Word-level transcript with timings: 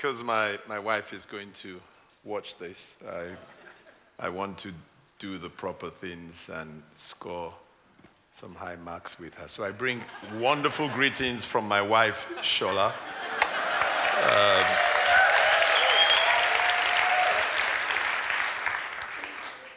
because 0.00 0.24
my, 0.24 0.58
my 0.66 0.78
wife 0.78 1.12
is 1.12 1.26
going 1.26 1.52
to 1.52 1.78
watch 2.24 2.56
this, 2.56 2.96
I, 3.06 3.26
I 4.18 4.30
want 4.30 4.56
to 4.60 4.72
do 5.18 5.36
the 5.36 5.50
proper 5.50 5.90
things 5.90 6.48
and 6.50 6.82
score 6.94 7.52
some 8.32 8.54
high 8.54 8.76
marks 8.76 9.18
with 9.18 9.34
her. 9.34 9.46
So 9.46 9.62
I 9.62 9.72
bring 9.72 10.02
wonderful 10.38 10.88
greetings 10.88 11.44
from 11.44 11.68
my 11.68 11.82
wife, 11.82 12.26
Shola. 12.38 12.94
Um, 14.24 14.64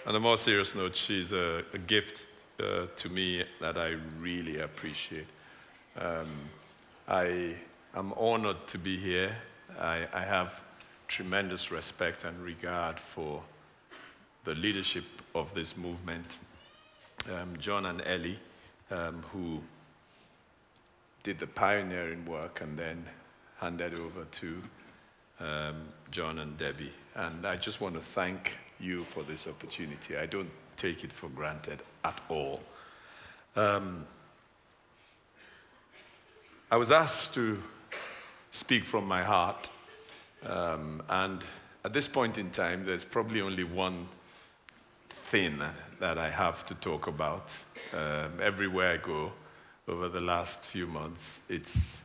on 0.06 0.16
a 0.16 0.22
more 0.22 0.38
serious 0.38 0.74
note, 0.74 0.96
she's 0.96 1.34
a, 1.34 1.66
a 1.74 1.78
gift 1.78 2.28
uh, 2.62 2.86
to 2.96 3.10
me 3.10 3.44
that 3.60 3.78
I 3.78 3.98
really 4.22 4.60
appreciate. 4.60 5.28
Um, 5.98 6.30
I 7.10 7.58
am 7.94 8.14
honored 8.14 8.66
to 8.68 8.78
be 8.78 8.96
here. 8.96 9.36
I, 9.80 10.08
I 10.14 10.22
have 10.22 10.62
tremendous 11.08 11.72
respect 11.72 12.24
and 12.24 12.40
regard 12.44 13.00
for 13.00 13.44
the 14.44 14.56
leadership 14.56 15.06
of 15.36 15.54
this 15.54 15.78
movement, 15.78 16.38
um, 17.34 17.56
John 17.58 17.86
and 17.86 18.02
Ellie, 18.06 18.40
um, 18.92 19.24
who 19.32 19.62
did 21.24 21.40
the 21.40 21.48
pioneering 21.48 22.26
work 22.26 22.62
and 22.62 22.78
then 22.78 23.06
handed 23.60 23.94
over 23.94 24.26
to 24.26 24.62
um, 25.40 25.76
John 26.12 26.40
and 26.40 26.58
Debbie. 26.58 26.92
And 27.16 27.46
I 27.46 27.56
just 27.56 27.80
want 27.80 27.96
to 27.96 28.02
thank 28.02 28.58
you 28.80 29.04
for 29.06 29.24
this 29.24 29.48
opportunity. 29.48 30.18
I 30.18 30.26
don't 30.26 30.50
take 30.76 31.04
it 31.04 31.14
for 31.14 31.30
granted 31.30 31.82
at 32.04 32.20
all. 32.28 32.62
Um, 33.56 34.06
I 36.70 36.78
was 36.78 36.92
asked 36.92 37.34
to 37.36 37.62
speak 38.54 38.86
from 38.86 39.08
my 39.08 39.24
heart, 39.24 39.70
um, 40.46 41.02
and 41.10 41.42
at 41.84 41.92
this 41.92 42.08
point 42.08 42.38
in 42.38 42.52
time, 42.52 42.84
there's 42.84 43.04
probably 43.04 43.42
only 43.42 43.64
one 43.64 44.08
thing 45.10 45.60
that 46.00 46.20
I 46.20 46.30
have 46.30 46.64
to 46.68 46.76
talk 46.76 47.08
about. 47.08 47.52
Um, 47.94 48.40
everywhere 48.40 48.94
I 48.94 48.98
go 48.98 49.32
over 49.88 50.08
the 50.08 50.22
last 50.22 50.66
few 50.66 50.86
months, 50.86 51.42
it's, 51.50 52.02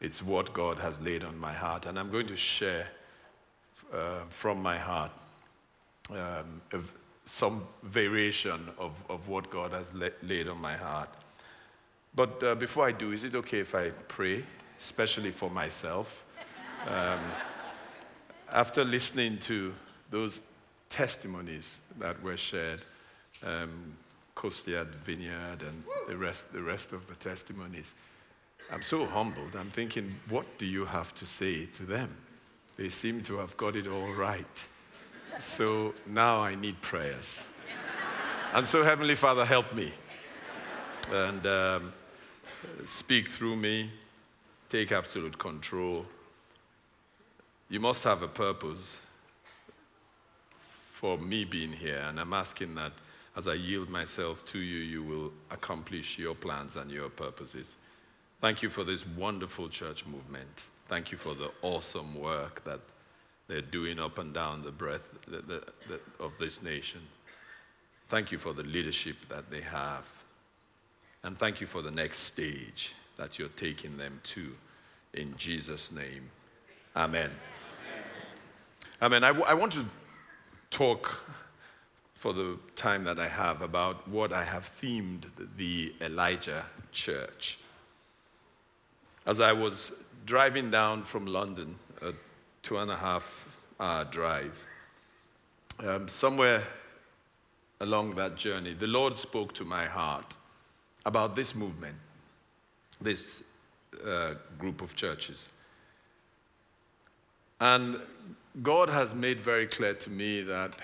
it's 0.00 0.22
what 0.22 0.54
God 0.54 0.78
has 0.78 0.98
laid 1.00 1.24
on 1.24 1.38
my 1.38 1.52
heart, 1.52 1.84
and 1.84 1.98
I'm 1.98 2.10
going 2.10 2.26
to 2.28 2.36
share 2.36 2.88
uh, 3.92 4.20
from 4.30 4.62
my 4.62 4.78
heart 4.78 5.12
um, 6.10 6.62
some 7.26 7.64
variation 7.82 8.70
of, 8.78 8.94
of 9.10 9.28
what 9.28 9.50
God 9.50 9.72
has 9.72 9.92
la- 9.92 10.08
laid 10.22 10.48
on 10.48 10.58
my 10.58 10.74
heart. 10.74 11.10
But 12.14 12.42
uh, 12.42 12.54
before 12.54 12.86
I 12.86 12.92
do, 12.92 13.12
is 13.12 13.24
it 13.24 13.34
okay 13.34 13.60
if 13.60 13.74
I 13.74 13.90
pray, 14.08 14.42
especially 14.82 15.30
for 15.30 15.48
myself? 15.48 16.24
Um, 16.88 17.20
after 18.50 18.84
listening 18.84 19.38
to 19.38 19.72
those 20.10 20.42
testimonies 20.88 21.78
that 21.98 22.20
were 22.22 22.36
shared, 22.36 22.82
um, 23.44 23.94
Costiad 24.34 24.88
Vineyard 25.06 25.62
and 25.62 25.84
the 26.08 26.16
rest, 26.16 26.52
the 26.52 26.62
rest 26.62 26.92
of 26.92 27.06
the 27.06 27.14
testimonies, 27.14 27.94
I'm 28.72 28.82
so 28.82 29.06
humbled. 29.06 29.54
I'm 29.54 29.70
thinking, 29.70 30.16
what 30.28 30.58
do 30.58 30.66
you 30.66 30.84
have 30.84 31.14
to 31.16 31.26
say 31.26 31.66
to 31.66 31.84
them? 31.84 32.16
They 32.76 32.88
seem 32.88 33.22
to 33.22 33.38
have 33.38 33.56
got 33.56 33.76
it 33.76 33.86
all 33.86 34.12
right. 34.12 34.66
So 35.38 35.94
now 36.06 36.40
I 36.40 36.56
need 36.56 36.80
prayers. 36.80 37.46
And 38.54 38.66
so, 38.66 38.82
Heavenly 38.82 39.14
Father, 39.14 39.44
help 39.44 39.74
me. 39.74 39.92
And 41.10 41.46
um, 41.46 41.92
speak 42.84 43.28
through 43.28 43.56
me, 43.56 43.90
take 44.72 44.90
absolute 44.90 45.36
control. 45.36 46.06
You 47.68 47.78
must 47.78 48.04
have 48.04 48.22
a 48.22 48.28
purpose 48.28 48.98
for 50.92 51.18
me 51.18 51.44
being 51.44 51.72
here, 51.72 52.02
and 52.08 52.18
I'm 52.18 52.32
asking 52.32 52.74
that 52.76 52.92
as 53.36 53.46
I 53.46 53.52
yield 53.52 53.90
myself 53.90 54.46
to 54.46 54.58
you, 54.58 54.78
you 54.78 55.02
will 55.02 55.30
accomplish 55.50 56.18
your 56.18 56.34
plans 56.34 56.76
and 56.76 56.90
your 56.90 57.10
purposes. 57.10 57.74
Thank 58.40 58.62
you 58.62 58.70
for 58.70 58.82
this 58.82 59.06
wonderful 59.06 59.68
church 59.68 60.06
movement. 60.06 60.64
Thank 60.86 61.12
you 61.12 61.18
for 61.18 61.34
the 61.34 61.50
awesome 61.60 62.18
work 62.18 62.64
that 62.64 62.80
they're 63.48 63.60
doing 63.60 63.98
up 63.98 64.16
and 64.16 64.32
down 64.32 64.64
the 64.64 64.72
breadth 64.72 65.12
of 66.18 66.32
this 66.38 66.62
nation. 66.62 67.02
Thank 68.08 68.32
you 68.32 68.38
for 68.38 68.54
the 68.54 68.64
leadership 68.64 69.16
that 69.28 69.50
they 69.50 69.60
have. 69.60 70.08
And 71.22 71.38
thank 71.38 71.60
you 71.60 71.66
for 71.66 71.82
the 71.82 71.90
next 71.90 72.20
stage 72.20 72.94
that 73.22 73.38
you're 73.38 73.48
taking 73.50 73.96
them 73.96 74.18
to. 74.24 74.50
In 75.14 75.36
Jesus' 75.36 75.92
name, 75.92 76.28
amen. 76.96 77.30
Amen. 79.00 79.22
I, 79.22 79.28
w- 79.28 79.46
I 79.46 79.54
want 79.54 79.72
to 79.74 79.86
talk 80.70 81.24
for 82.14 82.32
the 82.32 82.58
time 82.74 83.04
that 83.04 83.20
I 83.20 83.28
have 83.28 83.62
about 83.62 84.08
what 84.08 84.32
I 84.32 84.42
have 84.42 84.68
themed 84.80 85.26
the 85.56 85.94
Elijah 86.00 86.64
Church. 86.90 87.60
As 89.24 89.38
I 89.38 89.52
was 89.52 89.92
driving 90.26 90.72
down 90.72 91.04
from 91.04 91.26
London, 91.26 91.76
a 92.00 92.14
two 92.64 92.78
and 92.78 92.90
a 92.90 92.96
half 92.96 93.46
hour 93.78 94.04
drive. 94.04 94.66
Um, 95.78 96.08
somewhere 96.08 96.64
along 97.80 98.16
that 98.16 98.34
journey, 98.34 98.72
the 98.72 98.88
Lord 98.88 99.16
spoke 99.16 99.54
to 99.54 99.64
my 99.64 99.86
heart 99.86 100.36
about 101.06 101.36
this 101.36 101.54
movement, 101.54 101.96
this 103.02 103.42
uh, 104.04 104.34
group 104.58 104.82
of 104.82 104.94
churches. 104.96 105.48
And 107.60 108.00
God 108.62 108.88
has 108.88 109.14
made 109.14 109.38
very 109.40 109.66
clear 109.66 109.94
to 109.94 110.10
me 110.10 110.42
that 110.42 110.74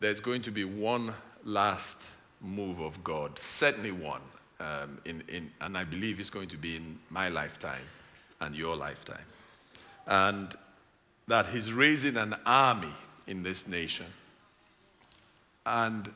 there's 0.00 0.20
going 0.20 0.42
to 0.42 0.50
be 0.50 0.64
one 0.64 1.14
last 1.44 2.00
move 2.40 2.80
of 2.80 3.02
God, 3.04 3.38
certainly 3.38 3.92
one, 3.92 4.22
um, 4.60 4.98
in, 5.04 5.22
in, 5.28 5.50
and 5.60 5.76
I 5.76 5.84
believe 5.84 6.20
it's 6.20 6.30
going 6.30 6.48
to 6.48 6.56
be 6.56 6.76
in 6.76 6.98
my 7.10 7.28
lifetime 7.28 7.84
and 8.40 8.56
your 8.56 8.76
lifetime. 8.76 9.24
And 10.06 10.54
that 11.28 11.46
he's 11.46 11.72
raising 11.72 12.16
an 12.16 12.34
army 12.44 12.94
in 13.26 13.42
this 13.42 13.66
nation. 13.66 14.06
And 15.64 16.12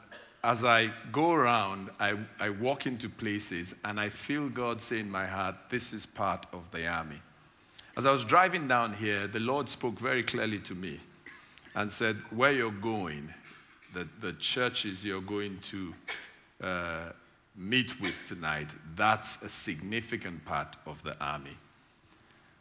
as 0.47 0.63
I 0.63 0.93
go 1.11 1.33
around, 1.33 1.91
I, 1.99 2.17
I 2.39 2.51
walk 2.51 2.87
into 2.87 3.09
places 3.09 3.75
and 3.85 3.99
I 3.99 4.11
feel 4.11 4.49
God 4.49 4.81
say 4.81 5.01
in 5.01 5.11
my 5.11 5.27
heart, 5.27 5.57
This 5.71 5.93
is 5.93 6.07
part 6.07 6.47
of 6.53 6.71
the 6.71 6.87
army. 6.87 7.21
As 7.97 8.07
I 8.07 8.13
was 8.13 8.25
driving 8.25 8.69
down 8.69 8.93
here, 8.93 9.27
the 9.27 9.41
Lord 9.41 9.69
spoke 9.69 9.99
very 9.99 10.23
clearly 10.23 10.61
to 10.61 10.75
me 10.77 11.01
and 11.75 11.91
said, 11.91 12.19
Where 12.31 12.53
you're 12.53 12.71
going, 12.71 13.35
the, 13.93 14.07
the 14.21 14.35
churches 14.35 15.05
you're 15.05 15.21
going 15.21 15.59
to 15.63 15.95
uh, 16.63 17.11
meet 17.57 18.01
with 18.01 18.15
tonight, 18.25 18.69
that's 18.95 19.43
a 19.43 19.49
significant 19.49 20.45
part 20.45 20.77
of 20.87 21.03
the 21.03 21.21
army. 21.21 21.57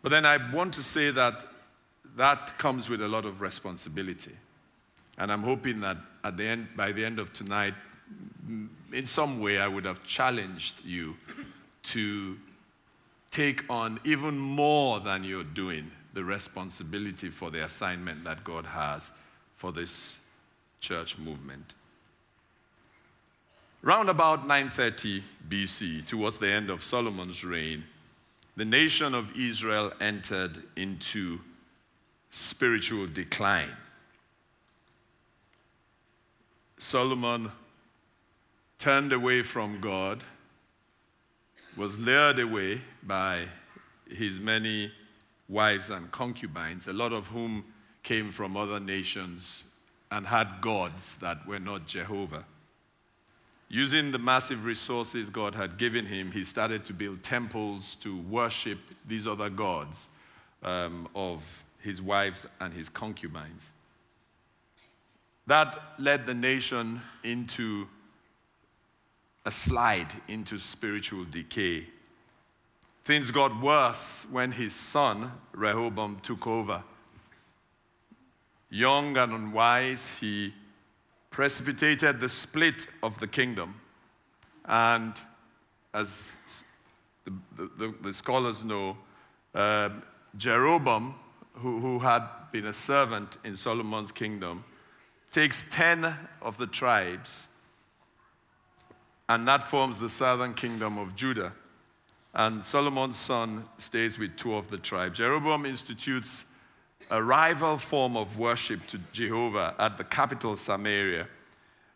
But 0.01 0.09
then 0.09 0.25
I 0.25 0.39
want 0.51 0.73
to 0.73 0.81
say 0.81 1.11
that 1.11 1.45
that 2.15 2.57
comes 2.57 2.89
with 2.89 3.03
a 3.03 3.07
lot 3.07 3.25
of 3.25 3.41
responsibility. 3.41 4.35
And 5.17 5.31
I'm 5.31 5.43
hoping 5.43 5.81
that 5.81 5.97
at 6.23 6.37
the 6.37 6.45
end, 6.45 6.67
by 6.75 6.91
the 6.91 7.05
end 7.05 7.19
of 7.19 7.31
tonight, 7.33 7.73
in 8.91 9.05
some 9.05 9.39
way, 9.39 9.59
I 9.59 9.67
would 9.67 9.85
have 9.85 10.03
challenged 10.03 10.83
you 10.85 11.15
to 11.83 12.37
take 13.31 13.69
on 13.69 13.99
even 14.03 14.37
more 14.37 14.99
than 14.99 15.23
you're 15.23 15.43
doing 15.43 15.91
the 16.13 16.23
responsibility 16.23 17.29
for 17.29 17.51
the 17.51 17.63
assignment 17.63 18.23
that 18.23 18.43
God 18.43 18.65
has 18.65 19.11
for 19.55 19.71
this 19.71 20.17
church 20.79 21.17
movement. 21.17 21.75
Round 23.81 24.09
about 24.09 24.47
930 24.47 25.23
BC, 25.49 26.05
towards 26.07 26.39
the 26.39 26.49
end 26.49 26.69
of 26.69 26.81
Solomon's 26.81 27.43
reign, 27.43 27.83
the 28.55 28.65
nation 28.65 29.13
of 29.13 29.37
Israel 29.37 29.91
entered 29.99 30.57
into 30.75 31.39
spiritual 32.29 33.07
decline. 33.07 33.75
Solomon 36.77 37.51
turned 38.77 39.13
away 39.13 39.41
from 39.41 39.79
God, 39.79 40.23
was 41.77 41.97
lured 41.97 42.39
away 42.39 42.81
by 43.03 43.45
his 44.09 44.39
many 44.39 44.91
wives 45.47 45.89
and 45.89 46.11
concubines, 46.11 46.87
a 46.87 46.93
lot 46.93 47.13
of 47.13 47.27
whom 47.27 47.65
came 48.03 48.31
from 48.31 48.55
other 48.55 48.79
nations 48.79 49.63
and 50.11 50.27
had 50.27 50.61
gods 50.61 51.15
that 51.17 51.45
were 51.47 51.59
not 51.59 51.87
Jehovah. 51.87 52.45
Using 53.67 54.11
the 54.11 54.19
massive 54.19 54.63
resources 54.63 55.29
God 55.29 55.55
had 55.55 55.77
given 55.77 56.05
him, 56.05 56.31
he 56.31 56.43
started 56.43 56.85
to 56.85 56.93
build 56.93 57.23
temples 57.23 57.95
to 58.01 58.17
worship 58.17 58.79
these 59.07 59.25
other 59.25 59.49
gods 59.49 60.07
um, 60.61 61.07
of 61.15 61.63
his 61.79 62.01
wives 62.01 62.45
and 62.59 62.73
his 62.73 62.89
concubines. 62.89 63.71
That 65.47 65.77
led 65.99 66.25
the 66.25 66.33
nation 66.33 67.01
into 67.23 67.87
a 69.45 69.51
slide 69.51 70.11
into 70.27 70.57
spiritual 70.57 71.25
decay. 71.25 71.85
Things 73.03 73.29
got 73.29 73.61
worse 73.61 74.25
when 74.31 74.51
his 74.51 74.73
son, 74.73 75.31
Rehoboam, 75.53 76.19
took 76.21 76.47
over 76.47 76.83
young 78.75 79.15
and 79.17 79.31
unwise, 79.31 80.07
he 80.19 80.53
precipitated 81.29 82.19
the 82.19 82.29
split 82.29 82.87
of 83.01 83.17
the 83.19 83.27
kingdom. 83.27 83.75
And 84.65 85.13
as 85.93 86.35
the, 87.23 87.69
the, 87.77 87.93
the 88.01 88.13
scholars 88.13 88.63
know, 88.63 88.97
um, 89.53 90.03
Jeroboam, 90.37 91.15
who, 91.53 91.79
who 91.79 91.99
had 91.99 92.27
been 92.51 92.65
a 92.65 92.73
servant 92.73 93.37
in 93.45 93.55
Solomon's 93.55 94.11
kingdom, 94.11 94.65
takes 95.35 95.65
10 95.69 96.15
of 96.41 96.57
the 96.57 96.65
tribes, 96.65 97.47
and 99.27 99.45
that 99.45 99.67
forms 99.67 99.99
the 99.99 100.07
southern 100.07 100.53
kingdom 100.53 100.97
of 100.97 101.13
Judah. 101.13 101.51
And 102.33 102.63
Solomon's 102.63 103.17
son 103.17 103.65
stays 103.77 104.17
with 104.17 104.37
two 104.37 104.55
of 104.55 104.69
the 104.69 104.77
tribes. 104.77 105.17
Jeroboam 105.17 105.65
institutes 105.65 106.45
a 107.11 107.21
rival 107.21 107.77
form 107.77 108.15
of 108.15 108.39
worship 108.39 108.87
to 108.87 108.97
Jehovah 109.11 109.75
at 109.77 109.97
the 109.97 110.05
capital 110.05 110.55
Samaria, 110.55 111.27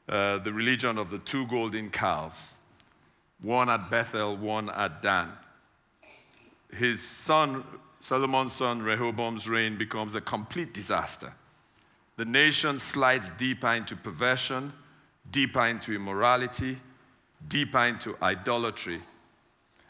uh, 0.10 0.40
the 0.40 0.52
religion 0.52 0.98
of 0.98 1.10
the 1.10 1.20
two 1.20 1.48
golden 1.48 1.90
calves, 1.90 2.56
one 3.42 3.70
at 3.70 3.90
Bethel, 3.90 4.36
one 4.36 4.70
at 4.72 5.02
Dan. 5.02 5.32
His 6.74 7.02
son, 7.02 7.64
Solomon's 8.02 8.52
son 8.52 8.82
Rehoboam's 8.82 9.48
reign 9.48 9.78
becomes 9.78 10.14
a 10.14 10.20
complete 10.20 10.74
disaster. 10.74 11.34
The 12.20 12.26
nation 12.26 12.80
slides 12.80 13.32
deeper 13.38 13.70
into 13.70 13.96
perversion, 13.96 14.74
deeper 15.32 15.66
into 15.68 15.94
immorality, 15.94 16.78
deeper 17.48 17.80
into 17.86 18.18
idolatry. 18.22 19.02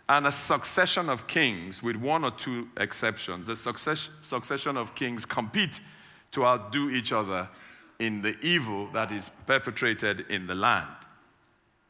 And 0.08 0.28
a 0.28 0.31
succession 0.31 1.10
of 1.10 1.26
kings, 1.26 1.81
with 1.81 1.96
one 1.96 2.24
or 2.24 2.30
two 2.30 2.68
exceptions, 2.78 3.50
a 3.50 3.56
success, 3.56 4.12
succession 4.22 4.78
of 4.78 4.94
kings 4.94 5.26
compete 5.26 5.81
to 6.30 6.46
outdo 6.46 6.92
each 6.92 7.12
other 7.12 7.50
in 7.98 8.22
the 8.22 8.38
evil 8.44 8.90
that 8.94 9.12
is 9.12 9.32
perpetrated 9.48 10.28
in 10.30 10.46
the 10.46 10.54
land. 10.54 10.88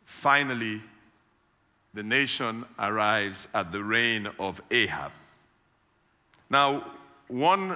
Finally, 0.05 0.81
the 1.93 2.03
nation 2.03 2.63
arrives 2.79 3.49
at 3.53 3.73
the 3.73 3.83
reign 3.83 4.29
of 4.39 4.61
Ahab. 4.71 5.11
Now, 6.49 6.93
one 7.27 7.75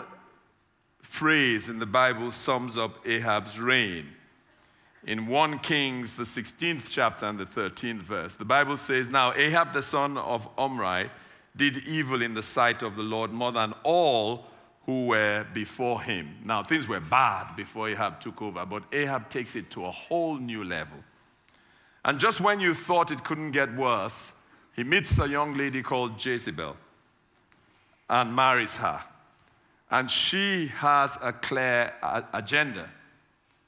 phrase 1.14 1.70
in 1.70 1.78
the 1.78 1.86
Bible 1.86 2.32
sums 2.32 2.76
up 2.76 3.08
Ahab's 3.08 3.60
reign. 3.60 4.08
In 5.06 5.28
1 5.28 5.60
Kings, 5.60 6.16
the 6.16 6.24
16th 6.24 6.88
chapter 6.90 7.28
and 7.28 7.38
the 7.38 7.46
13th 7.46 8.02
verse, 8.02 8.34
the 8.34 8.46
Bible 8.46 8.76
says, 8.76 9.10
Now 9.10 9.32
Ahab 9.34 9.74
the 9.74 9.84
son 9.84 10.18
of 10.18 10.50
Omri 10.58 11.12
did 11.56 11.86
evil 11.86 12.24
in 12.24 12.34
the 12.34 12.42
sight 12.42 12.82
of 12.82 12.96
the 12.96 13.04
Lord 13.04 13.32
more 13.32 13.52
than 13.52 13.76
all 13.84 14.48
who 14.88 15.06
were 15.06 15.46
before 15.54 16.02
him. 16.02 16.36
Now, 16.44 16.64
things 16.64 16.88
were 16.88 17.00
bad 17.00 17.56
before 17.56 17.90
Ahab 17.90 18.20
took 18.20 18.42
over, 18.42 18.66
but 18.66 18.82
Ahab 18.92 19.30
takes 19.30 19.56
it 19.56 19.70
to 19.70 19.86
a 19.86 19.92
whole 19.92 20.38
new 20.38 20.64
level. 20.64 20.98
And 22.04 22.18
just 22.18 22.42
when 22.42 22.60
you 22.60 22.74
thought 22.74 23.12
it 23.12 23.24
couldn't 23.24 23.52
get 23.52 23.72
worse, 23.76 24.32
he 24.76 24.84
meets 24.84 25.20
a 25.20 25.28
young 25.28 25.54
lady 25.54 25.84
called 25.84 26.26
Jezebel 26.26 26.76
and 28.10 28.36
marries 28.36 28.78
her. 28.78 29.00
And 29.94 30.10
she 30.10 30.70
has 30.78 31.20
a 31.22 31.32
clear 31.32 31.94
agenda. 32.34 32.90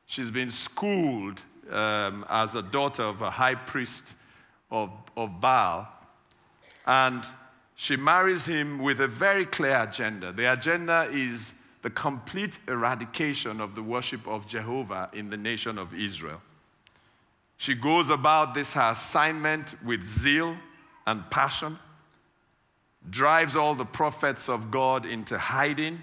She's 0.08 0.32
been 0.32 0.50
schooled 0.50 1.40
um, 1.70 2.26
as 2.28 2.56
a 2.56 2.64
daughter 2.64 3.04
of 3.04 3.22
a 3.22 3.30
high 3.30 3.54
priest 3.54 4.16
of, 4.72 4.92
of 5.16 5.40
Baal. 5.40 5.88
And 6.88 7.24
she 7.76 7.96
marries 7.96 8.44
him 8.44 8.80
with 8.80 9.02
a 9.02 9.08
very 9.08 9.46
clear 9.46 9.84
agenda. 9.84 10.32
The 10.32 10.52
agenda 10.52 11.08
is 11.12 11.54
the 11.84 11.92
complete 11.92 12.58
eradication 12.68 13.62
of 13.62 13.76
the 13.76 13.84
worship 13.84 14.28
of 14.28 14.48
Jehovah 14.48 15.12
in 15.14 15.30
the 15.30 15.38
nation 15.38 15.78
of 15.78 15.94
Israel. 15.94 16.42
She 17.58 17.76
goes 17.76 18.10
about 18.10 18.56
this 18.56 18.74
her 18.74 18.90
assignment 18.90 19.76
with 19.84 20.04
zeal 20.04 20.58
and 21.06 21.30
passion, 21.30 21.78
drives 23.08 23.56
all 23.56 23.76
the 23.76 23.86
prophets 23.86 24.50
of 24.50 24.72
God 24.72 25.06
into 25.06 25.38
hiding. 25.38 26.02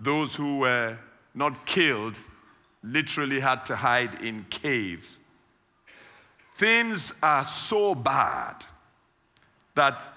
Those 0.00 0.34
who 0.34 0.60
were 0.60 0.96
not 1.34 1.66
killed 1.66 2.18
literally 2.82 3.40
had 3.40 3.66
to 3.66 3.76
hide 3.76 4.22
in 4.22 4.46
caves. 4.50 5.18
Things 6.56 7.12
are 7.22 7.44
so 7.44 7.94
bad 7.94 8.64
that 9.74 10.08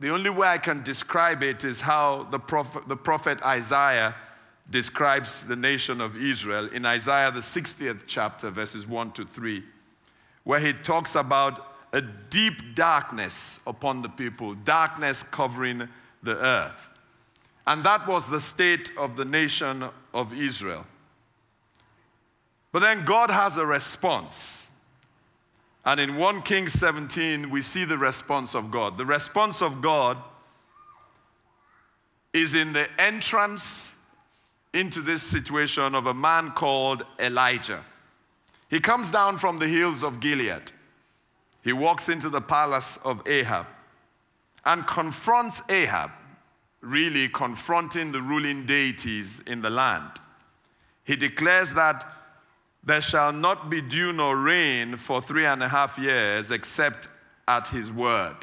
the 0.00 0.10
only 0.10 0.30
way 0.30 0.48
I 0.48 0.58
can 0.58 0.82
describe 0.82 1.42
it 1.42 1.64
is 1.64 1.80
how 1.80 2.24
the 2.30 2.38
prophet, 2.38 2.88
the 2.88 2.96
prophet 2.96 3.42
Isaiah 3.42 4.14
describes 4.70 5.42
the 5.42 5.56
nation 5.56 6.00
of 6.00 6.16
Israel 6.16 6.68
in 6.68 6.86
Isaiah, 6.86 7.30
the 7.30 7.40
60th 7.40 8.04
chapter, 8.06 8.50
verses 8.50 8.86
1 8.86 9.12
to 9.12 9.24
3 9.24 9.62
where 10.44 10.60
he 10.60 10.72
talks 10.72 11.14
about 11.14 11.74
a 11.92 12.00
deep 12.00 12.74
darkness 12.74 13.60
upon 13.66 14.02
the 14.02 14.08
people, 14.08 14.54
darkness 14.54 15.22
covering 15.22 15.88
the 16.22 16.36
earth. 16.36 16.91
And 17.66 17.84
that 17.84 18.06
was 18.06 18.28
the 18.28 18.40
state 18.40 18.90
of 18.96 19.16
the 19.16 19.24
nation 19.24 19.84
of 20.12 20.32
Israel. 20.32 20.86
But 22.72 22.80
then 22.80 23.04
God 23.04 23.30
has 23.30 23.56
a 23.56 23.66
response. 23.66 24.68
And 25.84 26.00
in 26.00 26.16
1 26.16 26.42
Kings 26.42 26.72
17, 26.72 27.50
we 27.50 27.62
see 27.62 27.84
the 27.84 27.98
response 27.98 28.54
of 28.54 28.70
God. 28.70 28.98
The 28.98 29.04
response 29.04 29.62
of 29.62 29.82
God 29.82 30.16
is 32.32 32.54
in 32.54 32.72
the 32.72 32.88
entrance 33.00 33.92
into 34.72 35.02
this 35.02 35.22
situation 35.22 35.94
of 35.94 36.06
a 36.06 36.14
man 36.14 36.52
called 36.52 37.04
Elijah. 37.18 37.84
He 38.70 38.80
comes 38.80 39.10
down 39.10 39.36
from 39.38 39.58
the 39.58 39.68
hills 39.68 40.02
of 40.02 40.18
Gilead. 40.20 40.72
He 41.62 41.72
walks 41.72 42.08
into 42.08 42.30
the 42.30 42.40
palace 42.40 42.98
of 43.04 43.26
Ahab 43.28 43.66
and 44.64 44.86
confronts 44.86 45.60
Ahab, 45.68 46.10
really 46.82 47.28
confronting 47.28 48.12
the 48.12 48.20
ruling 48.20 48.66
deities 48.66 49.40
in 49.46 49.62
the 49.62 49.70
land. 49.70 50.10
He 51.04 51.16
declares 51.16 51.72
that 51.74 52.04
there 52.84 53.00
shall 53.00 53.32
not 53.32 53.70
be 53.70 53.80
dew 53.80 54.12
nor 54.12 54.36
rain 54.36 54.96
for 54.96 55.22
three 55.22 55.46
and 55.46 55.62
a 55.62 55.68
half 55.68 55.96
years 55.98 56.50
except 56.50 57.08
at 57.48 57.68
his 57.68 57.90
word. 57.90 58.36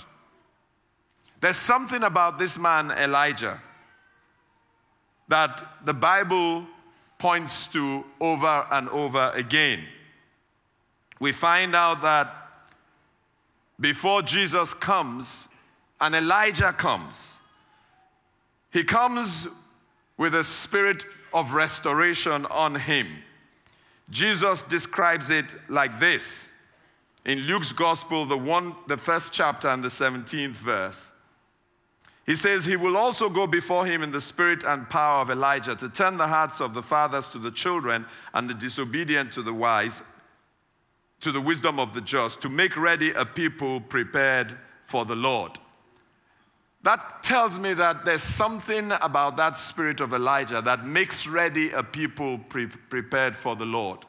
There's 1.41 1.57
something 1.57 2.03
about 2.03 2.39
this 2.39 2.57
man, 2.57 2.91
Elijah, 2.91 3.61
that 5.27 5.85
the 5.85 5.93
Bible 5.93 6.65
points 7.17 7.67
to 7.67 8.03
over 8.19 8.65
and 8.71 8.89
over 8.89 9.31
again 9.35 9.85
we 11.19 11.33
find 11.33 11.75
out 11.75 12.01
that 12.01 12.33
before 13.79 14.21
Jesus 14.21 14.73
comes, 14.73 15.47
and 16.01 16.15
Elijah 16.15 16.73
comes, 16.73 17.38
he 18.71 18.83
comes 18.83 19.47
with 20.17 20.35
a 20.35 20.43
spirit 20.43 21.05
of 21.33 21.53
restoration 21.53 22.45
on 22.47 22.75
him. 22.75 23.07
Jesus 24.09 24.63
describes 24.63 25.29
it 25.29 25.45
like 25.69 25.99
this 25.99 26.51
in 27.25 27.39
Luke's 27.43 27.71
gospel, 27.71 28.25
the 28.25 28.37
one, 28.37 28.75
the 28.87 28.97
first 28.97 29.33
chapter 29.33 29.67
and 29.67 29.83
the 29.83 29.89
17th 29.89 30.51
verse. 30.51 31.11
He 32.25 32.35
says, 32.35 32.65
He 32.65 32.75
will 32.75 32.95
also 32.95 33.29
go 33.29 33.47
before 33.47 33.85
him 33.85 34.03
in 34.03 34.11
the 34.11 34.21
spirit 34.21 34.63
and 34.63 34.89
power 34.89 35.21
of 35.21 35.29
Elijah 35.29 35.75
to 35.75 35.89
turn 35.89 36.17
the 36.17 36.27
hearts 36.27 36.61
of 36.61 36.73
the 36.73 36.83
fathers 36.83 37.27
to 37.29 37.39
the 37.39 37.51
children 37.51 38.05
and 38.33 38.49
the 38.49 38.53
disobedient 38.53 39.31
to 39.33 39.41
the 39.41 39.53
wise, 39.53 40.01
to 41.21 41.31
the 41.31 41.41
wisdom 41.41 41.79
of 41.79 41.93
the 41.93 42.01
just, 42.01 42.41
to 42.41 42.49
make 42.49 42.77
ready 42.77 43.11
a 43.11 43.25
people 43.25 43.81
prepared 43.81 44.55
for 44.85 45.05
the 45.05 45.15
Lord. 45.15 45.57
That 46.83 47.23
tells 47.23 47.59
me 47.59 47.73
that 47.73 48.05
there's 48.05 48.23
something 48.23 48.91
about 49.01 49.35
that 49.37 49.57
spirit 49.57 49.99
of 49.99 50.13
Elijah 50.13 50.61
that 50.61 50.85
makes 50.85 51.27
ready 51.27 51.71
a 51.71 51.83
people 51.83 52.37
pre- 52.37 52.67
prepared 52.67 53.35
for 53.35 53.55
the 53.55 53.65
Lord. 53.65 53.99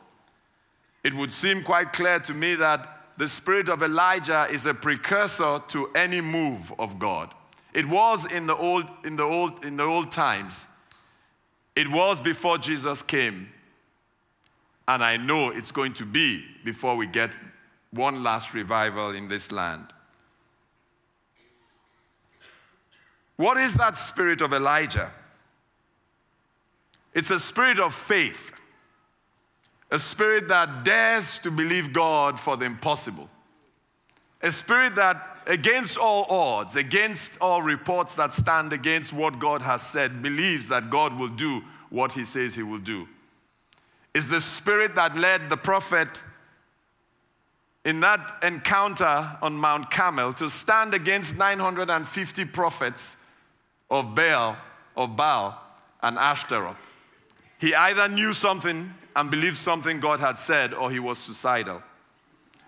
It 1.02 1.14
would 1.14 1.32
seem 1.32 1.62
quite 1.64 1.92
clear 1.92 2.20
to 2.20 2.34
me 2.34 2.54
that 2.56 3.00
the 3.16 3.26
spirit 3.26 3.68
of 3.68 3.82
Elijah 3.82 4.46
is 4.50 4.66
a 4.66 4.74
precursor 4.74 5.60
to 5.68 5.90
any 5.94 6.20
move 6.20 6.72
of 6.78 6.98
God. 6.98 7.34
It 7.74 7.86
was 7.86 8.30
in 8.30 8.46
the 8.46 8.56
old, 8.56 8.86
in 9.04 9.16
the 9.16 9.24
old, 9.24 9.64
in 9.64 9.76
the 9.76 9.82
old 9.82 10.10
times. 10.10 10.66
It 11.76 11.90
was 11.90 12.20
before 12.20 12.58
Jesus 12.58 13.02
came. 13.02 13.48
And 14.86 15.04
I 15.04 15.16
know 15.16 15.50
it's 15.50 15.70
going 15.70 15.94
to 15.94 16.06
be 16.06 16.44
before 16.64 16.96
we 16.96 17.06
get 17.06 17.30
one 17.90 18.22
last 18.22 18.54
revival 18.54 19.10
in 19.10 19.28
this 19.28 19.52
land. 19.52 19.86
What 23.40 23.56
is 23.56 23.72
that 23.76 23.96
spirit 23.96 24.42
of 24.42 24.52
Elijah? 24.52 25.10
It's 27.14 27.30
a 27.30 27.40
spirit 27.40 27.78
of 27.78 27.94
faith, 27.94 28.52
a 29.90 29.98
spirit 29.98 30.48
that 30.48 30.84
dares 30.84 31.38
to 31.38 31.50
believe 31.50 31.94
God 31.94 32.38
for 32.38 32.58
the 32.58 32.66
impossible, 32.66 33.30
a 34.42 34.52
spirit 34.52 34.94
that, 34.96 35.38
against 35.46 35.96
all 35.96 36.26
odds, 36.28 36.76
against 36.76 37.38
all 37.40 37.62
reports 37.62 38.14
that 38.16 38.34
stand 38.34 38.74
against 38.74 39.10
what 39.10 39.38
God 39.38 39.62
has 39.62 39.80
said, 39.80 40.22
believes 40.22 40.68
that 40.68 40.90
God 40.90 41.18
will 41.18 41.28
do 41.28 41.62
what 41.88 42.12
he 42.12 42.26
says 42.26 42.54
he 42.54 42.62
will 42.62 42.78
do. 42.78 43.08
is 44.12 44.28
the 44.28 44.42
spirit 44.42 44.96
that 44.96 45.16
led 45.16 45.48
the 45.48 45.56
prophet 45.56 46.22
in 47.86 48.00
that 48.00 48.36
encounter 48.42 49.38
on 49.40 49.54
Mount 49.54 49.90
Carmel 49.90 50.34
to 50.34 50.50
stand 50.50 50.92
against 50.92 51.38
950 51.38 52.44
prophets 52.44 53.16
of 53.90 54.14
Baal, 54.14 54.56
of 54.96 55.16
Baal 55.16 55.60
and 56.02 56.18
Ashtaroth. 56.18 56.76
He 57.58 57.74
either 57.74 58.08
knew 58.08 58.32
something 58.32 58.94
and 59.16 59.30
believed 59.30 59.56
something 59.56 60.00
God 60.00 60.20
had 60.20 60.38
said, 60.38 60.72
or 60.72 60.90
he 60.90 60.98
was 60.98 61.18
suicidal. 61.18 61.82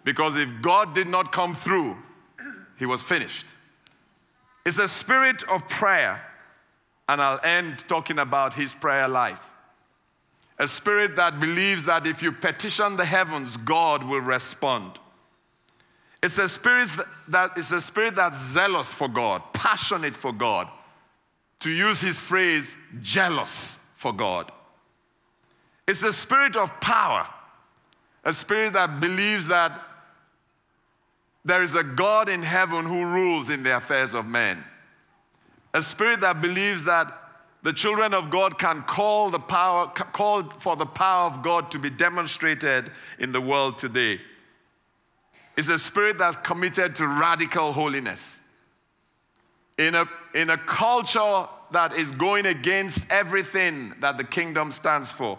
Because 0.05 0.37
if 0.37 0.49
God 0.61 0.95
did 0.95 1.09
not 1.09 1.33
come 1.33 1.55
through, 1.55 1.97
he 2.76 2.87
was 2.87 3.02
finished. 3.02 3.47
It's 4.67 4.79
a 4.79 4.88
spirit 4.88 5.43
of 5.45 5.69
prayer, 5.69 6.21
and 7.09 7.21
I'll 7.21 7.41
end 7.43 7.85
talking 7.88 8.19
about 8.19 8.55
his 8.55 8.75
prayer 8.75 9.09
life. 9.09 9.50
A 10.59 10.69
spirit 10.69 11.17
that 11.17 11.41
believes 11.41 11.87
that 11.87 12.07
if 12.07 12.23
you 12.23 12.33
petition 12.33 12.97
the 12.97 13.05
heavens, 13.05 13.57
God 13.57 14.05
will 14.05 14.21
respond. 14.21 14.99
It's 16.23 16.38
a 16.38 16.49
spirit 16.49 16.88
that 17.29 17.57
is 17.59 17.73
a 17.73 17.81
spirit 17.81 18.14
that's 18.14 18.38
zealous 18.41 18.93
for 18.93 19.09
God, 19.09 19.43
passionate 19.52 20.14
for 20.14 20.33
God. 20.33 20.69
To 21.62 21.71
use 21.71 22.00
his 22.00 22.19
phrase, 22.19 22.75
jealous 23.02 23.78
for 23.95 24.12
God. 24.12 24.50
It's 25.87 26.02
a 26.02 26.12
spirit 26.12 26.57
of 26.57 26.81
power, 26.81 27.28
a 28.25 28.33
spirit 28.33 28.73
that 28.73 28.99
believes 28.99 29.47
that 29.47 29.81
there 31.45 31.62
is 31.62 31.76
a 31.76 31.85
God 31.85 32.28
in 32.28 32.42
heaven 32.42 32.85
who 32.85 33.04
rules 33.04 33.49
in 33.49 33.62
the 33.62 33.76
affairs 33.76 34.12
of 34.12 34.26
men. 34.26 34.64
A 35.73 35.83
spirit 35.83 36.21
that 36.23 36.40
believes 36.40 36.83
that 36.85 37.16
the 37.62 37.73
children 37.73 38.12
of 38.12 38.28
God 38.28 38.59
can 38.59 38.83
call 38.83 39.31
the 39.31 39.38
power, 39.38 39.87
call 39.87 40.42
for 40.42 40.75
the 40.75 40.85
power 40.85 41.31
of 41.31 41.45
God 41.45 41.71
to 41.71 41.78
be 41.78 41.90
demonstrated 41.90 42.90
in 43.21 43.31
the 43.31 43.40
world 43.40 43.78
today. 43.78 44.21
It's 45.57 45.69
a 45.69 45.78
spirit 45.78 46.19
that's 46.19 46.37
committed 46.38 46.97
to 46.97 47.07
radical 47.07 47.73
holiness. 47.73 48.41
In 49.79 49.95
a, 49.95 50.07
in 50.35 50.50
a 50.50 50.59
culture 50.59 51.47
that 51.71 51.95
is 51.95 52.11
going 52.11 52.47
against 52.47 53.11
everything 53.11 53.95
that 54.00 54.19
the 54.19 54.25
kingdom 54.25 54.71
stands 54.71 55.11
for, 55.11 55.38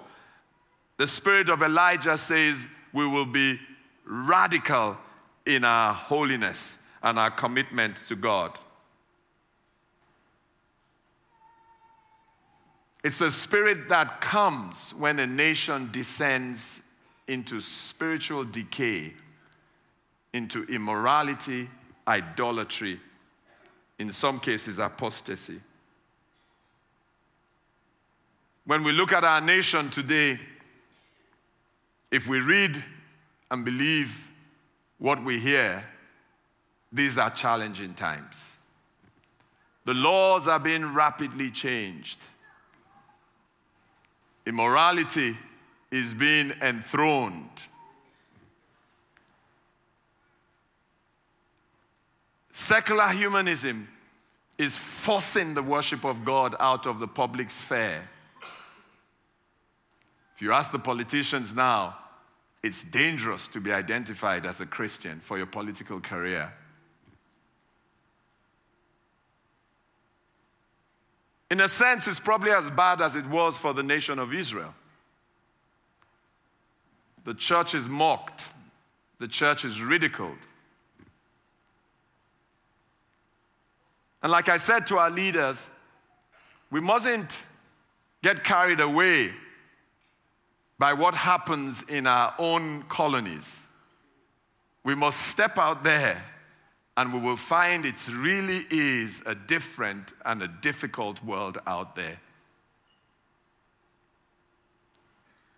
the 0.98 1.08
spirit 1.08 1.50
of 1.50 1.62
Elijah 1.62 2.18
says 2.18 2.68
we 2.92 3.08
will 3.08 3.25
be 3.25 3.60
radical 4.06 4.98
in 5.46 5.63
our 5.63 5.94
holiness 5.94 6.78
and 7.02 7.20
our 7.20 7.32
commitment 7.32 7.98
to 8.08 8.16
God. 8.16 8.58
It's 13.04 13.20
a 13.20 13.32
spirit 13.32 13.90
that 13.90 14.22
comes 14.22 14.92
when 14.98 15.20
a 15.20 15.28
nation 15.28 15.90
descends 15.92 16.80
into 17.28 17.60
spiritual 17.60 18.46
decay, 18.46 19.13
into 20.32 20.63
immorality, 20.66 21.70
idolatry, 22.08 23.00
in 24.00 24.12
some 24.12 24.40
cases, 24.40 24.80
apostasy. 24.80 25.60
When 28.66 28.84
we 28.84 28.92
look 28.92 29.12
at 29.12 29.24
our 29.24 29.42
nation 29.42 29.90
today, 29.90 30.40
if 32.12 32.28
we 32.28 32.40
read 32.40 32.82
and 33.52 33.66
believe 33.66 34.30
what 35.00 35.24
we 35.24 35.40
hear, 35.40 35.84
these 36.92 37.18
are 37.18 37.30
challenging 37.30 37.94
times. 37.94 38.58
The 39.86 39.94
laws 39.94 40.48
are 40.48 40.60
being 40.60 40.94
rapidly 40.94 41.50
changed. 41.52 42.20
Immorality 44.46 45.38
is 45.92 46.14
being 46.14 46.54
enthroned. 46.62 47.52
Secular 52.55 53.07
humanism 53.07 53.89
is 54.60 54.77
forcing 54.77 55.55
the 55.55 55.63
worship 55.63 56.05
of 56.05 56.24
God 56.24 56.55
out 56.60 56.86
of 56.86 57.00
the 57.00 57.07
public 57.07 57.50
sphere. 57.50 58.07
If 60.36 60.41
you 60.41 60.53
ask 60.53 60.72
the 60.72 60.77
politicians 60.77 61.55
now, 61.55 61.98
it's 62.62 62.83
dangerous 62.83 63.48
to 63.50 63.60
be 63.60 63.74
identified 63.74 64.45
as 64.45 64.62
a 64.62 64.67
Christian 64.67 65.19
for 65.19 65.36
your 65.38 65.48
political 65.48 66.00
career. 66.00 66.53
In 71.50 71.60
a 71.60 71.67
sense, 71.67 72.07
it's 72.07 72.19
probably 72.19 72.51
as 72.51 72.69
bad 72.69 73.01
as 73.01 73.15
it 73.15 73.25
was 73.25 73.57
for 73.57 73.74
the 73.74 73.83
nation 73.83 74.19
of 74.19 74.31
Israel. 74.31 74.75
The 77.25 77.33
church 77.33 77.74
is 77.74 77.89
mocked, 77.89 78.53
the 79.17 79.27
church 79.27 79.65
is 79.65 79.81
ridiculed. 79.81 80.38
And 84.24 84.32
like 84.32 84.48
I 84.48 84.58
said 84.58 84.88
to 84.88 84.98
our 84.98 85.10
leaders, 85.10 85.70
we 86.72 86.80
mustn't 86.80 87.46
get 88.24 88.44
carried 88.44 88.80
away 88.80 89.34
by 90.80 90.94
what 90.94 91.13
happens 91.13 91.84
in 91.84 92.08
our 92.08 92.34
own 92.39 92.84
colonies. 92.84 93.68
We 94.86 94.96
must 94.96 95.20
step 95.20 95.58
out 95.58 95.84
there 95.84 96.24
and 96.96 97.13
we 97.13 97.20
will 97.20 97.38
find 97.38 97.86
it 97.86 98.08
really 98.08 98.62
is 98.70 99.22
a 99.25 99.36
different 99.36 100.13
and 100.25 100.42
a 100.42 100.48
difficult 100.48 101.24
world 101.24 101.58
out 101.68 101.96
there. 101.96 102.20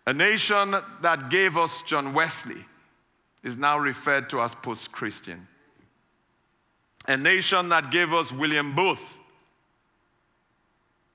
A 0.08 0.12
nation 0.12 0.76
that 1.02 1.30
gave 1.30 1.56
us 1.56 1.82
John 1.82 2.14
Wesley 2.14 2.64
is 3.42 3.56
now 3.56 3.78
referred 3.78 4.28
to 4.30 4.40
as 4.40 4.54
post 4.54 4.92
Christian. 4.92 5.46
A 7.08 7.16
nation 7.16 7.68
that 7.68 7.90
gave 7.90 8.12
us 8.12 8.32
William 8.32 8.74
Booth. 8.74 9.18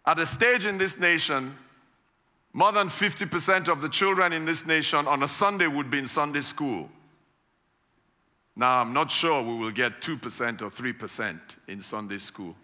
At 0.06 0.20
a 0.20 0.26
stage 0.26 0.66
in 0.66 0.78
this 0.78 0.98
nation, 0.98 1.58
more 2.54 2.72
than 2.72 2.90
50% 2.90 3.68
of 3.68 3.82
the 3.82 3.90
children 3.90 4.34
in 4.34 4.46
this 4.46 4.66
nation 4.66 5.08
on 5.08 5.24
a 5.24 5.28
Sunday 5.28 5.68
would 5.68 5.90
be 5.90 6.00
in 6.00 6.08
Sunday 6.08 6.42
school. 6.42 6.90
Now, 8.56 8.82
I'm 8.82 8.94
not 8.94 9.10
sure 9.10 9.42
we 9.42 9.56
will 9.56 9.72
get 9.72 10.02
2% 10.02 10.62
or 10.62 10.70
3% 10.70 11.40
in 11.68 11.82
Sunday 11.82 12.18
school. 12.18 12.56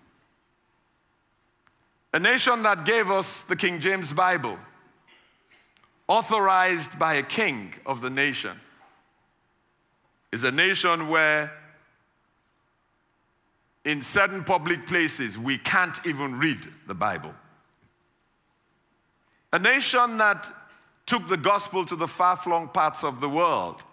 A 2.13 2.19
nation 2.19 2.63
that 2.63 2.85
gave 2.85 3.09
us 3.11 3.43
the 3.43 3.55
King 3.55 3.79
James 3.79 4.11
Bible, 4.11 4.57
authorized 6.07 6.97
by 6.97 7.15
a 7.15 7.23
king 7.23 7.73
of 7.85 8.01
the 8.01 8.09
nation, 8.09 8.59
is 10.31 10.43
a 10.43 10.51
nation 10.51 11.07
where 11.07 11.51
in 13.87 14.01
certain 14.01 14.43
public 14.43 14.85
places 14.85 15.39
we 15.39 15.57
can't 15.57 16.05
even 16.05 16.37
read 16.37 16.59
the 16.87 16.93
Bible. 16.93 17.33
A 19.53 19.57
nation 19.57 20.17
that 20.17 20.53
took 21.05 21.25
the 21.29 21.37
gospel 21.37 21.85
to 21.85 21.95
the 21.95 22.07
far 22.07 22.35
flung 22.35 22.67
parts 22.67 23.05
of 23.05 23.21
the 23.21 23.29
world, 23.29 23.85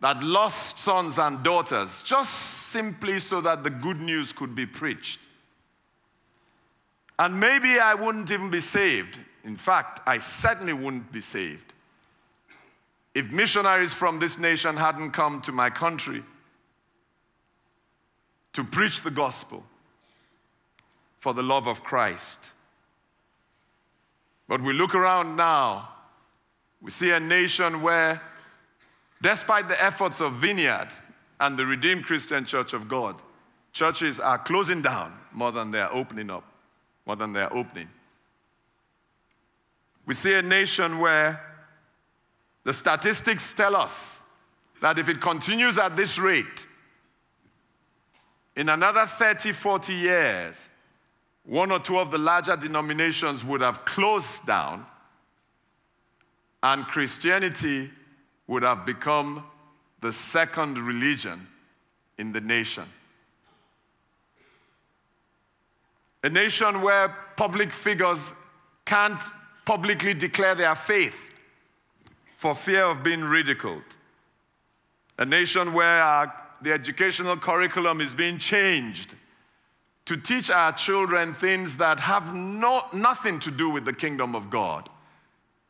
that 0.00 0.22
lost 0.22 0.78
sons 0.78 1.18
and 1.18 1.42
daughters 1.42 2.04
just 2.04 2.32
simply 2.68 3.18
so 3.18 3.40
that 3.40 3.64
the 3.64 3.70
good 3.70 4.00
news 4.00 4.32
could 4.32 4.54
be 4.54 4.64
preached. 4.64 5.26
And 7.18 7.40
maybe 7.40 7.80
I 7.80 7.94
wouldn't 7.94 8.30
even 8.30 8.48
be 8.48 8.60
saved. 8.60 9.18
In 9.42 9.56
fact, 9.56 10.00
I 10.06 10.18
certainly 10.18 10.72
wouldn't 10.72 11.10
be 11.10 11.20
saved 11.20 11.72
if 13.12 13.32
missionaries 13.32 13.92
from 13.92 14.20
this 14.20 14.38
nation 14.38 14.76
hadn't 14.76 15.10
come 15.10 15.40
to 15.40 15.50
my 15.50 15.68
country 15.68 16.22
to 18.52 18.64
preach 18.64 19.02
the 19.02 19.10
gospel 19.10 19.64
for 21.18 21.34
the 21.34 21.42
love 21.42 21.66
of 21.66 21.82
Christ. 21.82 22.50
But 24.48 24.62
we 24.62 24.72
look 24.72 24.94
around 24.94 25.36
now, 25.36 25.90
we 26.80 26.90
see 26.90 27.10
a 27.10 27.20
nation 27.20 27.82
where, 27.82 28.22
despite 29.20 29.68
the 29.68 29.82
efforts 29.82 30.20
of 30.20 30.34
Vineyard 30.34 30.88
and 31.40 31.58
the 31.58 31.66
Redeemed 31.66 32.04
Christian 32.04 32.44
Church 32.44 32.72
of 32.72 32.88
God, 32.88 33.20
churches 33.72 34.18
are 34.18 34.38
closing 34.38 34.80
down 34.80 35.12
more 35.32 35.52
than 35.52 35.70
they're 35.70 35.92
opening 35.92 36.30
up, 36.30 36.44
more 37.06 37.16
than 37.16 37.32
they're 37.32 37.52
opening. 37.52 37.88
We 40.06 40.14
see 40.14 40.34
a 40.34 40.42
nation 40.42 40.98
where 40.98 41.40
the 42.64 42.72
statistics 42.72 43.52
tell 43.52 43.76
us 43.76 44.20
that 44.80 44.98
if 44.98 45.08
it 45.08 45.20
continues 45.20 45.76
at 45.76 45.96
this 45.96 46.18
rate, 46.18 46.66
in 48.58 48.68
another 48.68 49.06
30, 49.06 49.52
40 49.52 49.94
years, 49.94 50.68
one 51.44 51.70
or 51.70 51.78
two 51.78 51.96
of 51.96 52.10
the 52.10 52.18
larger 52.18 52.56
denominations 52.56 53.44
would 53.44 53.60
have 53.60 53.84
closed 53.84 54.44
down, 54.46 54.84
and 56.64 56.84
Christianity 56.86 57.88
would 58.48 58.64
have 58.64 58.84
become 58.84 59.44
the 60.00 60.12
second 60.12 60.76
religion 60.76 61.46
in 62.18 62.32
the 62.32 62.40
nation. 62.40 62.82
A 66.24 66.28
nation 66.28 66.82
where 66.82 67.14
public 67.36 67.70
figures 67.70 68.32
can't 68.84 69.22
publicly 69.64 70.14
declare 70.14 70.56
their 70.56 70.74
faith 70.74 71.30
for 72.36 72.56
fear 72.56 72.86
of 72.86 73.04
being 73.04 73.22
ridiculed. 73.22 73.84
A 75.16 75.24
nation 75.24 75.72
where 75.72 76.02
our, 76.02 76.47
the 76.62 76.72
educational 76.72 77.36
curriculum 77.36 78.00
is 78.00 78.14
being 78.14 78.38
changed 78.38 79.14
to 80.06 80.16
teach 80.16 80.50
our 80.50 80.72
children 80.72 81.34
things 81.34 81.76
that 81.76 82.00
have 82.00 82.34
no, 82.34 82.82
nothing 82.92 83.38
to 83.40 83.50
do 83.50 83.68
with 83.68 83.84
the 83.84 83.92
kingdom 83.92 84.34
of 84.34 84.48
God 84.48 84.88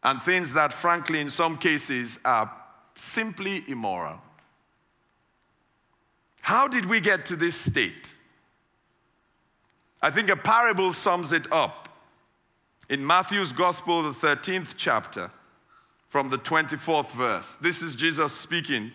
and 0.03 0.23
things 0.23 0.53
that, 0.53 0.73
frankly, 0.73 1.21
in 1.21 1.29
some 1.29 1.59
cases, 1.59 2.19
are 2.25 2.51
simply 2.97 3.65
immoral. 3.67 4.21
How 6.41 6.69
did 6.69 6.87
we 6.87 7.01
get 7.01 7.27
to 7.27 7.37
this 7.37 7.57
state? 7.57 8.15
I 10.01 10.11
think 10.11 10.31
a 10.31 10.37
parable 10.37 10.93
sums 10.93 11.33
it 11.33 11.51
up. 11.53 11.89
In 12.89 13.05
Matthew's 13.07 13.53
Gospel, 13.53 14.03
the 14.03 14.13
13th 14.13 14.75
chapter, 14.77 15.31
from 16.09 16.31
the 16.31 16.39
24th 16.39 17.11
verse, 17.11 17.57
this 17.57 17.83
is 17.83 17.97
Jesus 17.97 18.33
speaking. 18.33 18.93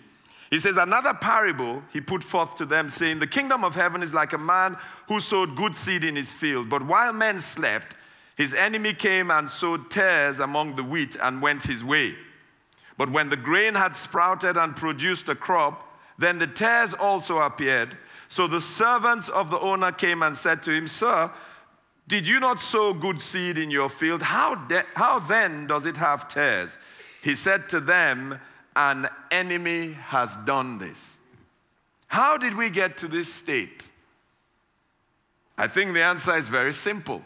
He 0.53 0.59
says, 0.59 0.77
Another 0.77 1.15
parable 1.15 1.81
he 1.91 1.99
put 1.99 2.21
forth 2.21 2.57
to 2.57 2.65
them, 2.67 2.87
saying, 2.87 3.17
The 3.17 3.25
kingdom 3.25 3.63
of 3.63 3.73
heaven 3.73 4.03
is 4.03 4.13
like 4.13 4.33
a 4.33 4.37
man 4.37 4.77
who 5.07 5.19
sowed 5.19 5.55
good 5.55 5.75
seed 5.75 6.03
in 6.03 6.15
his 6.15 6.31
field. 6.31 6.69
But 6.69 6.85
while 6.85 7.11
men 7.11 7.39
slept, 7.39 7.95
his 8.35 8.53
enemy 8.53 8.93
came 8.93 9.31
and 9.31 9.49
sowed 9.49 9.89
tares 9.89 10.37
among 10.37 10.75
the 10.75 10.83
wheat 10.83 11.17
and 11.19 11.41
went 11.41 11.63
his 11.63 11.83
way. 11.83 12.13
But 12.99 13.09
when 13.09 13.29
the 13.29 13.35
grain 13.35 13.73
had 13.73 13.95
sprouted 13.95 14.55
and 14.55 14.75
produced 14.75 15.27
a 15.27 15.33
crop, 15.33 15.91
then 16.19 16.37
the 16.37 16.45
tares 16.45 16.93
also 16.93 17.39
appeared. 17.39 17.97
So 18.27 18.45
the 18.45 18.61
servants 18.61 19.29
of 19.29 19.49
the 19.49 19.59
owner 19.59 19.91
came 19.91 20.21
and 20.21 20.35
said 20.35 20.61
to 20.63 20.71
him, 20.71 20.87
Sir, 20.87 21.31
did 22.07 22.27
you 22.27 22.39
not 22.39 22.59
sow 22.59 22.93
good 22.93 23.23
seed 23.23 23.57
in 23.57 23.71
your 23.71 23.89
field? 23.89 24.21
How, 24.21 24.53
de- 24.53 24.85
how 24.93 25.17
then 25.17 25.65
does 25.65 25.87
it 25.87 25.97
have 25.97 26.27
tares? 26.27 26.77
He 27.23 27.33
said 27.33 27.67
to 27.69 27.79
them, 27.79 28.39
An 28.75 29.07
enemy 29.31 29.93
has 29.93 30.35
done 30.37 30.77
this. 30.77 31.19
How 32.07 32.37
did 32.37 32.55
we 32.55 32.69
get 32.69 32.97
to 32.97 33.07
this 33.07 33.33
state? 33.33 33.91
I 35.57 35.67
think 35.67 35.93
the 35.93 36.03
answer 36.03 36.35
is 36.35 36.49
very 36.49 36.73
simple. 36.73 37.21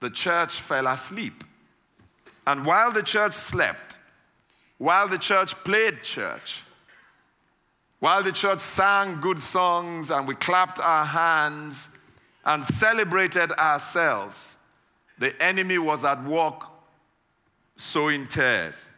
The 0.00 0.10
church 0.10 0.60
fell 0.60 0.86
asleep. 0.86 1.44
And 2.46 2.64
while 2.64 2.92
the 2.92 3.02
church 3.02 3.34
slept, 3.34 3.98
while 4.78 5.08
the 5.08 5.18
church 5.18 5.54
played 5.56 6.02
church, 6.02 6.62
while 7.98 8.22
the 8.22 8.32
church 8.32 8.60
sang 8.60 9.20
good 9.20 9.40
songs 9.40 10.10
and 10.10 10.26
we 10.26 10.34
clapped 10.34 10.78
our 10.80 11.04
hands 11.04 11.88
and 12.44 12.64
celebrated 12.64 13.52
ourselves, 13.52 14.56
the 15.18 15.40
enemy 15.42 15.76
was 15.76 16.02
at 16.02 16.24
work 16.24 16.64
sowing 17.76 18.26
tares. 18.26 18.89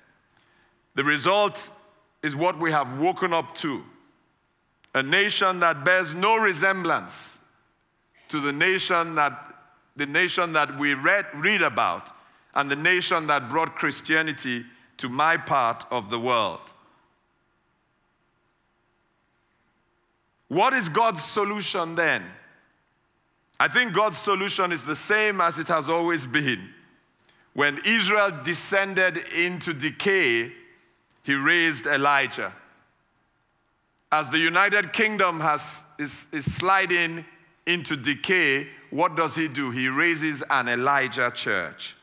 The 0.95 1.05
result 1.05 1.71
is 2.23 2.37
what 2.37 2.59
we 2.59 2.71
have 2.71 3.01
woken 3.01 3.33
up 3.33 3.55
to 3.57 3.83
a 4.95 5.03
nation 5.03 5.61
that 5.61 5.85
bears 5.85 6.13
no 6.13 6.37
resemblance 6.37 7.39
to 8.29 8.41
the 8.41 8.53
nation 8.53 9.15
that, 9.15 9.55
the 9.97 10.07
nation 10.07 10.53
that 10.53 10.79
we 10.79 10.95
read, 10.95 11.27
read 11.35 11.63
about 11.63 12.11
and 12.55 12.71
the 12.71 12.77
nation 12.77 13.27
that 13.27 13.49
brought 13.49 13.75
Christianity 13.75 14.65
to 14.99 15.09
my 15.09 15.37
part 15.37 15.85
of 15.91 16.11
the 16.11 16.19
world. 16.19 16.61
What 20.49 20.75
is 20.75 20.91
God's 20.91 21.25
solution 21.25 21.95
then? 21.95 22.23
I 23.59 23.69
think 23.69 23.95
God's 23.95 24.19
solution 24.19 24.73
is 24.73 24.85
the 24.85 24.97
same 24.97 25.41
as 25.41 25.59
it 25.59 25.69
has 25.69 25.89
always 25.89 26.27
been. 26.27 26.69
When 27.55 27.79
Israel 27.87 28.31
descended 28.43 29.17
into 29.35 29.73
decay, 29.73 30.53
he 31.23 31.35
raised 31.35 31.87
Elijah. 31.87 32.53
As 34.11 34.29
the 34.29 34.39
United 34.39 34.93
Kingdom 34.93 35.41
has, 35.41 35.85
is, 35.99 36.29
is 36.33 36.53
sliding 36.53 37.25
into 37.67 37.97
decay, 37.97 38.69
what 38.91 39.17
does 39.17 39.35
he 39.35 39.49
do? 39.49 39.71
He 39.71 39.89
raises 39.89 40.43
an 40.51 40.69
Elijah 40.69 41.31
church. 41.31 41.97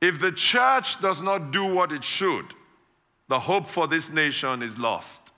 If 0.00 0.20
the 0.20 0.32
church 0.32 1.00
does 1.00 1.22
not 1.22 1.50
do 1.50 1.74
what 1.74 1.92
it 1.92 2.04
should, 2.04 2.46
the 3.28 3.38
hope 3.38 3.66
for 3.66 3.86
this 3.86 4.10
nation 4.10 4.62
is 4.62 4.78
lost. 4.78 5.32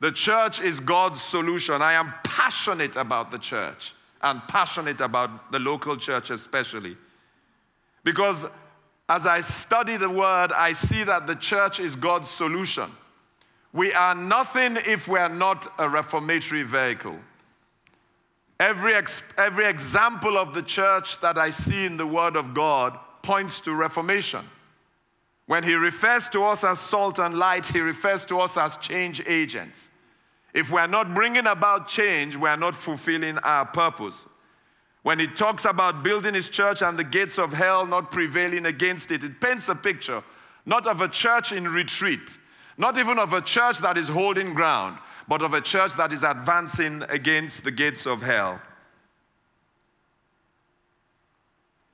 The 0.00 0.12
church 0.12 0.60
is 0.60 0.78
God's 0.78 1.20
solution. 1.20 1.82
I 1.82 1.94
am 1.94 2.14
passionate 2.22 2.94
about 2.94 3.30
the 3.30 3.38
church 3.38 3.94
and 4.22 4.40
passionate 4.48 5.00
about 5.00 5.50
the 5.50 5.58
local 5.58 5.96
church, 5.96 6.30
especially. 6.30 6.96
Because 8.04 8.46
as 9.08 9.26
I 9.26 9.40
study 9.40 9.96
the 9.96 10.10
word, 10.10 10.52
I 10.52 10.72
see 10.72 11.02
that 11.04 11.26
the 11.26 11.34
church 11.34 11.80
is 11.80 11.96
God's 11.96 12.28
solution. 12.28 12.90
We 13.72 13.92
are 13.92 14.14
nothing 14.14 14.76
if 14.76 15.08
we 15.08 15.18
are 15.18 15.28
not 15.28 15.66
a 15.78 15.88
reformatory 15.88 16.62
vehicle. 16.62 17.16
Every, 18.60 18.94
ex- 18.94 19.22
every 19.36 19.66
example 19.66 20.36
of 20.36 20.52
the 20.52 20.62
church 20.62 21.20
that 21.20 21.38
I 21.38 21.50
see 21.50 21.86
in 21.86 21.96
the 21.96 22.06
Word 22.06 22.36
of 22.36 22.54
God 22.54 22.98
points 23.22 23.60
to 23.60 23.74
reformation. 23.74 24.44
When 25.46 25.64
he 25.64 25.74
refers 25.74 26.28
to 26.30 26.44
us 26.44 26.62
as 26.62 26.78
salt 26.78 27.18
and 27.18 27.38
light, 27.38 27.64
he 27.66 27.80
refers 27.80 28.24
to 28.26 28.40
us 28.40 28.56
as 28.56 28.76
change 28.78 29.22
agents. 29.26 29.90
If 30.52 30.70
we 30.70 30.80
are 30.80 30.88
not 30.88 31.14
bringing 31.14 31.46
about 31.46 31.88
change, 31.88 32.36
we 32.36 32.48
are 32.48 32.56
not 32.56 32.74
fulfilling 32.74 33.38
our 33.38 33.64
purpose. 33.64 34.26
When 35.08 35.18
he 35.18 35.26
talks 35.26 35.64
about 35.64 36.02
building 36.02 36.34
his 36.34 36.50
church 36.50 36.82
and 36.82 36.98
the 36.98 37.02
gates 37.02 37.38
of 37.38 37.54
hell 37.54 37.86
not 37.86 38.10
prevailing 38.10 38.66
against 38.66 39.10
it, 39.10 39.24
it 39.24 39.40
paints 39.40 39.66
a 39.70 39.74
picture 39.74 40.22
not 40.66 40.86
of 40.86 41.00
a 41.00 41.08
church 41.08 41.50
in 41.50 41.66
retreat, 41.66 42.38
not 42.76 42.98
even 42.98 43.18
of 43.18 43.32
a 43.32 43.40
church 43.40 43.78
that 43.78 43.96
is 43.96 44.06
holding 44.08 44.52
ground, 44.52 44.98
but 45.26 45.40
of 45.40 45.54
a 45.54 45.62
church 45.62 45.94
that 45.94 46.12
is 46.12 46.22
advancing 46.22 47.02
against 47.08 47.64
the 47.64 47.70
gates 47.70 48.06
of 48.06 48.20
hell. 48.20 48.60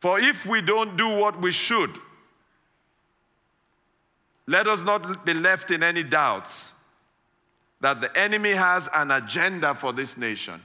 For 0.01 0.19
if 0.19 0.45
we 0.45 0.61
don't 0.61 0.97
do 0.97 1.09
what 1.11 1.41
we 1.41 1.53
should, 1.53 1.97
let 4.49 4.67
us 4.67 4.83
not 4.83 5.25
be 5.25 5.35
left 5.35 5.71
in 5.71 5.85
any 5.85 6.03
doubts 6.03 6.73
that 7.81 8.01
the 8.01 8.19
enemy 8.19 8.55
has 8.55 8.89
an 8.93 9.13
agenda 9.13 9.73
for 9.73 9.93
this 9.93 10.17
nation. 10.17 10.61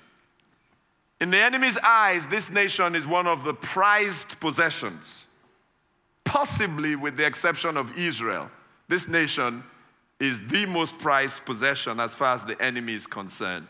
In 1.22 1.32
the 1.32 1.40
enemy's 1.40 1.78
eyes, 1.78 2.28
this 2.28 2.50
nation 2.50 2.96
is 2.96 3.06
one 3.06 3.28
of 3.28 3.44
the 3.44 3.54
prized 3.54 4.40
possessions. 4.40 5.28
Possibly 6.24 6.96
with 6.96 7.18
the 7.18 7.26
exception 7.26 7.76
of 7.76 7.98
Israel, 7.98 8.50
this 8.88 9.08
nation 9.08 9.64
is 10.20 10.46
the 10.48 10.66
most 10.66 10.98
prized 10.98 11.46
possession 11.46 12.00
as 12.00 12.14
far 12.14 12.34
as 12.34 12.46
the 12.46 12.62
enemy 12.62 12.94
is 12.94 13.08
concerned. 13.08 13.68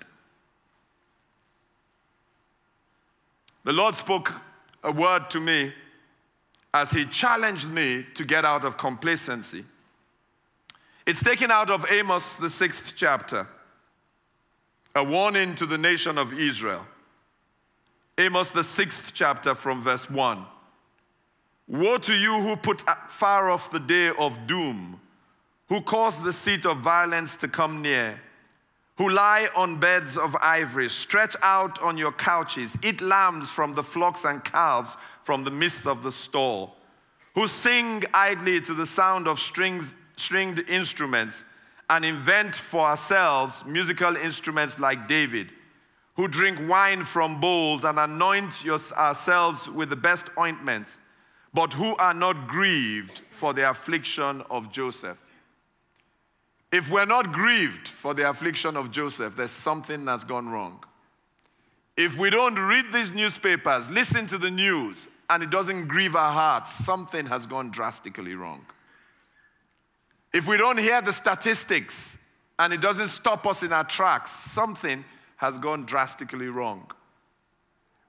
The 3.64 3.74
Lord 3.74 3.96
spoke 3.96 4.34
a 4.84 4.92
word 4.92 5.30
to 5.32 5.40
me 5.40 5.74
as 6.74 6.92
He 6.92 7.06
challenged 7.06 7.70
me 7.70 8.06
to 8.14 8.26
get 8.26 8.46
out 8.46 8.64
of 8.64 8.78
complacency. 8.78 9.66
It's 11.06 11.24
taken 11.24 11.50
out 11.50 11.70
of 11.70 11.86
Amos, 11.90 12.36
the 12.36 12.50
sixth 12.50 12.94
chapter, 12.96 13.48
a 14.96 15.04
warning 15.04 15.56
to 15.56 15.66
the 15.66 15.78
nation 15.78 16.18
of 16.18 16.34
Israel. 16.34 16.86
Amos, 18.20 18.52
the 18.52 18.66
sixth 18.66 19.14
chapter, 19.14 19.56
from 19.56 19.82
verse 19.82 20.10
1. 20.10 20.46
Woe 21.70 21.98
to 22.00 22.14
you 22.14 22.42
who 22.42 22.58
put 22.58 22.82
far 23.08 23.50
off 23.50 23.72
the 23.72 23.80
day 23.80 24.10
of 24.10 24.46
doom, 24.46 25.00
who 25.70 25.80
cause 25.80 26.22
the 26.22 26.34
seat 26.34 26.66
of 26.66 26.80
violence 26.80 27.38
to 27.38 27.48
come 27.48 27.82
near, 27.82 28.20
who 28.98 29.10
lie 29.10 29.48
on 29.56 29.80
beds 29.80 30.18
of 30.18 30.36
ivory, 30.42 30.90
stretch 30.90 31.34
out 31.42 31.82
on 31.82 31.98
your 31.98 32.12
couches, 32.12 32.78
eat 32.84 33.00
lambs 33.00 33.48
from 33.50 33.72
the 33.72 33.84
flocks 33.84 34.26
and 34.26 34.44
calves 34.44 34.98
from 35.24 35.46
the 35.46 35.52
midst 35.52 35.88
of 35.88 36.04
the 36.04 36.12
stall, 36.12 36.76
who 37.36 37.48
sing 37.48 38.04
idly 38.14 38.60
to 38.60 38.74
the 38.74 38.86
sound 38.86 39.30
of 39.30 39.40
strings 39.40 39.94
stringed 40.18 40.60
instruments 40.68 41.42
and 41.90 42.04
invent 42.04 42.54
for 42.54 42.86
ourselves 42.86 43.64
musical 43.66 44.18
instruments 44.18 44.78
like 44.78 45.08
David, 45.08 45.54
who 46.20 46.28
drink 46.28 46.60
wine 46.68 47.06
from 47.06 47.40
bowls 47.40 47.86
and 47.86 47.98
anoint 47.98 48.66
ourselves 48.92 49.70
with 49.70 49.90
the 49.90 49.96
best 49.96 50.28
ointments, 50.38 51.00
but 51.54 51.72
who 51.72 51.96
are 51.96 52.14
not 52.14 52.46
grieved 52.46 53.22
for 53.30 53.54
the 53.54 53.70
affliction 53.70 54.44
of 54.50 54.70
Joseph. 54.70 55.18
If 56.74 56.92
we're 56.92 57.06
not 57.06 57.32
grieved 57.32 57.88
for 57.88 58.14
the 58.14 58.30
affliction 58.30 58.76
of 58.76 58.92
Joseph, 58.92 59.38
there's 59.38 59.52
something 59.52 60.04
that's 60.04 60.26
gone 60.26 60.50
wrong. 60.50 60.84
If 61.96 62.18
we 62.18 62.30
don't 62.30 62.60
read 62.60 62.92
these 62.92 63.14
newspapers, 63.14 63.90
listen 63.90 64.28
to 64.28 64.38
the 64.38 64.52
news, 64.52 65.08
and 65.30 65.42
it 65.42 65.50
doesn't 65.50 65.88
grieve 65.88 66.18
our 66.18 66.34
hearts, 66.34 66.70
something 66.70 67.28
has 67.28 67.46
gone 67.46 67.70
drastically 67.70 68.36
wrong. 68.36 68.66
If 70.34 70.48
we 70.48 70.58
don't 70.58 70.80
hear 70.80 71.02
the 71.02 71.14
statistics 71.14 72.18
and 72.60 72.74
it 72.74 72.82
doesn't 72.82 73.08
stop 73.08 73.48
us 73.48 73.64
in 73.64 73.72
our 73.72 73.86
tracks, 73.86 74.32
something 74.32 75.06
has 75.40 75.58
gone 75.58 75.86
drastically 75.86 76.48
wrong. 76.48 76.92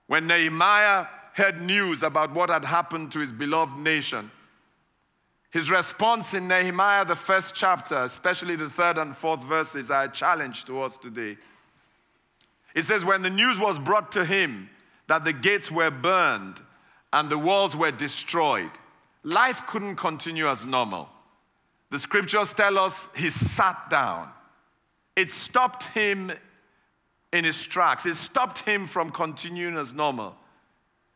When 0.08 0.26
Nehemiah 0.26 1.06
heard 1.34 1.62
news 1.62 2.02
about 2.02 2.32
what 2.32 2.50
had 2.50 2.64
happened 2.64 3.12
to 3.12 3.20
his 3.20 3.32
beloved 3.32 3.78
nation, 3.78 4.30
His 5.50 5.68
response 5.68 6.32
in 6.32 6.46
Nehemiah, 6.46 7.04
the 7.04 7.16
first 7.16 7.54
chapter, 7.54 7.96
especially 7.96 8.54
the 8.54 8.70
third 8.70 8.98
and 8.98 9.16
fourth 9.16 9.42
verses, 9.42 9.90
are 9.90 10.04
a 10.04 10.08
challenge 10.08 10.64
to 10.66 10.80
us 10.80 10.96
today. 10.96 11.36
It 12.74 12.82
says, 12.82 13.04
When 13.04 13.22
the 13.22 13.30
news 13.30 13.58
was 13.58 13.78
brought 13.78 14.12
to 14.12 14.24
him 14.24 14.70
that 15.08 15.24
the 15.24 15.32
gates 15.32 15.70
were 15.70 15.90
burned 15.90 16.60
and 17.12 17.28
the 17.28 17.38
walls 17.38 17.76
were 17.76 17.90
destroyed, 17.90 18.70
life 19.24 19.66
couldn't 19.66 19.96
continue 19.96 20.48
as 20.48 20.64
normal. 20.64 21.08
The 21.90 21.98
scriptures 21.98 22.52
tell 22.52 22.78
us 22.78 23.08
he 23.16 23.30
sat 23.30 23.90
down. 23.90 24.30
It 25.16 25.30
stopped 25.30 25.82
him 25.82 26.30
in 27.32 27.44
his 27.44 27.64
tracks, 27.64 28.06
it 28.06 28.16
stopped 28.16 28.60
him 28.60 28.86
from 28.86 29.10
continuing 29.10 29.76
as 29.76 29.92
normal. 29.92 30.36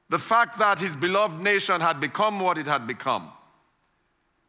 The 0.08 0.18
fact 0.18 0.58
that 0.58 0.78
his 0.78 0.94
beloved 0.94 1.40
nation 1.40 1.80
had 1.80 2.00
become 2.00 2.38
what 2.40 2.58
it 2.58 2.66
had 2.66 2.86
become. 2.86 3.30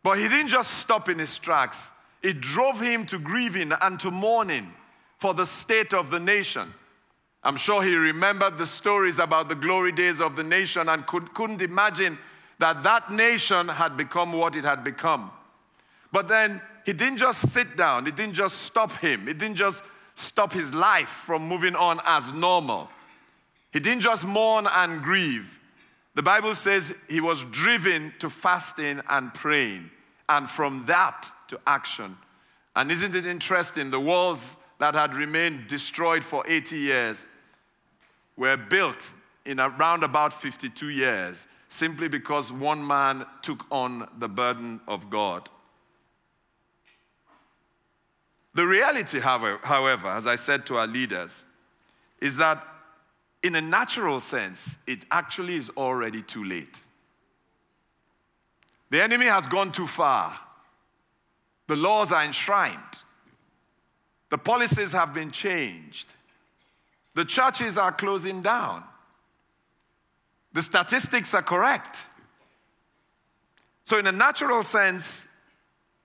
But 0.03 0.19
he 0.19 0.27
didn't 0.29 0.49
just 0.49 0.79
stop 0.79 1.09
in 1.09 1.17
his 1.17 1.37
tracks, 1.39 1.91
it 2.21 2.41
drove 2.41 2.79
him 2.79 3.05
to 3.07 3.19
grieving 3.19 3.71
and 3.81 3.99
to 3.99 4.11
mourning 4.11 4.73
for 5.17 5.33
the 5.33 5.45
state 5.45 5.93
of 5.93 6.11
the 6.11 6.19
nation. 6.19 6.73
I'm 7.43 7.57
sure 7.57 7.83
he 7.83 7.95
remembered 7.95 8.57
the 8.57 8.65
stories 8.65 9.19
about 9.19 9.49
the 9.49 9.55
glory 9.55 9.91
days 9.91 10.19
of 10.19 10.35
the 10.35 10.43
nation 10.43 10.89
and 10.89 11.05
could, 11.05 11.33
couldn't 11.35 11.61
imagine 11.61 12.17
that 12.57 12.83
that 12.83 13.11
nation 13.11 13.67
had 13.67 13.95
become 13.95 14.33
what 14.33 14.55
it 14.55 14.63
had 14.63 14.83
become. 14.83 15.31
But 16.11 16.27
then 16.27 16.61
he 16.85 16.93
didn't 16.93 17.17
just 17.17 17.51
sit 17.51 17.75
down, 17.75 18.07
it 18.07 18.15
didn't 18.15 18.33
just 18.33 18.63
stop 18.63 18.91
him, 18.93 19.27
it 19.27 19.37
didn't 19.37 19.57
just 19.57 19.83
stop 20.15 20.53
his 20.53 20.73
life 20.73 21.09
from 21.09 21.47
moving 21.47 21.75
on 21.75 21.99
as 22.05 22.31
normal. 22.33 22.89
He 23.71 23.79
didn't 23.79 24.01
just 24.01 24.25
mourn 24.25 24.67
and 24.67 25.03
grieve. 25.03 25.59
The 26.15 26.23
Bible 26.23 26.55
says 26.55 26.93
he 27.09 27.19
was 27.19 27.43
driven 27.51 28.13
to 28.19 28.29
fasting 28.29 29.01
and 29.09 29.33
praying, 29.33 29.91
and 30.29 30.49
from 30.49 30.85
that 30.85 31.29
to 31.49 31.59
action. 31.67 32.17
And 32.75 32.89
isn't 32.89 33.15
it 33.15 33.25
interesting? 33.25 33.91
The 33.91 33.99
walls 33.99 34.55
that 34.79 34.95
had 34.95 35.13
remained 35.13 35.67
destroyed 35.67 36.23
for 36.23 36.43
80 36.47 36.77
years 36.77 37.25
were 38.37 38.57
built 38.57 39.13
in 39.45 39.59
around 39.59 40.03
about 40.03 40.33
52 40.33 40.89
years 40.89 41.47
simply 41.69 42.07
because 42.07 42.51
one 42.51 42.85
man 42.85 43.25
took 43.41 43.65
on 43.69 44.07
the 44.17 44.29
burden 44.29 44.79
of 44.87 45.09
God. 45.09 45.49
The 48.55 48.65
reality, 48.65 49.19
however, 49.19 50.07
as 50.07 50.25
I 50.25 50.37
said 50.37 50.65
to 50.67 50.77
our 50.77 50.87
leaders, 50.87 51.45
is 52.21 52.37
that 52.37 52.65
in 53.43 53.53
a 53.55 53.61
natural 53.61 54.21
sense, 54.21 54.77
it 54.87 55.05
actually 55.11 55.55
is 55.55 55.69
already 55.75 56.21
too 56.21 56.45
late. 56.45 56.81
The 58.89 59.03
enemy 59.03 59.25
has 59.25 59.45
gone 59.45 59.73
too 59.73 59.87
far. 59.87 60.39
The 61.67 61.75
laws 61.75 62.13
are 62.13 62.23
enshrined. 62.23 62.79
The 64.29 64.37
policies 64.37 64.93
have 64.93 65.13
been 65.13 65.31
changed. 65.31 66.07
The 67.13 67.25
churches 67.25 67.77
are 67.77 67.91
closing 67.91 68.41
down. 68.41 68.85
The 70.53 70.61
statistics 70.61 71.33
are 71.33 71.43
correct. 71.43 71.97
So, 73.83 73.99
in 73.99 74.07
a 74.07 74.13
natural 74.13 74.63
sense, 74.63 75.27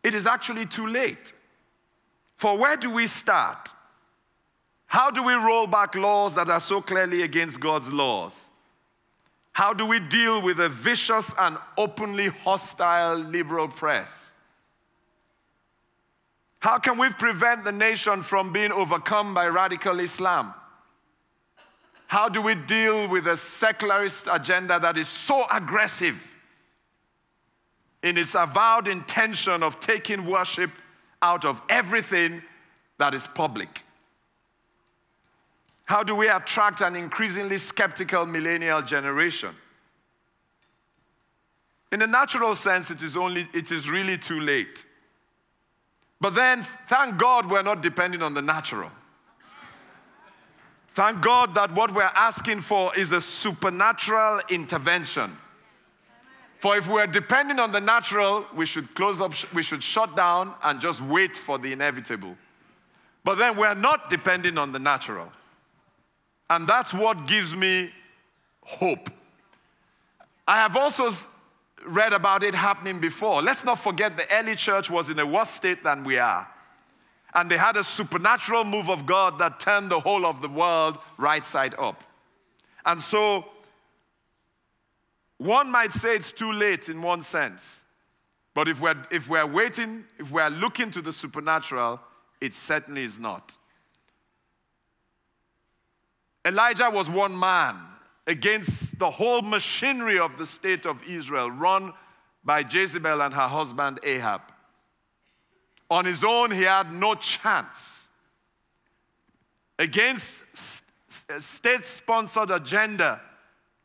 it 0.02 0.14
is 0.14 0.26
actually 0.26 0.66
too 0.66 0.88
late. 0.88 1.32
For 2.40 2.56
where 2.56 2.78
do 2.78 2.90
we 2.90 3.06
start? 3.06 3.74
How 4.86 5.10
do 5.10 5.22
we 5.22 5.34
roll 5.34 5.66
back 5.66 5.94
laws 5.94 6.36
that 6.36 6.48
are 6.48 6.58
so 6.58 6.80
clearly 6.80 7.20
against 7.20 7.60
God's 7.60 7.92
laws? 7.92 8.48
How 9.52 9.74
do 9.74 9.84
we 9.84 10.00
deal 10.00 10.40
with 10.40 10.58
a 10.58 10.70
vicious 10.70 11.34
and 11.38 11.58
openly 11.76 12.28
hostile 12.28 13.18
liberal 13.18 13.68
press? 13.68 14.32
How 16.60 16.78
can 16.78 16.96
we 16.96 17.10
prevent 17.10 17.64
the 17.64 17.72
nation 17.72 18.22
from 18.22 18.54
being 18.54 18.72
overcome 18.72 19.34
by 19.34 19.46
radical 19.48 20.00
Islam? 20.00 20.54
How 22.06 22.30
do 22.30 22.40
we 22.40 22.54
deal 22.54 23.06
with 23.06 23.26
a 23.26 23.36
secularist 23.36 24.28
agenda 24.32 24.80
that 24.80 24.96
is 24.96 25.08
so 25.08 25.44
aggressive 25.52 26.38
in 28.02 28.16
its 28.16 28.34
avowed 28.34 28.88
intention 28.88 29.62
of 29.62 29.78
taking 29.78 30.24
worship 30.24 30.70
out 31.22 31.44
of 31.44 31.60
everything 31.68 32.42
that 32.98 33.14
is 33.14 33.26
public? 33.26 33.84
How 35.86 36.02
do 36.02 36.14
we 36.14 36.28
attract 36.28 36.80
an 36.82 36.94
increasingly 36.94 37.58
skeptical 37.58 38.24
millennial 38.24 38.82
generation? 38.82 39.54
In 41.90 42.02
a 42.02 42.06
natural 42.06 42.54
sense, 42.54 42.90
it 42.90 43.02
is, 43.02 43.16
only, 43.16 43.48
it 43.52 43.72
is 43.72 43.90
really 43.90 44.16
too 44.16 44.38
late. 44.38 44.86
But 46.20 46.34
then, 46.34 46.64
thank 46.86 47.18
God 47.18 47.50
we're 47.50 47.62
not 47.62 47.82
depending 47.82 48.22
on 48.22 48.34
the 48.34 48.42
natural. 48.42 48.90
Thank 50.94 51.22
God 51.22 51.54
that 51.54 51.74
what 51.74 51.92
we're 51.94 52.02
asking 52.02 52.60
for 52.60 52.96
is 52.96 53.12
a 53.12 53.20
supernatural 53.20 54.40
intervention. 54.50 55.36
For 56.60 56.76
if 56.76 56.86
we're 56.88 57.06
depending 57.06 57.58
on 57.58 57.72
the 57.72 57.80
natural, 57.80 58.44
we 58.54 58.66
should 58.66 58.94
close 58.94 59.20
up, 59.22 59.32
we 59.54 59.62
should 59.62 59.82
shut 59.82 60.14
down 60.14 60.54
and 60.62 60.78
just 60.78 61.00
wait 61.00 61.34
for 61.34 61.58
the 61.58 61.72
inevitable. 61.72 62.36
But 63.24 63.36
then 63.36 63.56
we're 63.56 63.74
not 63.74 64.10
depending 64.10 64.58
on 64.58 64.70
the 64.70 64.78
natural. 64.78 65.32
And 66.50 66.68
that's 66.68 66.92
what 66.92 67.26
gives 67.26 67.56
me 67.56 67.90
hope. 68.62 69.08
I 70.46 70.56
have 70.56 70.76
also 70.76 71.10
read 71.86 72.12
about 72.12 72.42
it 72.42 72.54
happening 72.54 73.00
before. 73.00 73.40
Let's 73.40 73.64
not 73.64 73.78
forget 73.78 74.18
the 74.18 74.26
early 74.30 74.54
church 74.54 74.90
was 74.90 75.08
in 75.08 75.18
a 75.18 75.26
worse 75.26 75.48
state 75.48 75.82
than 75.82 76.04
we 76.04 76.18
are. 76.18 76.46
And 77.32 77.50
they 77.50 77.56
had 77.56 77.78
a 77.78 77.84
supernatural 77.84 78.64
move 78.64 78.90
of 78.90 79.06
God 79.06 79.38
that 79.38 79.60
turned 79.60 79.90
the 79.90 80.00
whole 80.00 80.26
of 80.26 80.42
the 80.42 80.48
world 80.48 80.98
right 81.16 81.44
side 81.44 81.74
up. 81.78 82.04
And 82.84 83.00
so, 83.00 83.46
one 85.40 85.70
might 85.70 85.90
say 85.90 86.16
it's 86.16 86.32
too 86.32 86.52
late 86.52 86.90
in 86.90 87.00
one 87.00 87.22
sense. 87.22 87.82
But 88.52 88.68
if 88.68 88.78
we're, 88.78 89.02
if 89.10 89.26
we're 89.26 89.46
waiting, 89.46 90.04
if 90.18 90.30
we're 90.30 90.50
looking 90.50 90.90
to 90.90 91.00
the 91.00 91.14
supernatural, 91.14 91.98
it 92.42 92.52
certainly 92.52 93.04
is 93.04 93.18
not. 93.18 93.56
Elijah 96.46 96.90
was 96.90 97.08
one 97.08 97.38
man 97.38 97.78
against 98.26 98.98
the 98.98 99.10
whole 99.10 99.40
machinery 99.40 100.18
of 100.18 100.36
the 100.36 100.44
state 100.44 100.84
of 100.84 101.02
Israel, 101.04 101.50
run 101.50 101.94
by 102.44 102.58
Jezebel 102.60 103.22
and 103.22 103.32
her 103.32 103.48
husband 103.48 103.98
Ahab. 104.02 104.42
On 105.90 106.04
his 106.04 106.22
own, 106.22 106.50
he 106.50 106.64
had 106.64 106.94
no 106.94 107.14
chance. 107.14 108.08
Against 109.78 110.42
state 111.38 111.86
sponsored 111.86 112.50
agenda 112.50 113.22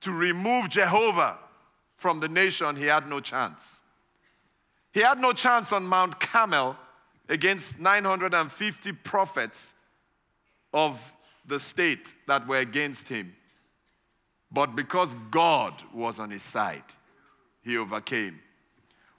to 0.02 0.12
remove 0.12 0.68
Jehovah 0.68 1.40
from 2.06 2.20
the 2.20 2.28
nation, 2.28 2.76
he 2.76 2.86
had 2.86 3.10
no 3.10 3.20
chance. 3.20 3.82
He 4.94 5.00
had 5.00 5.20
no 5.20 5.34
chance 5.34 5.74
on 5.74 5.88
Mount 5.88 6.20
Carmel 6.20 6.78
against 7.28 7.80
950 7.80 8.92
prophets 8.92 9.74
of 10.72 11.02
the 11.48 11.60
state 11.60 12.14
that 12.28 12.48
were 12.48 12.60
against 12.60 13.08
him. 13.08 13.36
But 14.52 14.76
because 14.76 15.16
God 15.32 15.82
was 15.92 16.20
on 16.20 16.30
his 16.30 16.44
side, 16.44 16.84
he 17.64 17.76
overcame. 17.76 18.40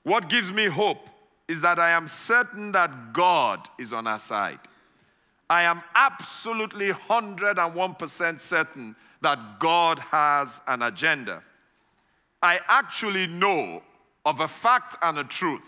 What 0.05 0.29
gives 0.29 0.53
me 0.53 0.67
hope 0.67 1.09
is 1.49 1.63
that 1.63 1.81
I 1.81 1.91
am 1.91 2.07
certain 2.07 2.71
that 2.71 3.13
God 3.13 3.67
is 3.81 3.93
on 3.93 4.07
our 4.07 4.21
side. 4.21 4.61
I 5.51 5.63
am 5.63 5.83
absolutely 5.97 6.91
101% 6.91 8.39
certain 8.39 8.95
that 9.23 9.59
God 9.59 9.99
has 9.99 10.61
an 10.69 10.83
agenda. 10.83 11.43
I 12.43 12.61
actually 12.69 13.27
know 13.27 13.83
of 14.25 14.41
a 14.41 14.49
fact 14.49 14.97
and 15.03 15.19
a 15.19 15.25
truth, 15.25 15.65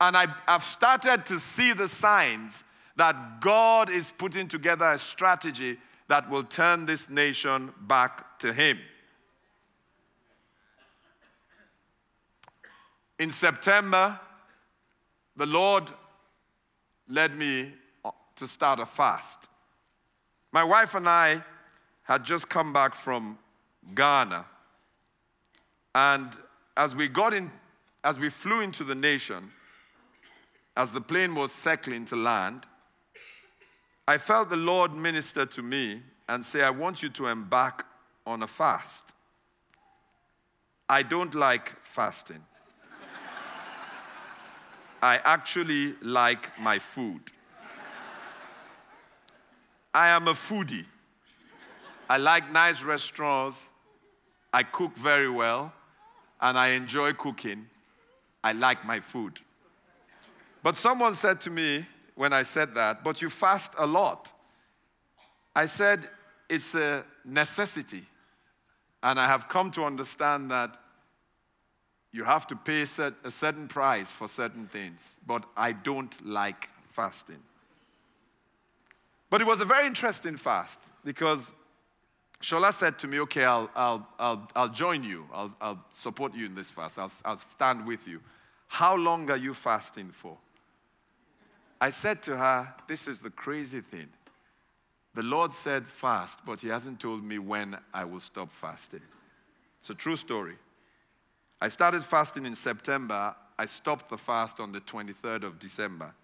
and 0.00 0.16
I, 0.16 0.26
have 0.46 0.62
started 0.62 1.26
to 1.26 1.38
see 1.38 1.72
the 1.72 1.88
signs 1.88 2.64
that 2.96 3.40
God 3.40 3.90
is 3.90 4.12
putting 4.16 4.48
together 4.48 4.86
a 4.86 4.98
strategy 4.98 5.78
that 6.08 6.28
will 6.28 6.42
turn 6.42 6.86
this 6.86 7.08
nation 7.08 7.72
back 7.82 8.38
to 8.40 8.52
Him. 8.52 8.78
In 13.18 13.30
September, 13.30 14.18
the 15.36 15.46
Lord 15.46 15.90
led 17.08 17.36
me 17.36 17.72
to 18.36 18.46
start 18.46 18.80
a 18.80 18.86
fast. 18.86 19.48
My 20.52 20.64
wife 20.64 20.94
and 20.94 21.08
I 21.08 21.42
had 22.02 22.24
just 22.24 22.48
come 22.48 22.72
back 22.72 22.94
from 22.94 23.38
Ghana. 23.94 24.44
And 25.98 26.30
as 26.76 26.94
we 26.94 27.08
got 27.08 27.34
in, 27.34 27.50
as 28.04 28.20
we 28.20 28.28
flew 28.30 28.60
into 28.60 28.84
the 28.84 28.94
nation, 28.94 29.50
as 30.76 30.92
the 30.92 31.00
plane 31.00 31.34
was 31.34 31.50
circling 31.50 32.04
to 32.04 32.14
land, 32.14 32.66
I 34.06 34.18
felt 34.18 34.48
the 34.48 34.54
Lord 34.54 34.94
minister 34.94 35.44
to 35.44 35.60
me 35.60 36.02
and 36.28 36.44
say, 36.44 36.62
I 36.62 36.70
want 36.70 37.02
you 37.02 37.08
to 37.08 37.26
embark 37.26 37.84
on 38.24 38.44
a 38.44 38.46
fast. 38.46 39.12
I 40.88 41.02
don't 41.02 41.34
like 41.34 41.74
fasting. 41.82 42.44
I 45.02 45.16
actually 45.24 45.96
like 46.00 46.56
my 46.60 46.78
food. 46.78 47.22
I 49.92 50.10
am 50.10 50.28
a 50.28 50.34
foodie. 50.34 50.86
I 52.08 52.18
like 52.18 52.52
nice 52.52 52.84
restaurants. 52.84 53.68
I 54.52 54.62
cook 54.62 54.96
very 54.96 55.28
well, 55.28 55.72
and 56.40 56.58
I 56.58 56.68
enjoy 56.68 57.12
cooking. 57.12 57.66
I 58.42 58.52
like 58.52 58.84
my 58.84 59.00
food. 59.00 59.40
But 60.62 60.76
someone 60.76 61.14
said 61.14 61.40
to 61.42 61.50
me 61.50 61.86
when 62.14 62.32
I 62.32 62.42
said 62.42 62.74
that, 62.74 63.04
but 63.04 63.22
you 63.22 63.30
fast 63.30 63.72
a 63.78 63.86
lot. 63.86 64.32
I 65.54 65.66
said, 65.66 66.08
it's 66.48 66.74
a 66.74 67.04
necessity. 67.24 68.04
And 69.02 69.20
I 69.20 69.26
have 69.26 69.48
come 69.48 69.70
to 69.72 69.84
understand 69.84 70.50
that 70.50 70.76
you 72.12 72.24
have 72.24 72.46
to 72.48 72.56
pay 72.56 72.82
a 72.82 73.30
certain 73.30 73.68
price 73.68 74.10
for 74.10 74.28
certain 74.28 74.66
things, 74.66 75.18
but 75.26 75.44
I 75.56 75.72
don't 75.72 76.26
like 76.26 76.70
fasting. 76.90 77.42
But 79.30 79.40
it 79.40 79.46
was 79.46 79.60
a 79.60 79.64
very 79.64 79.86
interesting 79.86 80.36
fast 80.36 80.80
because 81.04 81.54
Shola 82.42 82.72
said 82.72 82.98
to 83.00 83.08
me, 83.08 83.20
Okay, 83.20 83.44
I'll, 83.44 83.70
I'll, 83.74 84.08
I'll, 84.18 84.50
I'll 84.54 84.68
join 84.68 85.02
you. 85.02 85.26
I'll, 85.32 85.54
I'll 85.60 85.84
support 85.90 86.34
you 86.34 86.46
in 86.46 86.54
this 86.54 86.70
fast. 86.70 86.98
I'll, 86.98 87.12
I'll 87.24 87.36
stand 87.36 87.86
with 87.86 88.06
you. 88.06 88.20
How 88.68 88.96
long 88.96 89.30
are 89.30 89.36
you 89.36 89.54
fasting 89.54 90.10
for? 90.10 90.36
I 91.80 91.90
said 91.90 92.22
to 92.22 92.36
her, 92.36 92.74
This 92.86 93.08
is 93.08 93.20
the 93.20 93.30
crazy 93.30 93.80
thing. 93.80 94.08
The 95.14 95.22
Lord 95.22 95.52
said 95.52 95.88
fast, 95.88 96.40
but 96.46 96.60
He 96.60 96.68
hasn't 96.68 97.00
told 97.00 97.24
me 97.24 97.38
when 97.38 97.76
I 97.92 98.04
will 98.04 98.20
stop 98.20 98.52
fasting. 98.52 99.02
It's 99.80 99.90
a 99.90 99.94
true 99.94 100.16
story. 100.16 100.56
I 101.60 101.68
started 101.68 102.04
fasting 102.04 102.46
in 102.46 102.54
September. 102.54 103.34
I 103.58 103.66
stopped 103.66 104.10
the 104.10 104.18
fast 104.18 104.60
on 104.60 104.70
the 104.70 104.80
23rd 104.80 105.42
of 105.42 105.58
December. 105.58 106.14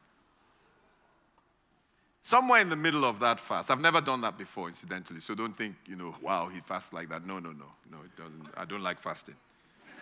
Somewhere 2.24 2.62
in 2.62 2.70
the 2.70 2.76
middle 2.76 3.04
of 3.04 3.20
that 3.20 3.38
fast, 3.38 3.70
I've 3.70 3.82
never 3.82 4.00
done 4.00 4.22
that 4.22 4.38
before, 4.38 4.68
incidentally, 4.68 5.20
so 5.20 5.34
don't 5.34 5.54
think, 5.54 5.76
you 5.84 5.94
know, 5.94 6.14
wow, 6.22 6.48
he 6.48 6.58
fasts 6.60 6.90
like 6.90 7.10
that. 7.10 7.26
No, 7.26 7.38
no, 7.38 7.50
no, 7.50 7.66
no, 7.90 7.98
it 8.02 8.16
doesn't. 8.16 8.48
I 8.56 8.64
don't 8.64 8.80
like 8.80 8.98
fasting. 8.98 9.34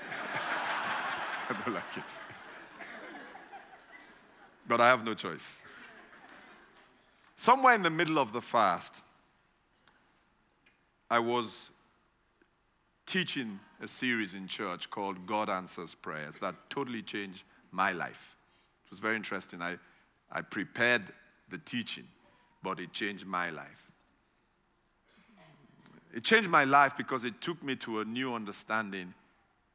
I 1.50 1.61
don't 1.64 1.74
like 1.74 1.96
it. 1.96 2.04
But 4.68 4.80
I 4.80 4.87
have 4.87 5.04
no 5.04 5.14
choice. 5.14 5.64
Somewhere 7.35 7.74
in 7.74 7.82
the 7.82 7.90
middle 7.90 8.20
of 8.20 8.32
the 8.32 8.40
fast, 8.40 9.02
I 11.11 11.18
was 11.18 11.72
teaching 13.04 13.58
a 13.80 13.88
series 13.88 14.32
in 14.32 14.46
church 14.46 14.90
called 14.90 15.26
God 15.26 15.50
Answers 15.50 15.96
Prayers 15.96 16.38
that 16.38 16.54
totally 16.70 17.02
changed 17.02 17.42
my 17.72 17.90
life. 17.90 18.37
It 18.87 18.90
was 18.90 19.00
very 19.00 19.16
interesting. 19.16 19.61
I, 19.61 19.76
I 20.30 20.42
prepared 20.42 21.02
the 21.53 21.59
teaching, 21.59 22.09
but 22.62 22.81
it 22.81 22.93
changed 22.93 23.25
my 23.25 23.51
life. 23.51 23.91
It 26.12 26.25
changed 26.25 26.51
my 26.51 26.65
life 26.65 26.97
because 26.97 27.25
it 27.25 27.41
took 27.41 27.62
me 27.62 27.77
to 27.77 28.01
a 28.01 28.05
new 28.05 28.35
understanding 28.35 29.15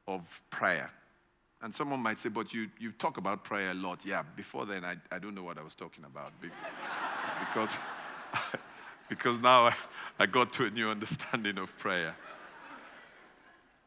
of 0.07 0.41
prayer. 0.49 0.91
And 1.61 1.73
someone 1.73 1.99
might 1.99 2.19
say, 2.19 2.29
but 2.29 2.53
you, 2.53 2.69
you 2.79 2.91
talk 2.91 3.17
about 3.17 3.43
prayer 3.43 3.71
a 3.71 3.73
lot. 3.73 4.05
Yeah, 4.05 4.21
before 4.35 4.65
then, 4.67 4.85
I, 4.85 4.97
I 5.11 5.17
don't 5.17 5.33
know 5.33 5.41
what 5.41 5.57
I 5.57 5.63
was 5.63 5.73
talking 5.73 6.03
about 6.03 6.31
because, 7.39 7.71
because 9.09 9.39
now 9.39 9.67
I, 9.67 9.75
I 10.19 10.25
got 10.27 10.53
to 10.53 10.65
a 10.65 10.69
new 10.69 10.89
understanding 10.89 11.57
of 11.57 11.75
prayer. 11.77 12.15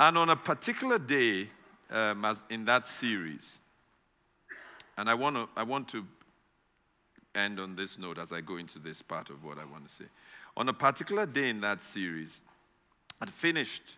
And 0.00 0.18
on 0.18 0.30
a 0.30 0.36
particular 0.36 0.98
day 0.98 1.50
um, 1.90 2.26
in 2.48 2.64
that 2.64 2.84
series, 2.84 3.60
and 4.96 5.08
I 5.08 5.14
want 5.14 5.36
to 5.36 5.48
I 5.56 5.62
want 5.62 5.88
to 5.88 6.06
end 7.34 7.60
on 7.60 7.76
this 7.76 7.98
note 7.98 8.18
as 8.18 8.32
I 8.32 8.40
go 8.40 8.56
into 8.56 8.78
this 8.78 9.02
part 9.02 9.30
of 9.30 9.44
what 9.44 9.58
I 9.58 9.64
want 9.64 9.88
to 9.88 9.94
say. 9.94 10.04
On 10.56 10.68
a 10.68 10.72
particular 10.72 11.26
day 11.26 11.48
in 11.48 11.60
that 11.60 11.80
series, 11.82 12.42
I'd 13.20 13.30
finished 13.30 13.96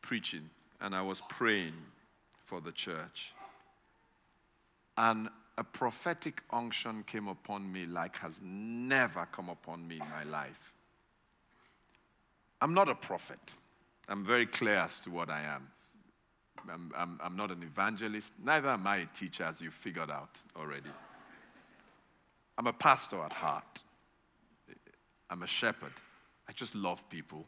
preaching 0.00 0.48
and 0.80 0.94
I 0.94 1.02
was 1.02 1.20
praying 1.28 1.74
for 2.44 2.60
the 2.60 2.72
church. 2.72 3.32
And 4.96 5.28
a 5.58 5.64
prophetic 5.64 6.42
unction 6.50 7.02
came 7.06 7.28
upon 7.28 7.70
me 7.70 7.86
like 7.86 8.16
has 8.16 8.40
never 8.42 9.26
come 9.32 9.48
upon 9.48 9.86
me 9.86 9.96
in 9.96 10.08
my 10.10 10.24
life. 10.24 10.72
I'm 12.60 12.74
not 12.74 12.88
a 12.88 12.94
prophet. 12.94 13.56
I'm 14.08 14.24
very 14.24 14.46
clear 14.46 14.76
as 14.76 15.00
to 15.00 15.10
what 15.10 15.30
I 15.30 15.42
am. 15.42 15.68
I'm, 16.70 16.92
I'm, 16.96 17.20
I'm 17.22 17.36
not 17.36 17.50
an 17.50 17.62
evangelist, 17.62 18.32
neither 18.42 18.68
am 18.68 18.86
I 18.86 18.98
a 18.98 19.06
teacher, 19.06 19.44
as 19.44 19.60
you 19.60 19.70
figured 19.70 20.10
out 20.10 20.40
already. 20.56 20.90
I'm 22.58 22.66
a 22.66 22.72
pastor 22.72 23.20
at 23.22 23.32
heart. 23.32 23.82
I'm 25.28 25.42
a 25.42 25.46
shepherd. 25.46 25.92
I 26.48 26.52
just 26.52 26.74
love 26.74 27.08
people. 27.10 27.46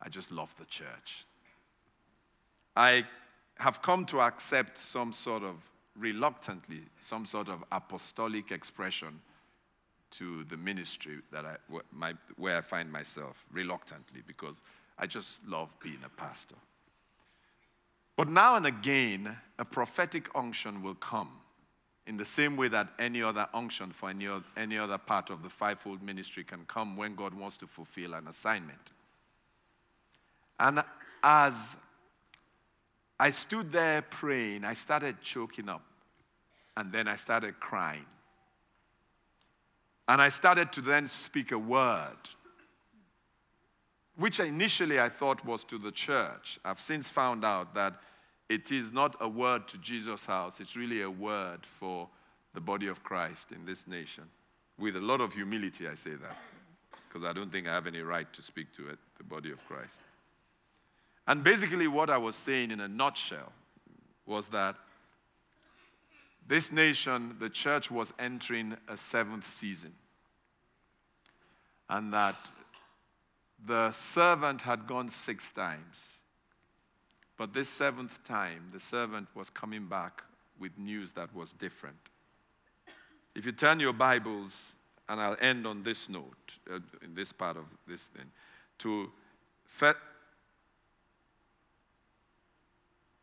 I 0.00 0.08
just 0.08 0.32
love 0.32 0.54
the 0.56 0.64
church. 0.64 1.26
I 2.74 3.04
have 3.58 3.82
come 3.82 4.06
to 4.06 4.20
accept 4.20 4.78
some 4.78 5.12
sort 5.12 5.42
of, 5.42 5.56
reluctantly, 5.96 6.80
some 7.00 7.26
sort 7.26 7.48
of 7.48 7.62
apostolic 7.70 8.50
expression 8.50 9.20
to 10.12 10.44
the 10.44 10.56
ministry 10.56 11.18
that 11.30 11.44
I, 11.44 11.56
my, 11.92 12.14
where 12.36 12.58
I 12.58 12.60
find 12.62 12.90
myself, 12.90 13.44
reluctantly, 13.52 14.22
because 14.26 14.60
I 14.98 15.06
just 15.06 15.38
love 15.46 15.74
being 15.80 15.98
a 16.04 16.08
pastor. 16.08 16.56
But 18.16 18.28
now 18.28 18.56
and 18.56 18.66
again, 18.66 19.36
a 19.58 19.64
prophetic 19.64 20.28
unction 20.34 20.82
will 20.82 20.94
come 20.94 21.41
in 22.06 22.16
the 22.16 22.24
same 22.24 22.56
way 22.56 22.68
that 22.68 22.88
any 22.98 23.22
other 23.22 23.46
unction 23.54 23.90
for 23.90 24.10
any, 24.10 24.28
any 24.56 24.76
other 24.76 24.98
part 24.98 25.30
of 25.30 25.42
the 25.42 25.48
fivefold 25.48 26.02
ministry 26.02 26.42
can 26.42 26.64
come 26.66 26.96
when 26.96 27.14
God 27.14 27.32
wants 27.32 27.56
to 27.58 27.66
fulfill 27.66 28.14
an 28.14 28.26
assignment. 28.26 28.92
And 30.58 30.82
as 31.22 31.76
I 33.20 33.30
stood 33.30 33.70
there 33.70 34.02
praying, 34.02 34.64
I 34.64 34.74
started 34.74 35.20
choking 35.20 35.68
up, 35.68 35.84
and 36.76 36.92
then 36.92 37.06
I 37.06 37.16
started 37.16 37.60
crying. 37.60 38.06
And 40.08 40.20
I 40.20 40.28
started 40.28 40.72
to 40.72 40.80
then 40.80 41.06
speak 41.06 41.52
a 41.52 41.58
word, 41.58 42.16
which 44.16 44.40
initially 44.40 44.98
I 44.98 45.08
thought 45.08 45.44
was 45.44 45.62
to 45.64 45.78
the 45.78 45.92
church. 45.92 46.58
I've 46.64 46.80
since 46.80 47.08
found 47.08 47.44
out 47.44 47.74
that 47.76 47.94
it 48.52 48.70
is 48.70 48.92
not 48.92 49.16
a 49.18 49.28
word 49.28 49.66
to 49.68 49.78
Jesus' 49.78 50.26
house, 50.26 50.60
it's 50.60 50.76
really 50.76 51.00
a 51.00 51.10
word 51.10 51.64
for 51.64 52.08
the 52.52 52.60
body 52.60 52.86
of 52.86 53.02
Christ 53.02 53.50
in 53.50 53.64
this 53.64 53.86
nation. 53.86 54.24
With 54.78 54.94
a 54.94 55.00
lot 55.00 55.22
of 55.22 55.32
humility, 55.32 55.88
I 55.88 55.94
say 55.94 56.10
that, 56.16 56.36
because 57.08 57.26
I 57.26 57.32
don't 57.32 57.50
think 57.50 57.66
I 57.66 57.72
have 57.72 57.86
any 57.86 58.00
right 58.00 58.30
to 58.34 58.42
speak 58.42 58.70
to 58.76 58.90
it, 58.90 58.98
the 59.16 59.24
body 59.24 59.50
of 59.50 59.66
Christ. 59.66 60.02
And 61.26 61.42
basically, 61.42 61.86
what 61.86 62.10
I 62.10 62.18
was 62.18 62.34
saying 62.34 62.70
in 62.70 62.80
a 62.80 62.88
nutshell 62.88 63.52
was 64.26 64.48
that 64.48 64.76
this 66.46 66.70
nation, 66.70 67.36
the 67.38 67.48
church, 67.48 67.90
was 67.90 68.12
entering 68.18 68.76
a 68.86 68.98
seventh 68.98 69.46
season. 69.46 69.94
And 71.88 72.12
that 72.12 72.36
the 73.64 73.92
servant 73.92 74.62
had 74.62 74.86
gone 74.86 75.08
six 75.08 75.52
times. 75.52 76.18
But 77.42 77.54
this 77.54 77.68
seventh 77.68 78.22
time, 78.22 78.68
the 78.72 78.78
servant 78.78 79.26
was 79.34 79.50
coming 79.50 79.86
back 79.86 80.22
with 80.60 80.78
news 80.78 81.10
that 81.14 81.34
was 81.34 81.52
different. 81.52 81.96
If 83.34 83.44
you 83.44 83.50
turn 83.50 83.80
your 83.80 83.92
Bibles, 83.92 84.74
and 85.08 85.20
I'll 85.20 85.36
end 85.40 85.66
on 85.66 85.82
this 85.82 86.08
note, 86.08 86.58
uh, 86.72 86.78
in 87.02 87.16
this 87.16 87.32
part 87.32 87.56
of 87.56 87.64
this 87.88 88.02
thing, 88.02 88.26
to 88.78 89.10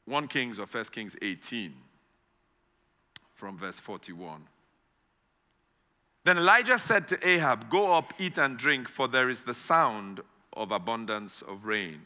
1 0.03 0.27
Kings 0.27 0.59
or 0.59 0.65
1 0.65 0.83
Kings 0.91 1.15
18, 1.21 1.73
from 3.35 3.57
verse 3.57 3.79
41. 3.79 4.41
Then 6.25 6.37
Elijah 6.37 6.77
said 6.77 7.07
to 7.07 7.25
Ahab, 7.25 7.69
Go 7.69 7.93
up, 7.93 8.11
eat 8.19 8.37
and 8.37 8.57
drink, 8.57 8.89
for 8.89 9.07
there 9.07 9.29
is 9.29 9.43
the 9.43 9.53
sound 9.53 10.19
of 10.51 10.71
abundance 10.71 11.41
of 11.41 11.63
rain. 11.63 12.01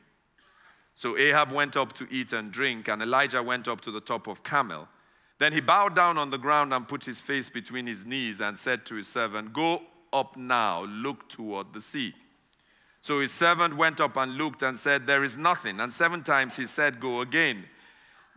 So 0.95 1.17
Ahab 1.17 1.51
went 1.51 1.75
up 1.75 1.93
to 1.93 2.07
eat 2.11 2.33
and 2.33 2.51
drink, 2.51 2.87
and 2.87 3.01
Elijah 3.01 3.41
went 3.41 3.67
up 3.67 3.81
to 3.81 3.91
the 3.91 4.01
top 4.01 4.27
of 4.27 4.43
Carmel. 4.43 4.87
Then 5.39 5.53
he 5.53 5.61
bowed 5.61 5.95
down 5.95 6.17
on 6.17 6.29
the 6.29 6.37
ground 6.37 6.73
and 6.73 6.87
put 6.87 7.03
his 7.03 7.19
face 7.19 7.49
between 7.49 7.87
his 7.87 8.05
knees 8.05 8.39
and 8.39 8.57
said 8.57 8.85
to 8.85 8.95
his 8.95 9.07
servant, 9.07 9.53
Go 9.53 9.81
up 10.11 10.37
now, 10.37 10.83
look 10.83 11.27
toward 11.27 11.73
the 11.73 11.81
sea. 11.81 12.13
So 13.01 13.19
his 13.19 13.33
servant 13.33 13.75
went 13.75 13.99
up 13.99 14.15
and 14.15 14.35
looked 14.35 14.61
and 14.61 14.77
said, 14.77 15.07
There 15.07 15.23
is 15.23 15.37
nothing. 15.37 15.79
And 15.79 15.91
seven 15.91 16.23
times 16.23 16.55
he 16.55 16.67
said, 16.67 16.99
Go 16.99 17.21
again. 17.21 17.65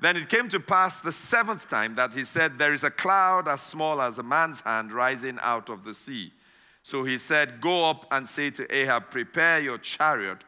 Then 0.01 0.16
it 0.16 0.29
came 0.29 0.49
to 0.49 0.61
pass 0.61 1.01
the 1.01 1.12
seventh 1.12 1.69
time 1.69 1.95
that 1.95 2.12
he 2.12 2.25
said, 2.25 2.59
There 2.59 2.75
is 2.75 2.83
a 2.83 2.90
cloud 2.90 3.47
as 3.47 3.61
small 3.61 4.01
as 4.01 4.19
a 4.19 4.23
man's 4.23 4.61
hand 4.61 4.92
rising 4.92 5.38
out 5.42 5.71
of 5.71 5.85
the 5.85 5.95
sea. 5.95 6.33
So 6.83 7.05
he 7.05 7.19
said, 7.19 7.61
Go 7.61 7.88
up 7.88 8.07
and 8.11 8.27
say 8.27 8.51
to 8.51 8.75
Ahab, 8.75 9.11
Prepare 9.11 9.61
your 9.61 9.79
chariot 9.79 10.38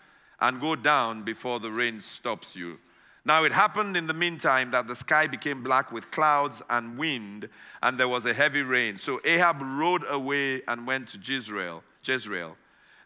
and 0.40 0.61
go 0.61 0.77
down 0.77 1.22
before 1.22 1.61
the 1.61 1.70
rain 1.70 2.01
stops 2.01 2.55
you. 2.55 2.79
Now 3.24 3.44
it 3.44 3.53
happened 3.53 3.96
in 3.96 4.07
the 4.07 4.14
meantime 4.14 4.70
that 4.70 4.87
the 4.87 4.96
sky 4.96 5.27
became 5.27 5.62
black 5.62 5.92
with 5.92 6.11
clouds 6.11 6.62
and 6.70 6.96
wind, 6.96 7.48
and 7.83 7.98
there 7.98 8.09
was 8.09 8.24
a 8.24 8.33
heavy 8.33 8.62
rain. 8.62 8.96
So 8.96 9.20
Ahab 9.24 9.59
rode 9.61 10.05
away 10.09 10.62
and 10.66 10.87
went 10.87 11.09
to 11.09 11.18
Jezreel. 11.18 11.83
Jezreel. 12.03 12.57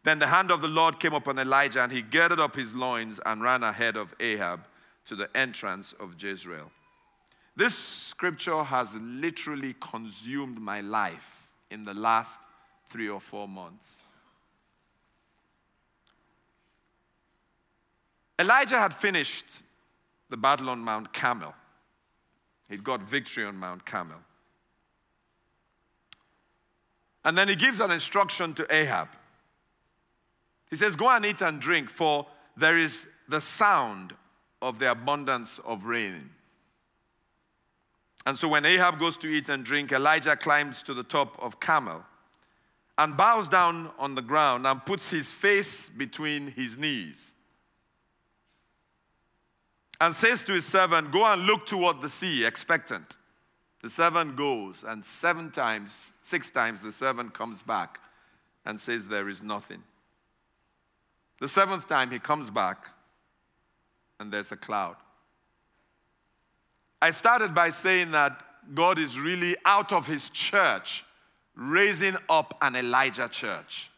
Then 0.04 0.18
the 0.18 0.26
hand 0.26 0.50
of 0.50 0.60
the 0.60 0.68
Lord 0.68 1.00
came 1.00 1.14
upon 1.14 1.38
Elijah, 1.38 1.82
and 1.82 1.90
he 1.90 2.02
girded 2.02 2.40
up 2.40 2.54
his 2.54 2.74
loins 2.74 3.20
and 3.24 3.42
ran 3.42 3.62
ahead 3.62 3.96
of 3.96 4.14
Ahab 4.20 4.66
to 5.06 5.16
the 5.16 5.28
entrance 5.36 5.92
of 5.98 6.14
Jezreel. 6.20 6.70
This 7.56 7.76
scripture 7.76 8.62
has 8.62 8.96
literally 8.96 9.74
consumed 9.80 10.60
my 10.60 10.80
life 10.80 11.50
in 11.70 11.84
the 11.84 11.94
last 11.94 12.40
three 12.88 13.08
or 13.08 13.20
four 13.20 13.48
months. 13.48 14.02
Elijah 18.38 18.78
had 18.78 18.94
finished 18.94 19.46
the 20.28 20.36
battle 20.36 20.70
on 20.70 20.80
Mount 20.80 21.12
Carmel. 21.12 21.54
He'd 22.68 22.82
got 22.82 23.02
victory 23.02 23.44
on 23.44 23.56
Mount 23.56 23.84
Carmel. 23.84 24.20
And 27.24 27.36
then 27.36 27.48
he 27.48 27.54
gives 27.54 27.80
an 27.80 27.90
instruction 27.90 28.54
to 28.54 28.74
Ahab. 28.74 29.08
He 30.70 30.76
says, 30.76 30.96
Go 30.96 31.08
and 31.10 31.24
eat 31.24 31.40
and 31.40 31.60
drink, 31.60 31.90
for 31.90 32.26
there 32.56 32.78
is 32.78 33.06
the 33.28 33.40
sound 33.40 34.14
of 34.60 34.78
the 34.78 34.90
abundance 34.90 35.60
of 35.64 35.84
rain. 35.84 36.30
And 38.24 38.38
so 38.38 38.48
when 38.48 38.64
Ahab 38.64 38.98
goes 38.98 39.16
to 39.18 39.26
eat 39.26 39.48
and 39.48 39.64
drink, 39.64 39.92
Elijah 39.92 40.36
climbs 40.36 40.82
to 40.84 40.94
the 40.94 41.02
top 41.02 41.36
of 41.42 41.60
Carmel 41.60 42.04
and 42.96 43.16
bows 43.16 43.48
down 43.48 43.90
on 43.98 44.14
the 44.14 44.22
ground 44.22 44.66
and 44.66 44.84
puts 44.84 45.10
his 45.10 45.30
face 45.30 45.88
between 45.88 46.48
his 46.48 46.78
knees 46.78 47.34
and 50.02 50.12
says 50.12 50.42
to 50.42 50.52
his 50.52 50.66
servant, 50.66 51.12
Go 51.12 51.24
and 51.24 51.42
look 51.46 51.64
toward 51.64 52.02
the 52.02 52.08
sea, 52.08 52.44
expectant. 52.44 53.18
The 53.82 53.88
servant 53.88 54.34
goes, 54.34 54.82
and 54.84 55.04
seven 55.04 55.52
times, 55.52 56.12
six 56.24 56.50
times, 56.50 56.80
the 56.80 56.90
servant 56.90 57.34
comes 57.34 57.62
back 57.62 58.00
and 58.66 58.80
says, 58.80 59.06
There 59.06 59.28
is 59.28 59.44
nothing. 59.44 59.84
The 61.40 61.46
seventh 61.46 61.86
time, 61.86 62.10
he 62.10 62.18
comes 62.18 62.50
back, 62.50 62.88
and 64.18 64.32
there's 64.32 64.50
a 64.50 64.56
cloud. 64.56 64.96
I 67.00 67.12
started 67.12 67.54
by 67.54 67.70
saying 67.70 68.10
that 68.10 68.42
God 68.74 68.98
is 68.98 69.20
really 69.20 69.54
out 69.64 69.92
of 69.92 70.08
his 70.08 70.30
church, 70.30 71.04
raising 71.54 72.16
up 72.28 72.58
an 72.60 72.74
Elijah 72.74 73.28
church. 73.28 73.91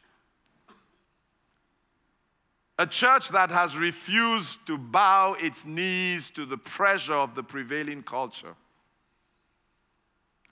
A 2.78 2.86
church 2.86 3.28
that 3.28 3.50
has 3.50 3.76
refused 3.76 4.66
to 4.66 4.76
bow 4.76 5.36
its 5.38 5.64
knees 5.64 6.30
to 6.30 6.44
the 6.44 6.58
pressure 6.58 7.14
of 7.14 7.34
the 7.34 7.42
prevailing 7.42 8.02
culture. 8.02 8.56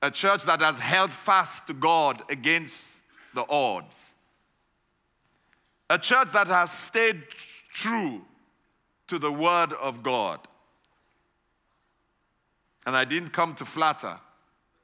A 0.02 0.10
church 0.10 0.44
that 0.44 0.60
has 0.60 0.78
held 0.78 1.12
fast 1.12 1.66
to 1.66 1.74
God 1.74 2.22
against 2.30 2.92
the 3.34 3.44
odds. 3.48 4.14
A 5.90 5.98
church 5.98 6.30
that 6.32 6.46
has 6.46 6.70
stayed 6.70 7.22
true 7.72 8.22
to 9.08 9.18
the 9.18 9.32
Word 9.32 9.72
of 9.74 10.02
God. 10.02 10.40
And 12.86 12.96
I 12.96 13.04
didn't 13.04 13.30
come 13.30 13.54
to 13.56 13.64
flatter, 13.64 14.18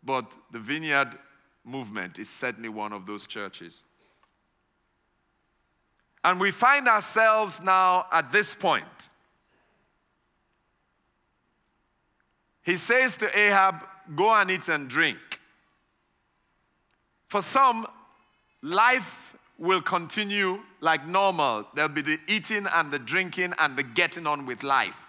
but 0.02 0.32
the 0.50 0.58
Vineyard 0.58 1.18
movement 1.64 2.18
is 2.18 2.28
certainly 2.28 2.68
one 2.68 2.92
of 2.92 3.06
those 3.06 3.26
churches. 3.26 3.84
And 6.24 6.40
we 6.40 6.50
find 6.50 6.88
ourselves 6.88 7.60
now 7.60 8.06
at 8.12 8.32
this 8.32 8.54
point. 8.54 9.08
He 12.62 12.76
says 12.76 13.16
to 13.18 13.38
Ahab, 13.38 13.76
Go 14.14 14.32
and 14.32 14.50
eat 14.50 14.68
and 14.68 14.88
drink. 14.88 15.18
For 17.28 17.42
some, 17.42 17.86
life 18.62 19.36
will 19.58 19.82
continue 19.82 20.60
like 20.80 21.06
normal. 21.06 21.66
There'll 21.74 21.90
be 21.90 22.02
the 22.02 22.18
eating 22.26 22.66
and 22.72 22.90
the 22.90 22.98
drinking 22.98 23.54
and 23.58 23.76
the 23.76 23.82
getting 23.82 24.26
on 24.26 24.46
with 24.46 24.62
life. 24.62 25.08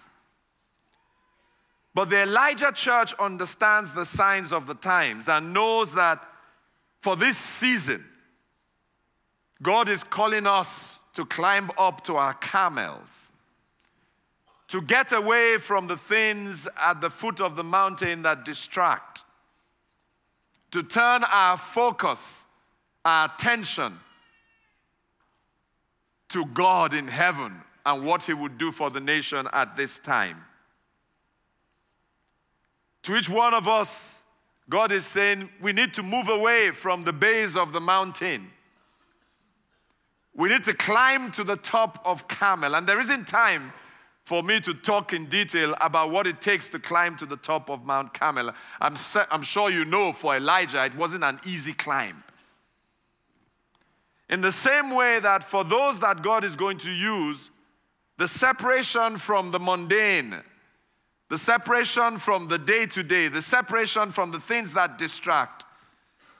But 1.94 2.10
the 2.10 2.22
Elijah 2.22 2.72
church 2.72 3.14
understands 3.18 3.92
the 3.92 4.06
signs 4.06 4.52
of 4.52 4.66
the 4.66 4.74
times 4.74 5.28
and 5.28 5.52
knows 5.52 5.92
that 5.94 6.24
for 7.00 7.16
this 7.16 7.36
season, 7.36 8.04
God 9.62 9.88
is 9.88 10.04
calling 10.04 10.46
us 10.46 10.99
to 11.14 11.24
climb 11.26 11.70
up 11.78 12.02
to 12.04 12.16
our 12.16 12.34
Carmels, 12.34 13.32
to 14.68 14.80
get 14.80 15.12
away 15.12 15.58
from 15.58 15.86
the 15.86 15.96
things 15.96 16.68
at 16.80 17.00
the 17.00 17.10
foot 17.10 17.40
of 17.40 17.56
the 17.56 17.64
mountain 17.64 18.22
that 18.22 18.44
distract, 18.44 19.24
to 20.70 20.82
turn 20.82 21.24
our 21.24 21.56
focus, 21.56 22.44
our 23.04 23.26
attention 23.26 23.98
to 26.28 26.46
God 26.46 26.94
in 26.94 27.08
heaven 27.08 27.60
and 27.84 28.06
what 28.06 28.22
He 28.22 28.34
would 28.34 28.56
do 28.56 28.70
for 28.70 28.90
the 28.90 29.00
nation 29.00 29.48
at 29.52 29.76
this 29.76 29.98
time. 29.98 30.44
To 33.02 33.16
each 33.16 33.28
one 33.28 33.54
of 33.54 33.66
us, 33.66 34.14
God 34.68 34.92
is 34.92 35.04
saying 35.04 35.48
we 35.60 35.72
need 35.72 35.94
to 35.94 36.02
move 36.02 36.28
away 36.28 36.70
from 36.70 37.02
the 37.02 37.12
base 37.12 37.56
of 37.56 37.72
the 37.72 37.80
mountain 37.80 38.50
we 40.34 40.48
need 40.48 40.64
to 40.64 40.74
climb 40.74 41.30
to 41.32 41.44
the 41.44 41.56
top 41.56 42.00
of 42.04 42.28
Carmel. 42.28 42.74
And 42.74 42.86
there 42.86 43.00
isn't 43.00 43.26
time 43.26 43.72
for 44.24 44.42
me 44.42 44.60
to 44.60 44.74
talk 44.74 45.12
in 45.12 45.26
detail 45.26 45.74
about 45.80 46.10
what 46.10 46.26
it 46.26 46.40
takes 46.40 46.68
to 46.68 46.78
climb 46.78 47.16
to 47.16 47.26
the 47.26 47.36
top 47.36 47.68
of 47.68 47.84
Mount 47.84 48.14
Carmel. 48.14 48.52
I'm, 48.80 48.94
I'm 49.30 49.42
sure 49.42 49.70
you 49.70 49.84
know 49.84 50.12
for 50.12 50.36
Elijah, 50.36 50.84
it 50.84 50.94
wasn't 50.94 51.24
an 51.24 51.40
easy 51.44 51.72
climb. 51.72 52.22
In 54.28 54.40
the 54.40 54.52
same 54.52 54.94
way 54.94 55.18
that 55.18 55.42
for 55.42 55.64
those 55.64 55.98
that 55.98 56.22
God 56.22 56.44
is 56.44 56.54
going 56.54 56.78
to 56.78 56.90
use, 56.92 57.50
the 58.16 58.28
separation 58.28 59.16
from 59.16 59.50
the 59.50 59.58
mundane, 59.58 60.36
the 61.28 61.38
separation 61.38 62.18
from 62.18 62.46
the 62.46 62.58
day 62.58 62.86
to 62.86 63.02
day, 63.02 63.26
the 63.26 63.42
separation 63.42 64.12
from 64.12 64.30
the 64.30 64.38
things 64.38 64.74
that 64.74 64.98
distract, 64.98 65.64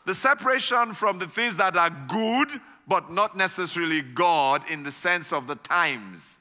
the 0.06 0.14
separation 0.14 0.92
from 0.92 1.18
the 1.18 1.26
things 1.26 1.56
that 1.56 1.76
are 1.76 1.90
good 2.06 2.48
but 2.90 3.08
not 3.08 3.36
necessarily 3.36 4.02
God 4.02 4.68
in 4.68 4.82
the 4.82 4.90
sense 4.90 5.32
of 5.32 5.46
the 5.46 5.54
times. 5.54 6.38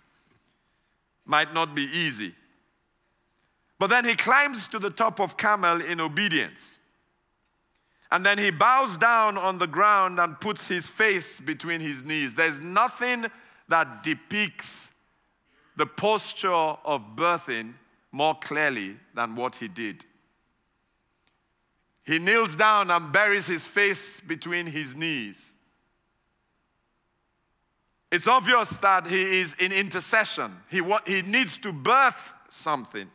Might 1.23 1.53
not 1.53 1.75
be 1.75 1.83
easy. 1.83 2.33
But 3.77 3.91
then 3.91 4.03
he 4.03 4.15
climbs 4.15 4.67
to 4.69 4.79
the 4.79 4.89
top 4.89 5.21
of 5.21 5.37
Carmel 5.37 5.79
in 5.79 6.01
obedience. 6.01 6.79
And 8.11 8.25
then 8.25 8.39
he 8.39 8.49
bows 8.49 8.97
down 8.97 9.37
on 9.37 9.59
the 9.59 9.67
ground 9.67 10.19
and 10.19 10.39
puts 10.39 10.67
his 10.67 10.87
face 10.87 11.39
between 11.39 11.81
his 11.81 12.03
knees. 12.03 12.33
There's 12.33 12.59
nothing 12.59 13.27
that 13.67 14.01
depicts 14.01 14.89
the 15.77 15.85
posture 15.85 16.49
of 16.49 17.15
birthing 17.15 17.73
more 18.11 18.33
clearly 18.33 18.97
than 19.13 19.35
what 19.35 19.53
he 19.57 19.67
did. 19.67 20.03
He 22.03 22.17
kneels 22.17 22.55
down 22.55 22.89
and 22.89 23.11
buries 23.11 23.45
his 23.45 23.65
face 23.65 24.19
between 24.19 24.65
his 24.65 24.95
knees. 24.95 25.53
It's 28.11 28.27
obvious 28.27 28.69
that 28.77 29.07
he 29.07 29.39
is 29.39 29.53
in 29.55 29.71
intercession. 29.71 30.55
He, 30.69 30.81
wa- 30.81 31.01
he 31.05 31.21
needs 31.21 31.57
to 31.59 31.71
birth 31.71 32.33
something. 32.49 33.09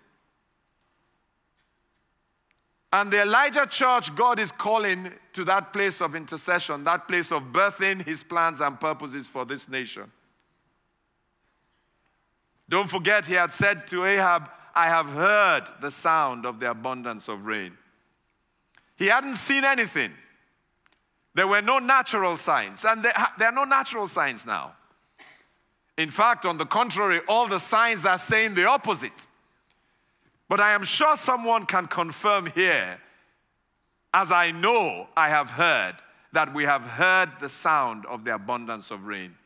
And 2.92 3.12
the 3.12 3.22
Elijah 3.22 3.66
church, 3.66 4.14
God 4.14 4.38
is 4.38 4.52
calling 4.52 5.10
to 5.32 5.44
that 5.46 5.72
place 5.72 6.00
of 6.00 6.14
intercession, 6.14 6.84
that 6.84 7.08
place 7.08 7.32
of 7.32 7.42
birthing 7.46 8.06
his 8.06 8.22
plans 8.22 8.60
and 8.60 8.78
purposes 8.78 9.26
for 9.26 9.44
this 9.44 9.68
nation. 9.68 10.12
Don't 12.68 12.88
forget, 12.88 13.24
he 13.24 13.34
had 13.34 13.50
said 13.50 13.88
to 13.88 14.04
Ahab, 14.04 14.48
I 14.76 14.86
have 14.86 15.06
heard 15.06 15.64
the 15.80 15.90
sound 15.90 16.46
of 16.46 16.60
the 16.60 16.70
abundance 16.70 17.28
of 17.28 17.44
rain. 17.44 17.76
He 18.96 19.06
hadn't 19.06 19.34
seen 19.34 19.64
anything. 19.64 20.12
There 21.34 21.48
were 21.48 21.62
no 21.62 21.80
natural 21.80 22.36
signs, 22.36 22.84
and 22.84 23.04
there, 23.04 23.12
there 23.38 23.48
are 23.48 23.52
no 23.52 23.64
natural 23.64 24.06
signs 24.06 24.46
now. 24.46 24.76
In 25.96 26.10
fact, 26.10 26.44
on 26.44 26.56
the 26.56 26.66
contrary, 26.66 27.20
all 27.28 27.46
the 27.46 27.58
signs 27.58 28.04
are 28.04 28.18
saying 28.18 28.54
the 28.54 28.68
opposite. 28.68 29.26
But 30.48 30.60
I 30.60 30.72
am 30.72 30.84
sure 30.84 31.16
someone 31.16 31.66
can 31.66 31.86
confirm 31.86 32.46
here, 32.46 32.98
as 34.12 34.32
I 34.32 34.50
know 34.50 35.08
I 35.16 35.28
have 35.28 35.50
heard, 35.50 35.94
that 36.32 36.52
we 36.52 36.64
have 36.64 36.82
heard 36.82 37.30
the 37.40 37.48
sound 37.48 38.06
of 38.06 38.24
the 38.24 38.34
abundance 38.34 38.90
of 38.90 39.06
rain. 39.06 39.36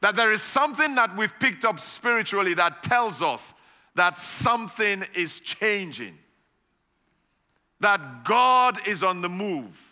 That 0.00 0.14
there 0.14 0.30
is 0.30 0.42
something 0.42 0.94
that 0.94 1.16
we've 1.16 1.36
picked 1.40 1.64
up 1.64 1.80
spiritually 1.80 2.54
that 2.54 2.82
tells 2.84 3.20
us 3.20 3.52
that 3.96 4.16
something 4.16 5.04
is 5.16 5.40
changing, 5.40 6.16
that 7.80 8.24
God 8.24 8.78
is 8.86 9.02
on 9.02 9.20
the 9.20 9.28
move 9.28 9.87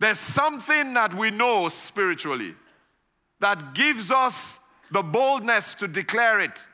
there's 0.00 0.18
something 0.18 0.94
that 0.94 1.14
we 1.14 1.30
know 1.30 1.68
spiritually 1.68 2.54
that 3.40 3.74
gives 3.74 4.10
us 4.10 4.58
the 4.90 5.02
boldness 5.02 5.74
to 5.74 5.88
declare 5.88 6.40
it 6.40 6.66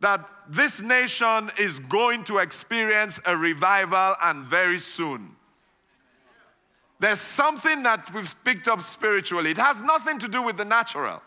that 0.00 0.28
this 0.48 0.80
nation 0.80 1.50
is 1.58 1.78
going 1.80 2.24
to 2.24 2.38
experience 2.38 3.20
a 3.24 3.36
revival 3.36 4.14
and 4.22 4.44
very 4.44 4.78
soon. 4.78 5.34
There's 7.00 7.20
something 7.20 7.82
that 7.82 8.12
we've 8.12 8.34
picked 8.44 8.68
up 8.68 8.80
spiritually. 8.80 9.50
It 9.50 9.58
has 9.58 9.82
nothing 9.82 10.18
to 10.20 10.28
do 10.28 10.42
with 10.42 10.56
the 10.56 10.64
natural. 10.64 11.22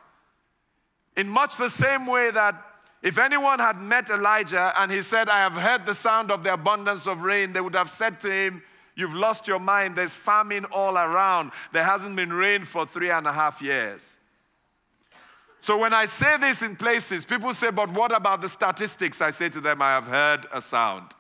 In 1.16 1.28
much 1.28 1.58
the 1.58 1.70
same 1.70 2.06
way 2.06 2.32
that 2.32 2.62
if 3.02 3.18
anyone 3.18 3.60
had 3.60 3.82
met 3.82 4.10
Elijah 4.10 4.74
and 4.78 4.92
he 4.92 5.02
said, 5.02 5.28
I 5.28 5.40
have 5.40 5.54
heard 5.54 5.86
the 5.86 5.96
sound 5.96 6.32
of 6.32 6.44
the 6.44 6.54
abundance 6.54 7.08
of 7.08 7.22
rain, 7.22 7.54
they 7.54 7.62
would 7.62 7.76
have 7.76 7.90
said 7.90 8.20
to 8.22 8.32
him, 8.32 8.64
You've 8.96 9.16
lost 9.16 9.48
your 9.48 9.60
mind. 9.60 9.96
There's 9.96 10.14
famine 10.14 10.66
all 10.66 10.98
around. 10.98 11.52
There 11.72 11.84
hasn't 11.84 12.16
been 12.16 12.34
rain 12.34 12.66
for 12.66 12.86
three 12.86 13.10
and 13.10 13.26
a 13.26 13.32
half 13.32 13.62
years. 13.62 14.20
So 15.62 15.78
when 15.78 15.94
I 15.94 16.06
say 16.06 16.38
this 16.38 16.64
in 16.64 16.76
places, 16.76 17.24
people 17.24 17.54
say, 17.54 17.70
But 17.70 17.92
what 17.94 18.16
about 18.16 18.42
the 18.42 18.50
statistics? 18.50 19.22
I 19.22 19.30
say 19.30 19.48
to 19.50 19.62
them, 19.62 19.82
I 19.82 19.92
have 19.92 20.08
heard 20.08 20.48
a 20.52 20.60
sound. 20.60 21.12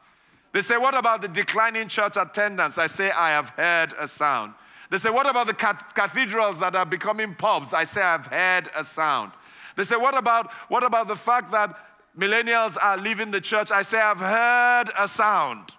They 0.51 0.61
say, 0.61 0.77
What 0.77 0.97
about 0.97 1.21
the 1.21 1.27
declining 1.27 1.87
church 1.87 2.17
attendance? 2.17 2.77
I 2.77 2.87
say, 2.87 3.11
I 3.11 3.29
have 3.29 3.49
heard 3.49 3.93
a 3.99 4.07
sound. 4.07 4.53
They 4.89 4.97
say, 4.97 5.11
What 5.11 5.29
about 5.29 5.45
the 5.47 5.53
cathedrals 5.53 6.59
that 6.59 6.75
are 6.75 6.85
becoming 6.85 7.35
pubs? 7.35 7.71
I 7.71 7.83
say, 7.83 8.01
I've 8.01 8.25
heard 8.25 8.69
a 8.75 8.83
sound. 8.83 9.31
They 9.77 9.83
say, 9.83 9.95
What 9.95 10.17
about, 10.17 10.51
what 10.69 10.83
about 10.83 11.07
the 11.07 11.15
fact 11.15 11.51
that 11.51 11.77
millennials 12.17 12.77
are 12.81 12.97
leaving 12.97 13.29
the 13.29 13.41
church? 13.41 13.69
I 13.69 13.83
say, 13.83 14.01
I've 14.01 14.17
heard 14.17 14.91
a 14.97 15.07
sound. 15.07 15.75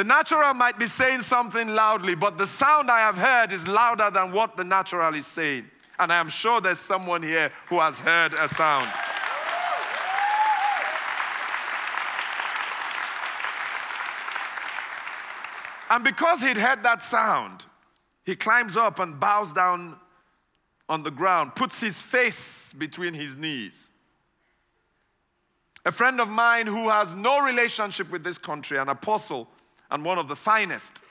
The 0.00 0.04
natural 0.04 0.54
might 0.54 0.78
be 0.78 0.86
saying 0.86 1.20
something 1.20 1.68
loudly, 1.68 2.14
but 2.14 2.38
the 2.38 2.46
sound 2.46 2.90
I 2.90 3.00
have 3.00 3.18
heard 3.18 3.52
is 3.52 3.68
louder 3.68 4.10
than 4.10 4.32
what 4.32 4.56
the 4.56 4.64
natural 4.64 5.14
is 5.14 5.26
saying. 5.26 5.66
And 5.98 6.10
I 6.10 6.18
am 6.18 6.30
sure 6.30 6.58
there's 6.58 6.78
someone 6.78 7.22
here 7.22 7.52
who 7.66 7.80
has 7.80 7.98
heard 7.98 8.32
a 8.32 8.48
sound. 8.48 8.88
And 15.90 16.02
because 16.02 16.40
he'd 16.40 16.56
heard 16.56 16.82
that 16.82 17.02
sound, 17.02 17.66
he 18.24 18.36
climbs 18.36 18.78
up 18.78 19.00
and 19.00 19.20
bows 19.20 19.52
down 19.52 19.96
on 20.88 21.02
the 21.02 21.10
ground, 21.10 21.54
puts 21.54 21.78
his 21.78 22.00
face 22.00 22.72
between 22.72 23.12
his 23.12 23.36
knees. 23.36 23.90
A 25.84 25.92
friend 25.92 26.22
of 26.22 26.28
mine 26.30 26.66
who 26.66 26.88
has 26.88 27.14
no 27.14 27.40
relationship 27.40 28.10
with 28.10 28.24
this 28.24 28.38
country, 28.38 28.78
an 28.78 28.88
apostle 28.88 29.46
and 29.90 30.04
one 30.04 30.18
of 30.18 30.28
the 30.28 30.36
finest, 30.36 31.02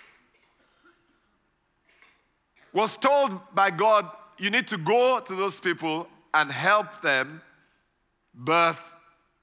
was 2.74 2.98
told 2.98 3.40
by 3.54 3.72
God, 3.72 4.10
You 4.38 4.50
need 4.50 4.68
to 4.70 4.78
go 4.78 5.20
to 5.20 5.36
those 5.36 5.60
people 5.60 6.08
and 6.34 6.52
help 6.52 7.02
them 7.02 7.42
birth 8.34 8.96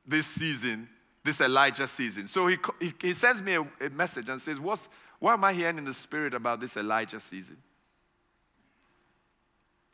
this 0.07 0.27
season, 0.27 0.89
this 1.25 1.41
Elijah 1.41 1.87
season. 1.87 2.29
So 2.29 2.47
he, 2.47 2.57
he, 2.81 2.93
he 3.01 3.13
sends 3.13 3.43
me 3.43 3.55
a, 3.55 3.63
a 3.81 3.91
message 3.91 4.29
and 4.29 4.41
says, 4.41 4.61
What's, 4.61 4.89
why 5.19 5.35
am 5.35 5.45
I 5.45 5.53
hearing 5.53 5.79
in 5.79 5.85
the 5.85 5.95
spirit 5.95 6.35
about 6.35 6.61
this 6.61 6.77
Elijah 6.77 7.21
season? 7.21 7.59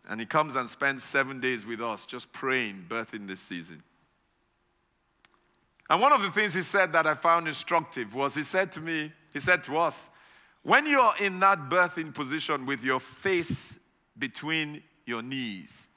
And 0.08 0.18
he 0.18 0.26
comes 0.26 0.56
and 0.56 0.68
spends 0.68 1.02
seven 1.04 1.40
days 1.40 1.64
with 1.64 1.80
us 1.80 2.06
just 2.06 2.32
praying, 2.32 2.86
birthing 2.88 3.28
this 3.28 3.40
season. 3.40 3.82
And 5.88 6.00
one 6.00 6.12
of 6.12 6.22
the 6.22 6.30
things 6.30 6.54
he 6.54 6.62
said 6.62 6.92
that 6.92 7.06
I 7.06 7.14
found 7.14 7.46
instructive 7.46 8.14
was 8.14 8.34
he 8.34 8.42
said 8.42 8.72
to 8.72 8.80
me, 8.80 9.12
he 9.32 9.40
said 9.40 9.62
to 9.64 9.78
us, 9.78 10.10
when 10.62 10.86
you're 10.86 11.14
in 11.20 11.40
that 11.40 11.68
birthing 11.68 12.14
position 12.14 12.66
with 12.66 12.84
your 12.84 13.00
face 13.00 13.78
between 14.18 14.82
your 15.06 15.22
knees, 15.22 15.88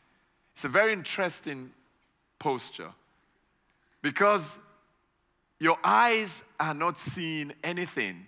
it's 0.53 0.63
a 0.63 0.69
very 0.69 0.93
interesting 0.93 1.71
posture 2.39 2.91
because 4.01 4.57
your 5.59 5.77
eyes 5.83 6.43
are 6.59 6.73
not 6.73 6.97
seeing 6.97 7.53
anything 7.63 8.25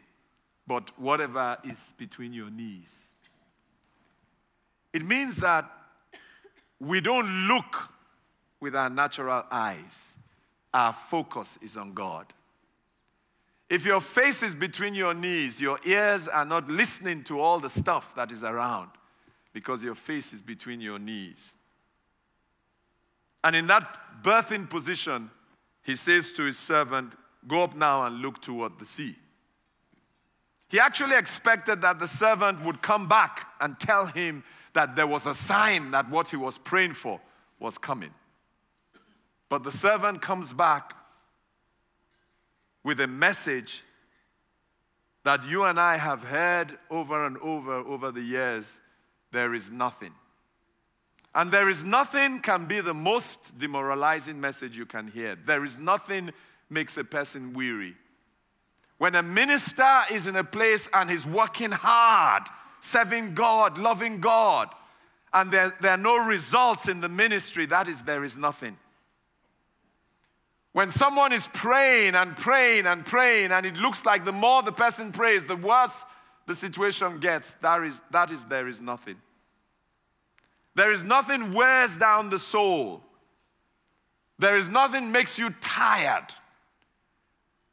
but 0.68 0.92
whatever 1.00 1.58
is 1.64 1.94
between 1.98 2.34
your 2.34 2.50
knees. 2.50 3.10
It 4.92 5.06
means 5.06 5.38
that 5.38 5.72
we 6.80 7.00
don't 7.00 7.48
look 7.48 7.92
with 8.60 8.76
our 8.76 8.90
natural 8.90 9.44
eyes, 9.52 10.16
our 10.74 10.92
focus 10.92 11.58
is 11.62 11.78
on 11.78 11.94
God. 11.94 12.26
If 13.70 13.86
your 13.86 14.00
face 14.00 14.44
is 14.44 14.56
between 14.56 14.96
your 14.96 15.14
knees, 15.14 15.60
your 15.60 15.80
ears 15.86 16.28
are 16.28 16.46
not 16.46 16.70
listening 16.70 17.24
to 17.26 17.40
all 17.40 17.60
the 17.60 17.70
stuff 17.70 18.16
that 18.16 18.32
is 18.32 18.44
around 18.44 18.90
because 19.52 19.84
your 19.84 19.96
face 19.96 20.32
is 20.32 20.42
between 20.42 20.80
your 20.80 21.00
knees. 21.00 21.54
And 23.44 23.56
in 23.56 23.68
that 23.68 24.24
birthing 24.24 24.70
position, 24.70 25.30
he 25.84 25.96
says 25.96 26.32
to 26.34 26.44
his 26.44 26.58
servant, 26.58 27.14
Go 27.48 27.64
up 27.64 27.76
now 27.76 28.06
and 28.06 28.22
look 28.22 28.42
toward 28.42 28.78
the 28.78 28.86
sea. 28.86 29.16
He 30.70 30.80
actually 30.80 31.16
expected 31.16 31.82
that 31.82 32.00
the 32.00 32.08
servant 32.08 32.62
would 32.64 32.82
come 32.82 33.08
back 33.08 33.48
and 33.62 33.80
tell 33.80 34.06
him 34.08 34.44
that 34.74 34.96
there 34.96 35.08
was 35.08 35.26
a 35.26 35.34
sign 35.34 35.92
that 35.92 36.10
what 36.10 36.28
he 36.28 36.36
was 36.36 36.58
praying 36.58 36.94
for 36.94 37.22
was 37.60 37.78
coming. 37.78 38.14
But 39.50 39.64
the 39.64 39.72
servant 39.72 40.22
comes 40.22 40.52
back 40.52 40.94
with 42.88 43.02
a 43.02 43.08
message 43.08 43.84
that 45.26 45.44
you 45.44 45.66
and 45.66 45.78
I 45.78 45.98
have 45.98 46.24
heard 46.24 46.78
over 46.90 47.26
and 47.26 47.38
over 47.40 47.74
over 47.74 48.14
the 48.14 48.22
years 48.22 48.80
there 49.34 49.54
is 49.54 49.70
nothing. 49.70 50.14
And 51.36 51.52
there 51.52 51.68
is 51.68 51.84
nothing 51.84 52.40
can 52.40 52.66
be 52.66 52.80
the 52.80 52.94
most 52.94 53.58
demoralizing 53.58 54.40
message 54.40 54.78
you 54.78 54.86
can 54.86 55.10
hear. 55.10 55.36
There 55.36 55.66
is 55.66 55.78
nothing 55.78 56.32
makes 56.70 56.96
a 56.96 57.04
person 57.04 57.52
weary 57.52 57.98
when 59.00 59.16
a 59.16 59.22
minister 59.22 60.04
is 60.10 60.26
in 60.26 60.38
a 60.38 60.46
place 60.46 60.88
and 60.94 61.10
he's 61.10 61.26
working 61.26 61.72
hard, 61.72 62.44
serving 62.80 63.34
God, 63.34 63.78
loving 63.78 64.22
God, 64.22 64.70
and 65.34 65.52
there, 65.52 65.74
there 65.82 65.92
are 65.92 65.98
no 65.98 66.26
results 66.26 66.88
in 66.88 67.02
the 67.02 67.10
ministry, 67.10 67.66
that 67.66 67.90
is, 67.90 68.02
there 68.04 68.24
is 68.24 68.38
nothing. 68.38 68.78
When 70.78 70.92
someone 70.92 71.34
is 71.34 71.50
praying 71.54 72.14
and 72.14 72.38
praying 72.38 72.86
and 72.86 73.04
praying, 73.04 73.52
and 73.52 73.66
it 73.66 73.78
looks 73.78 74.06
like 74.06 74.26
the 74.26 74.32
more 74.32 74.62
the 74.62 74.72
person 74.72 75.12
prays, 75.12 75.44
the 75.44 75.56
worse 75.56 76.06
the 76.46 76.54
situation 76.54 77.18
gets, 77.18 77.54
that 77.62 77.82
is, 77.82 78.00
that 78.12 78.30
is 78.30 78.44
there 78.46 78.68
is 78.68 78.80
nothing. 78.80 79.16
There 80.76 80.92
is 80.92 81.04
nothing 81.04 81.52
wears 81.52 81.98
down 81.98 82.30
the 82.30 82.38
soul. 82.38 83.02
There 84.38 84.56
is 84.56 84.70
nothing 84.70 85.12
makes 85.12 85.40
you 85.40 85.50
tired. 85.62 86.28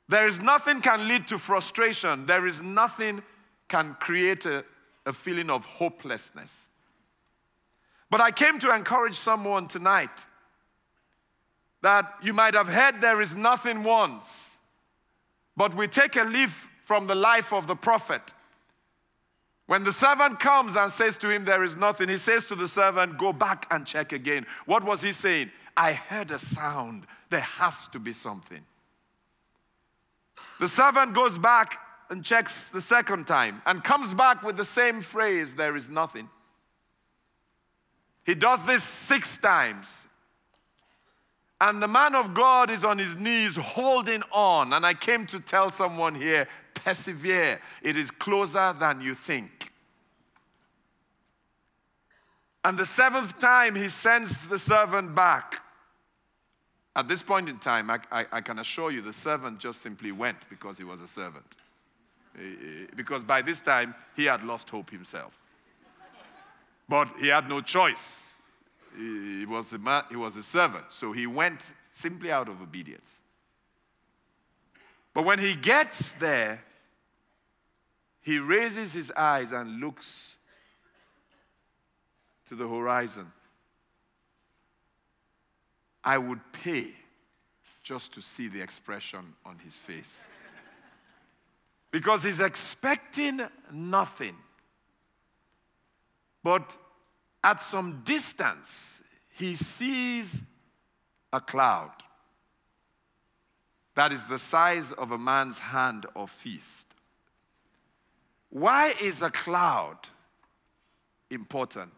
There 0.09 0.27
is 0.27 0.41
nothing 0.41 0.81
can 0.81 1.07
lead 1.07 1.29
to 1.29 1.37
frustration. 1.37 2.25
There 2.25 2.47
is 2.47 2.63
nothing 2.63 3.23
can 3.69 3.99
create 4.01 4.47
a, 4.47 4.65
a 5.05 5.13
feeling 5.13 5.51
of 5.51 5.67
hopelessness. 5.67 6.71
But 8.09 8.23
I 8.23 8.31
came 8.31 8.59
to 8.61 8.75
encourage 8.75 9.17
someone 9.17 9.69
tonight 9.69 10.27
that 11.85 12.15
you 12.23 12.33
might 12.33 12.55
have 12.55 12.69
heard 12.69 13.03
there 13.03 13.21
is 13.21 13.37
nothing 13.37 13.83
once, 13.83 14.57
but 15.55 15.75
we 15.75 15.87
take 15.87 16.17
a 16.17 16.25
leaf 16.25 16.71
from 16.87 17.05
the 17.05 17.15
life 17.15 17.53
of 17.53 17.67
the 17.67 17.77
prophet. 17.77 18.33
When 19.67 19.85
the 19.85 19.93
servant 19.93 20.41
comes 20.41 20.77
and 20.77 20.91
says 20.91 21.19
to 21.19 21.29
him, 21.29 21.45
There 21.45 21.63
is 21.63 21.77
nothing, 21.77 22.09
he 22.09 22.17
says 22.17 22.47
to 22.47 22.55
the 22.55 22.69
servant, 22.69 23.19
Go 23.19 23.35
back 23.35 23.67
and 23.71 23.87
check 23.87 24.13
again. 24.13 24.47
What 24.65 24.83
was 24.83 25.03
he 25.03 25.13
saying? 25.13 25.51
I 25.77 25.93
heard 25.93 26.31
a 26.31 26.39
sound. 26.39 27.05
There 27.29 27.41
has 27.41 27.87
to 27.89 27.99
be 27.99 28.15
something. 28.15 28.65
The 30.61 30.69
servant 30.69 31.13
goes 31.13 31.37
back 31.37 31.81
and 32.09 32.25
checks 32.25 32.71
the 32.71 32.81
second 32.81 33.27
time 33.27 33.61
and 33.67 33.85
comes 33.85 34.15
back 34.15 34.43
with 34.43 34.57
the 34.57 34.65
same 34.65 35.03
phrase 35.03 35.55
there 35.55 35.77
is 35.77 35.91
nothing. 35.91 36.31
He 38.25 38.35
does 38.35 38.65
this 38.65 38.83
six 38.83 39.37
times. 39.37 40.04
And 41.61 41.83
the 41.83 41.89
man 41.89 42.15
of 42.15 42.35
God 42.35 42.71
is 42.71 42.85
on 42.85 42.99
his 42.99 43.17
knees 43.17 43.57
holding 43.57 44.23
on. 44.33 44.73
And 44.73 44.85
I 44.85 44.95
came 44.95 45.25
to 45.27 45.41
tell 45.41 45.71
someone 45.71 46.15
here 46.15 46.49
persevere, 46.75 47.61
it 47.83 47.97
is 47.97 48.11
closer 48.11 48.75
than 48.79 49.01
you 49.01 49.15
think. 49.15 49.73
And 52.65 52.79
the 52.79 52.87
seventh 52.87 53.39
time, 53.39 53.75
he 53.75 53.89
sends 53.89 54.49
the 54.49 54.59
servant 54.59 55.15
back. 55.15 55.63
At 56.97 57.09
this 57.09 57.23
point 57.23 57.49
in 57.49 57.59
time, 57.59 57.91
I, 57.91 57.99
I, 58.11 58.27
I, 58.33 58.41
can 58.41 58.59
assure 58.59 58.91
you 58.91 59.03
the 59.03 59.13
servant 59.13 59.59
just 59.59 59.83
simply 59.83 60.13
went 60.13 60.49
because 60.49 60.79
he 60.79 60.85
was 60.85 61.01
a 61.01 61.09
servant. 61.09 61.57
Eh, 62.39 62.43
eh, 62.43 62.87
because 62.95 63.25
by 63.25 63.43
this 63.43 63.61
time, 63.61 63.95
he 64.17 64.25
had 64.27 64.45
lost 64.45 64.71
hope 64.71 64.91
himself. 64.91 65.35
But 66.89 67.09
he 67.19 67.29
had 67.29 67.49
no 67.49 67.61
choice. 67.61 68.34
He 68.97 69.45
was 69.47 69.73
a, 69.73 69.79
man, 69.79 70.05
he 70.11 70.17
was 70.17 70.37
a 70.37 70.43
servant, 70.43 70.87
so 70.91 71.13
he 71.13 71.27
went 71.27 71.73
simply 71.91 72.31
out 72.31 72.49
of 72.49 72.63
obedience. 72.63 73.21
But 75.13 75.25
when 75.25 75.39
he 75.39 75.55
gets 75.55 76.13
there, 76.13 76.65
he 78.21 78.39
raises 78.39 78.93
his 78.93 79.13
eyes 79.17 79.53
and 79.53 79.81
looks 79.81 80.37
to 82.47 82.55
the 82.55 82.69
horizon, 82.69 83.33
I 86.03 86.19
would 86.19 86.41
pay 86.53 86.95
just 87.83 88.13
to 88.15 88.23
see 88.23 88.49
the 88.49 88.61
expression 88.61 89.35
on 89.45 89.59
his 89.59 89.75
face. 89.75 90.29
Because 91.91 92.23
he's 92.23 92.41
expecting 92.41 93.41
nothing. 93.71 94.37
But 96.43 96.77
at 97.45 97.61
some 97.61 98.01
distance, 98.05 99.01
he 99.37 99.55
sees 99.55 100.43
a 101.33 101.41
cloud 101.41 101.93
that 103.95 104.13
is 104.13 104.27
the 104.27 104.39
size 104.39 104.91
of 104.93 105.13
a 105.13 105.19
man's 105.19 105.59
hand 105.59 106.07
or 106.15 106.27
fist. 106.27 106.89
Why 108.51 108.95
is 109.01 109.23
a 109.23 109.31
cloud 109.31 109.99
important? 111.31 111.93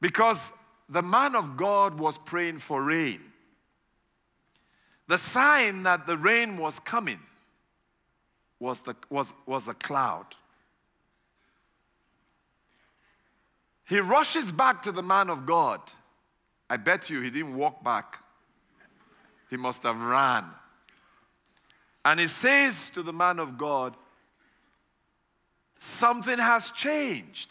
Because 0.00 0.50
the 0.88 1.02
man 1.02 1.34
of 1.34 1.56
God 1.56 1.98
was 1.98 2.18
praying 2.18 2.58
for 2.58 2.82
rain. 2.82 3.20
The 5.06 5.18
sign 5.18 5.82
that 5.84 6.06
the 6.06 6.16
rain 6.16 6.56
was 6.58 6.78
coming 6.80 7.20
was, 8.58 8.80
the, 8.80 8.96
was, 9.10 9.32
was 9.46 9.68
a 9.68 9.74
cloud. 9.74 10.26
He 13.86 14.00
rushes 14.00 14.50
back 14.50 14.82
to 14.82 14.92
the 14.92 15.02
man 15.02 15.28
of 15.28 15.46
God. 15.46 15.80
I 16.70 16.76
bet 16.78 17.10
you 17.10 17.20
he 17.20 17.30
didn't 17.30 17.56
walk 17.56 17.84
back, 17.84 18.20
he 19.50 19.56
must 19.56 19.82
have 19.82 20.00
ran. 20.02 20.44
And 22.06 22.20
he 22.20 22.26
says 22.26 22.90
to 22.90 23.02
the 23.02 23.12
man 23.12 23.38
of 23.38 23.56
God, 23.56 23.96
Something 25.78 26.38
has 26.38 26.70
changed. 26.70 27.50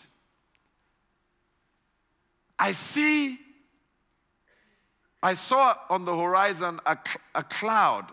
I 2.57 2.71
see, 2.71 3.37
I 5.21 5.35
saw 5.35 5.75
on 5.89 6.05
the 6.05 6.17
horizon 6.17 6.79
a, 6.85 6.97
a 7.35 7.43
cloud, 7.43 8.05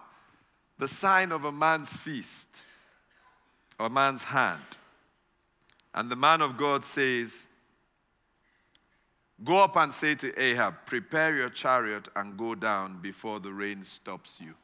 the 0.79 0.89
sign 0.89 1.33
of 1.33 1.45
a 1.45 1.53
man's 1.53 1.95
feast, 1.95 2.49
a 3.79 3.89
man's 3.89 4.25
hand. 4.25 4.61
And 5.95 6.11
the 6.11 6.17
man 6.17 6.43
of 6.43 6.57
God 6.57 6.85
says, 6.85 7.47
Go 9.43 9.65
up 9.65 9.77
and 9.77 9.93
say 9.93 10.15
to 10.17 10.39
Ahab, 10.41 10.75
Prepare 10.85 11.37
your 11.37 11.51
chariot 11.51 12.09
and 12.15 12.37
go 12.37 12.55
down 12.55 13.01
before 13.01 13.41
the 13.41 13.53
rain 13.53 13.85
stops 13.85 14.39
you. 14.41 14.55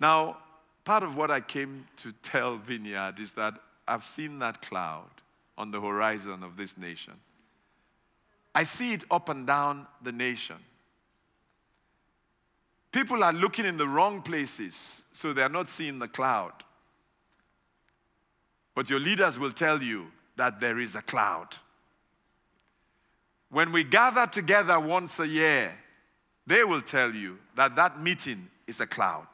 Now, 0.00 0.38
part 0.84 1.02
of 1.02 1.16
what 1.16 1.30
I 1.30 1.40
came 1.40 1.86
to 1.98 2.12
tell 2.22 2.56
Vineyard 2.56 3.20
is 3.20 3.32
that 3.32 3.54
I've 3.86 4.04
seen 4.04 4.38
that 4.40 4.62
cloud 4.62 5.10
on 5.56 5.70
the 5.70 5.80
horizon 5.80 6.42
of 6.42 6.56
this 6.56 6.76
nation. 6.76 7.14
I 8.54 8.64
see 8.64 8.94
it 8.94 9.04
up 9.10 9.28
and 9.28 9.46
down 9.46 9.86
the 10.02 10.10
nation. 10.10 10.56
People 12.90 13.22
are 13.22 13.32
looking 13.32 13.66
in 13.66 13.76
the 13.76 13.86
wrong 13.86 14.22
places, 14.22 15.04
so 15.12 15.32
they're 15.32 15.48
not 15.48 15.68
seeing 15.68 16.00
the 16.00 16.08
cloud. 16.08 16.52
But 18.74 18.90
your 18.90 18.98
leaders 18.98 19.38
will 19.38 19.52
tell 19.52 19.80
you 19.80 20.06
that 20.36 20.58
there 20.58 20.78
is 20.78 20.96
a 20.96 21.02
cloud. 21.02 21.48
When 23.50 23.72
we 23.72 23.82
gather 23.84 24.26
together 24.26 24.78
once 24.78 25.18
a 25.18 25.26
year, 25.26 25.76
they 26.46 26.62
will 26.64 26.80
tell 26.80 27.12
you 27.12 27.38
that 27.56 27.76
that 27.76 28.00
meeting 28.00 28.48
is 28.66 28.80
a 28.80 28.86
cloud. 28.86 29.26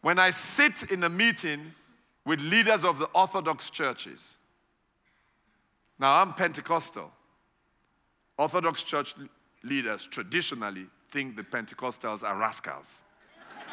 When 0.00 0.18
I 0.18 0.30
sit 0.30 0.90
in 0.90 1.04
a 1.04 1.08
meeting 1.08 1.72
with 2.24 2.40
leaders 2.40 2.84
of 2.84 2.98
the 2.98 3.06
Orthodox 3.06 3.70
churches, 3.70 4.36
now 5.98 6.20
I'm 6.20 6.32
Pentecostal. 6.32 7.12
Orthodox 8.38 8.82
church 8.82 9.14
leaders 9.62 10.06
traditionally 10.06 10.86
think 11.10 11.36
the 11.36 11.42
Pentecostals 11.42 12.22
are 12.22 12.38
rascals. 12.38 13.04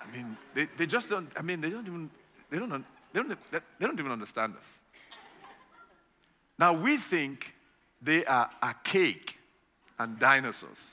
I 0.00 0.06
mean, 0.14 0.36
they, 0.52 0.66
they 0.76 0.86
just 0.86 1.08
don't, 1.08 1.32
I 1.36 1.42
mean, 1.42 1.60
they 1.60 1.70
don't 1.70 1.86
even, 1.86 2.10
they 2.50 2.58
don't, 2.58 2.84
they 3.14 3.22
don't, 3.22 3.38
they 3.52 3.86
don't 3.86 3.98
even 3.98 4.12
understand 4.12 4.56
us. 4.56 4.78
Now 6.58 6.72
we 6.72 6.96
think 6.96 7.54
they 8.02 8.24
are 8.24 8.50
archaic 8.62 9.38
and 9.98 10.18
dinosaurs. 10.18 10.90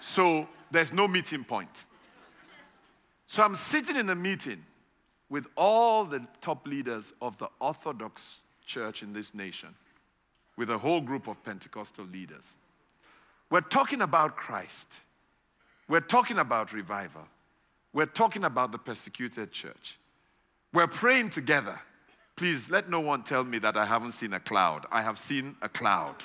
So 0.00 0.48
there's 0.70 0.92
no 0.92 1.06
meeting 1.06 1.44
point. 1.44 1.84
So 3.26 3.42
I'm 3.42 3.54
sitting 3.54 3.96
in 3.96 4.08
a 4.08 4.14
meeting 4.14 4.64
with 5.28 5.46
all 5.56 6.04
the 6.04 6.26
top 6.40 6.66
leaders 6.66 7.12
of 7.20 7.36
the 7.38 7.48
Orthodox 7.60 8.40
church 8.64 9.02
in 9.02 9.12
this 9.12 9.34
nation, 9.34 9.74
with 10.56 10.70
a 10.70 10.78
whole 10.78 11.00
group 11.00 11.28
of 11.28 11.42
Pentecostal 11.42 12.06
leaders. 12.06 12.56
We're 13.50 13.60
talking 13.60 14.00
about 14.00 14.36
Christ. 14.36 14.92
We're 15.88 16.00
talking 16.00 16.38
about 16.38 16.72
revival. 16.72 17.28
We're 17.92 18.06
talking 18.06 18.44
about 18.44 18.72
the 18.72 18.78
persecuted 18.78 19.52
church. 19.52 19.98
We're 20.74 20.88
praying 20.88 21.30
together. 21.30 21.80
Please 22.34 22.68
let 22.68 22.90
no 22.90 22.98
one 22.98 23.22
tell 23.22 23.44
me 23.44 23.58
that 23.58 23.76
I 23.76 23.86
haven't 23.86 24.10
seen 24.10 24.32
a 24.32 24.40
cloud. 24.40 24.86
I 24.90 25.02
have 25.02 25.18
seen 25.18 25.54
a 25.62 25.68
cloud. 25.68 26.16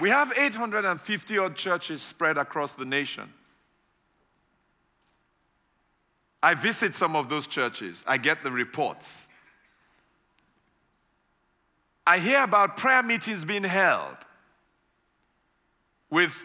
We 0.00 0.10
have 0.10 0.32
850 0.36 1.38
odd 1.38 1.54
churches 1.54 2.02
spread 2.02 2.36
across 2.36 2.74
the 2.74 2.84
nation. 2.84 3.32
I 6.42 6.54
visit 6.54 6.96
some 6.96 7.14
of 7.14 7.28
those 7.28 7.46
churches, 7.46 8.04
I 8.08 8.18
get 8.18 8.42
the 8.42 8.50
reports. 8.50 9.26
I 12.04 12.18
hear 12.18 12.42
about 12.42 12.76
prayer 12.76 13.04
meetings 13.04 13.44
being 13.44 13.64
held 13.64 14.16
with 16.10 16.44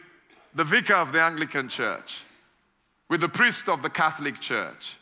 the 0.54 0.64
vicar 0.64 0.96
of 0.96 1.12
the 1.12 1.22
Anglican 1.22 1.70
Church, 1.70 2.24
with 3.10 3.22
the 3.22 3.30
priest 3.30 3.70
of 3.70 3.82
the 3.82 3.90
Catholic 3.90 4.40
Church, 4.40 4.98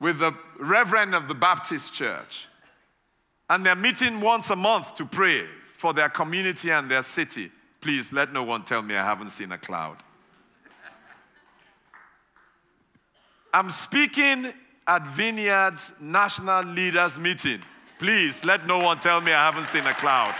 with 0.00 0.18
the 0.18 0.34
reverend 0.58 1.14
of 1.14 1.28
the 1.28 1.34
Baptist 1.34 1.92
Church. 1.92 2.48
And 3.48 3.64
they're 3.64 3.76
meeting 3.76 4.20
once 4.20 4.50
a 4.50 4.56
month 4.56 4.96
to 4.96 5.06
pray 5.06 5.46
for 5.76 5.92
their 5.92 6.08
community 6.08 6.70
and 6.70 6.90
their 6.90 7.02
city, 7.02 7.50
please 7.80 8.12
let 8.12 8.32
no 8.32 8.42
one 8.42 8.64
tell 8.64 8.80
me 8.80 8.96
I 8.96 9.04
haven't 9.04 9.30
seen 9.30 9.52
a 9.52 9.58
cloud. 9.58 9.98
I'm 13.52 13.70
speaking 13.70 14.52
at 14.86 15.06
Vineyard's 15.08 15.92
National 16.00 16.64
Leaders 16.64 17.18
Meeting. 17.18 17.60
Please 17.98 18.44
let 18.44 18.66
no 18.66 18.78
one 18.78 18.98
tell 18.98 19.20
me 19.20 19.32
I 19.32 19.44
haven't 19.44 19.66
seen 19.66 19.86
a 19.86 19.94
cloud. 19.94 20.34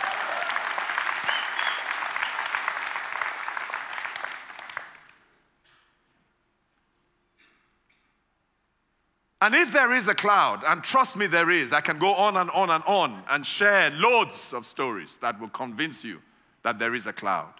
And 9.44 9.54
if 9.54 9.74
there 9.74 9.92
is 9.92 10.08
a 10.08 10.14
cloud, 10.14 10.64
and 10.66 10.82
trust 10.82 11.16
me, 11.16 11.26
there 11.26 11.50
is, 11.50 11.74
I 11.74 11.82
can 11.82 11.98
go 11.98 12.14
on 12.14 12.38
and 12.38 12.48
on 12.52 12.70
and 12.70 12.82
on 12.84 13.22
and 13.28 13.46
share 13.46 13.90
loads 13.90 14.54
of 14.54 14.64
stories 14.64 15.18
that 15.18 15.38
will 15.38 15.50
convince 15.50 16.02
you 16.02 16.22
that 16.62 16.78
there 16.78 16.94
is 16.94 17.04
a 17.06 17.12
cloud. 17.12 17.52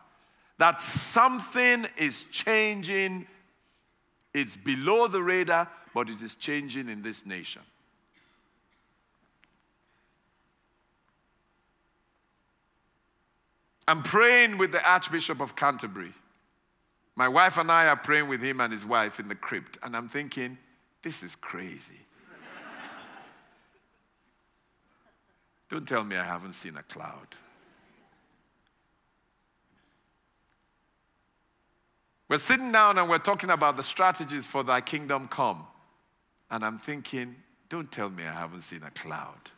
That 0.56 0.80
something 0.80 1.86
is 1.98 2.24
changing. 2.30 3.26
It's 4.32 4.56
below 4.56 5.08
the 5.08 5.22
radar, 5.22 5.70
but 5.92 6.08
it 6.08 6.22
is 6.22 6.36
changing 6.36 6.88
in 6.88 7.02
this 7.02 7.26
nation. 7.26 7.60
I'm 13.86 14.02
praying 14.02 14.56
with 14.56 14.72
the 14.72 14.82
Archbishop 14.90 15.42
of 15.42 15.54
Canterbury. 15.54 16.14
My 17.14 17.28
wife 17.28 17.58
and 17.58 17.70
I 17.70 17.88
are 17.88 17.96
praying 17.96 18.28
with 18.28 18.40
him 18.40 18.62
and 18.62 18.72
his 18.72 18.86
wife 18.86 19.20
in 19.20 19.28
the 19.28 19.34
crypt, 19.34 19.76
and 19.82 19.94
I'm 19.94 20.08
thinking, 20.08 20.56
this 21.04 21.22
is 21.22 21.36
crazy. 21.36 22.00
Don't 25.68 25.86
tell 25.86 26.02
me 26.02 26.16
I 26.16 26.24
haven't 26.24 26.54
seen 26.54 26.76
a 26.76 26.82
cloud. 26.82 27.28
We're 32.28 32.38
sitting 32.38 32.72
down 32.72 32.96
and 32.96 33.08
we're 33.08 33.18
talking 33.18 33.50
about 33.50 33.76
the 33.76 33.82
strategies 33.82 34.46
for 34.46 34.64
thy 34.64 34.80
kingdom 34.80 35.28
come. 35.28 35.66
And 36.50 36.64
I'm 36.64 36.78
thinking, 36.78 37.36
don't 37.68 37.92
tell 37.92 38.08
me 38.08 38.24
I 38.24 38.32
haven't 38.32 38.62
seen 38.62 38.82
a 38.82 38.90
cloud. 38.90 39.50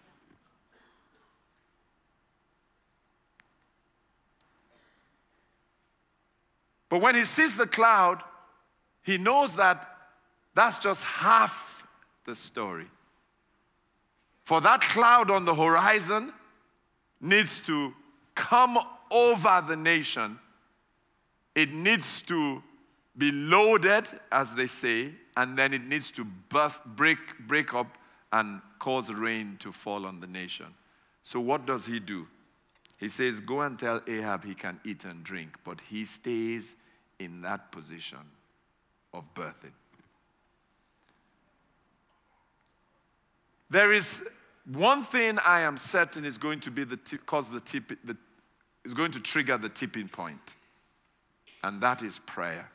But 6.88 7.00
when 7.00 7.14
he 7.14 7.24
sees 7.24 7.56
the 7.56 7.66
cloud, 7.68 8.22
he 9.02 9.16
knows 9.16 9.54
that 9.56 9.95
that's 10.56 10.78
just 10.78 11.04
half 11.04 11.86
the 12.24 12.34
story. 12.34 12.86
For 14.44 14.60
that 14.62 14.80
cloud 14.80 15.30
on 15.30 15.44
the 15.44 15.54
horizon 15.54 16.32
needs 17.20 17.60
to 17.60 17.92
come 18.34 18.78
over 19.10 19.62
the 19.66 19.76
nation, 19.76 20.38
it 21.54 21.72
needs 21.72 22.22
to 22.22 22.62
be 23.16 23.30
loaded, 23.32 24.08
as 24.32 24.54
they 24.54 24.66
say, 24.66 25.12
and 25.36 25.58
then 25.58 25.74
it 25.74 25.84
needs 25.84 26.10
to 26.12 26.24
burst, 26.24 26.84
break, 26.84 27.18
break 27.46 27.74
up 27.74 27.98
and 28.32 28.60
cause 28.78 29.12
rain 29.12 29.56
to 29.60 29.72
fall 29.72 30.06
on 30.06 30.20
the 30.20 30.26
nation. 30.26 30.66
So, 31.22 31.38
what 31.40 31.66
does 31.66 31.86
he 31.86 32.00
do? 32.00 32.26
He 32.98 33.08
says, 33.08 33.40
Go 33.40 33.60
and 33.60 33.78
tell 33.78 34.00
Ahab 34.06 34.44
he 34.44 34.54
can 34.54 34.80
eat 34.84 35.04
and 35.04 35.22
drink, 35.22 35.56
but 35.64 35.80
he 35.82 36.04
stays 36.04 36.76
in 37.18 37.42
that 37.42 37.72
position 37.72 38.18
of 39.12 39.32
birthing. 39.34 39.72
There 43.70 43.92
is 43.92 44.22
one 44.64 45.04
thing 45.04 45.38
I 45.44 45.60
am 45.60 45.76
certain 45.76 46.24
is 46.24 46.38
going 46.38 46.60
to 46.60 46.70
be 46.70 46.84
the 46.84 46.96
cause 47.26 47.50
the 47.50 47.60
tip, 47.60 47.88
the, 48.04 48.16
is 48.84 48.94
going 48.94 49.12
to 49.12 49.20
trigger 49.20 49.56
the 49.56 49.68
tipping 49.68 50.08
point, 50.08 50.56
and 51.62 51.80
that 51.80 52.02
is 52.02 52.20
prayer. 52.26 52.70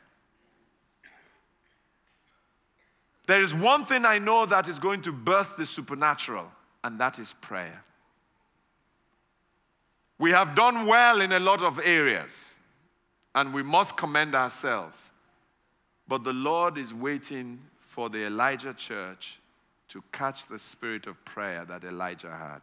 There 3.26 3.40
is 3.40 3.54
one 3.54 3.84
thing 3.84 4.04
I 4.04 4.18
know 4.18 4.46
that 4.46 4.68
is 4.68 4.78
going 4.78 5.02
to 5.02 5.12
birth 5.12 5.56
the 5.56 5.66
supernatural, 5.66 6.50
and 6.82 6.98
that 6.98 7.18
is 7.18 7.34
prayer. 7.40 7.84
We 10.18 10.30
have 10.32 10.54
done 10.54 10.86
well 10.86 11.20
in 11.20 11.32
a 11.32 11.40
lot 11.40 11.62
of 11.62 11.80
areas, 11.84 12.58
and 13.34 13.54
we 13.54 13.62
must 13.62 13.96
commend 13.96 14.34
ourselves. 14.34 15.10
But 16.08 16.24
the 16.24 16.32
Lord 16.32 16.78
is 16.78 16.92
waiting 16.92 17.60
for 17.80 18.08
the 18.08 18.26
Elijah 18.26 18.74
church 18.74 19.40
to 19.92 20.02
catch 20.10 20.46
the 20.46 20.58
spirit 20.58 21.06
of 21.06 21.22
prayer 21.26 21.66
that 21.66 21.84
Elijah 21.84 22.30
had. 22.34 22.60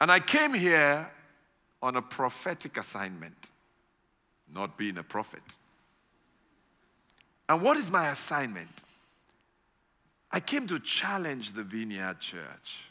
And 0.00 0.10
I 0.10 0.20
came 0.20 0.54
here 0.54 1.10
on 1.82 1.96
a 1.96 2.00
prophetic 2.00 2.78
assignment, 2.78 3.50
not 4.50 4.78
being 4.78 4.96
a 4.96 5.02
prophet. 5.02 5.42
And 7.46 7.60
what 7.60 7.76
is 7.76 7.90
my 7.90 8.08
assignment? 8.08 8.70
I 10.32 10.40
came 10.40 10.66
to 10.68 10.80
challenge 10.80 11.52
the 11.52 11.62
Vineyard 11.62 12.20
Church, 12.20 12.86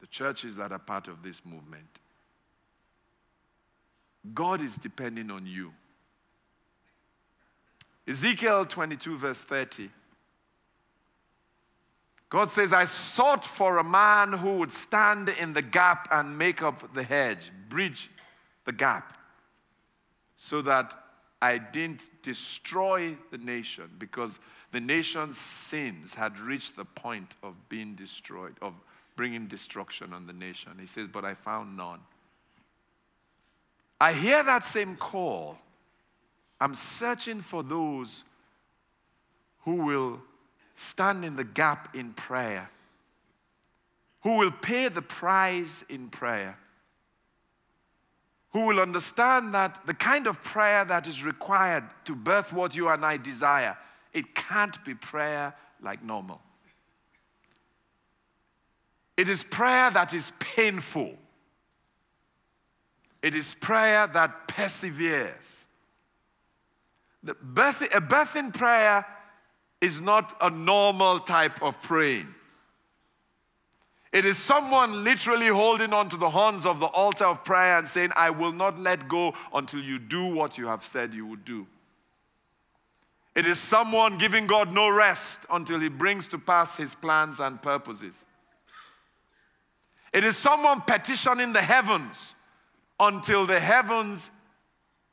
the 0.00 0.06
churches 0.06 0.56
that 0.56 0.70
are 0.70 0.78
part 0.78 1.08
of 1.08 1.22
this 1.22 1.46
movement. 1.46 2.00
God 4.34 4.60
is 4.60 4.76
depending 4.76 5.30
on 5.30 5.46
you. 5.46 5.72
Ezekiel 8.08 8.66
22, 8.66 9.18
verse 9.18 9.42
30. 9.42 9.90
God 12.28 12.48
says, 12.48 12.72
I 12.72 12.84
sought 12.84 13.44
for 13.44 13.78
a 13.78 13.84
man 13.84 14.32
who 14.32 14.58
would 14.58 14.72
stand 14.72 15.28
in 15.28 15.52
the 15.52 15.62
gap 15.62 16.08
and 16.10 16.36
make 16.36 16.62
up 16.62 16.92
the 16.94 17.02
hedge, 17.02 17.50
bridge 17.68 18.10
the 18.64 18.72
gap, 18.72 19.16
so 20.36 20.60
that 20.62 20.94
I 21.40 21.58
didn't 21.58 22.10
destroy 22.22 23.16
the 23.30 23.38
nation 23.38 23.90
because 23.98 24.38
the 24.72 24.80
nation's 24.80 25.38
sins 25.38 26.14
had 26.14 26.38
reached 26.38 26.76
the 26.76 26.84
point 26.84 27.36
of 27.42 27.68
being 27.68 27.94
destroyed, 27.94 28.56
of 28.60 28.74
bringing 29.14 29.46
destruction 29.46 30.12
on 30.12 30.26
the 30.26 30.32
nation. 30.32 30.72
He 30.78 30.86
says, 30.86 31.08
But 31.08 31.24
I 31.24 31.34
found 31.34 31.76
none. 31.76 32.00
I 34.00 34.12
hear 34.12 34.42
that 34.42 34.64
same 34.64 34.96
call 34.96 35.58
I'm 36.60 36.74
searching 36.74 37.40
for 37.40 37.62
those 37.62 38.24
who 39.64 39.84
will 39.84 40.20
stand 40.74 41.24
in 41.24 41.36
the 41.36 41.44
gap 41.44 41.94
in 41.94 42.12
prayer, 42.12 42.70
who 44.22 44.36
will 44.38 44.50
pay 44.50 44.88
the 44.88 45.02
price 45.02 45.84
in 45.88 46.08
prayer, 46.08 46.58
who 48.50 48.66
will 48.66 48.80
understand 48.80 49.54
that 49.54 49.84
the 49.86 49.94
kind 49.94 50.26
of 50.26 50.42
prayer 50.42 50.84
that 50.84 51.06
is 51.06 51.24
required 51.24 51.84
to 52.04 52.14
birth 52.14 52.52
what 52.52 52.74
you 52.74 52.88
and 52.88 53.04
I 53.04 53.16
desire, 53.16 53.76
it 54.12 54.34
can't 54.34 54.82
be 54.84 54.94
prayer 54.94 55.54
like 55.82 56.02
normal. 56.02 56.40
It 59.16 59.28
is 59.28 59.42
prayer 59.42 59.90
that 59.90 60.12
is 60.12 60.32
painful. 60.38 61.14
It 63.22 63.34
is 63.34 63.54
prayer 63.54 64.06
that 64.06 64.46
perseveres. 64.46 65.55
The 67.22 67.34
birth, 67.34 67.82
a 67.82 68.00
birthing 68.00 68.54
prayer 68.54 69.06
is 69.80 70.00
not 70.00 70.36
a 70.40 70.50
normal 70.50 71.18
type 71.18 71.62
of 71.62 71.80
praying. 71.82 72.34
It 74.12 74.24
is 74.24 74.38
someone 74.38 75.04
literally 75.04 75.48
holding 75.48 75.92
on 75.92 76.08
to 76.08 76.16
the 76.16 76.30
horns 76.30 76.64
of 76.64 76.80
the 76.80 76.86
altar 76.86 77.26
of 77.26 77.44
prayer 77.44 77.76
and 77.78 77.86
saying, 77.86 78.12
I 78.16 78.30
will 78.30 78.52
not 78.52 78.78
let 78.78 79.08
go 79.08 79.34
until 79.52 79.80
you 79.80 79.98
do 79.98 80.34
what 80.34 80.56
you 80.56 80.66
have 80.68 80.84
said 80.84 81.12
you 81.12 81.26
would 81.26 81.44
do. 81.44 81.66
It 83.34 83.44
is 83.44 83.58
someone 83.58 84.16
giving 84.16 84.46
God 84.46 84.72
no 84.72 84.88
rest 84.88 85.40
until 85.50 85.78
he 85.78 85.90
brings 85.90 86.26
to 86.28 86.38
pass 86.38 86.76
his 86.76 86.94
plans 86.94 87.38
and 87.40 87.60
purposes. 87.60 88.24
It 90.14 90.24
is 90.24 90.38
someone 90.38 90.80
petitioning 90.80 91.52
the 91.52 91.60
heavens 91.60 92.34
until 92.98 93.44
the 93.44 93.60
heavens 93.60 94.30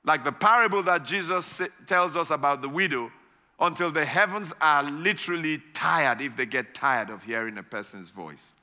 like 0.06 0.24
the 0.24 0.32
parable 0.32 0.84
that 0.84 1.06
Jesus 1.06 1.62
tells 1.86 2.16
us 2.16 2.30
about 2.30 2.62
the 2.62 2.70
widow, 2.70 3.12
until 3.60 3.92
the 3.92 4.04
heavens 4.04 4.52
are 4.60 4.84
literally 4.84 5.62
tired 5.74 6.20
if 6.22 6.36
they 6.36 6.46
get 6.46 6.74
tired 6.74 7.10
of 7.10 7.24
hearing 7.24 7.58
a 7.58 7.64
person's 7.64 8.10
voice. 8.10 8.56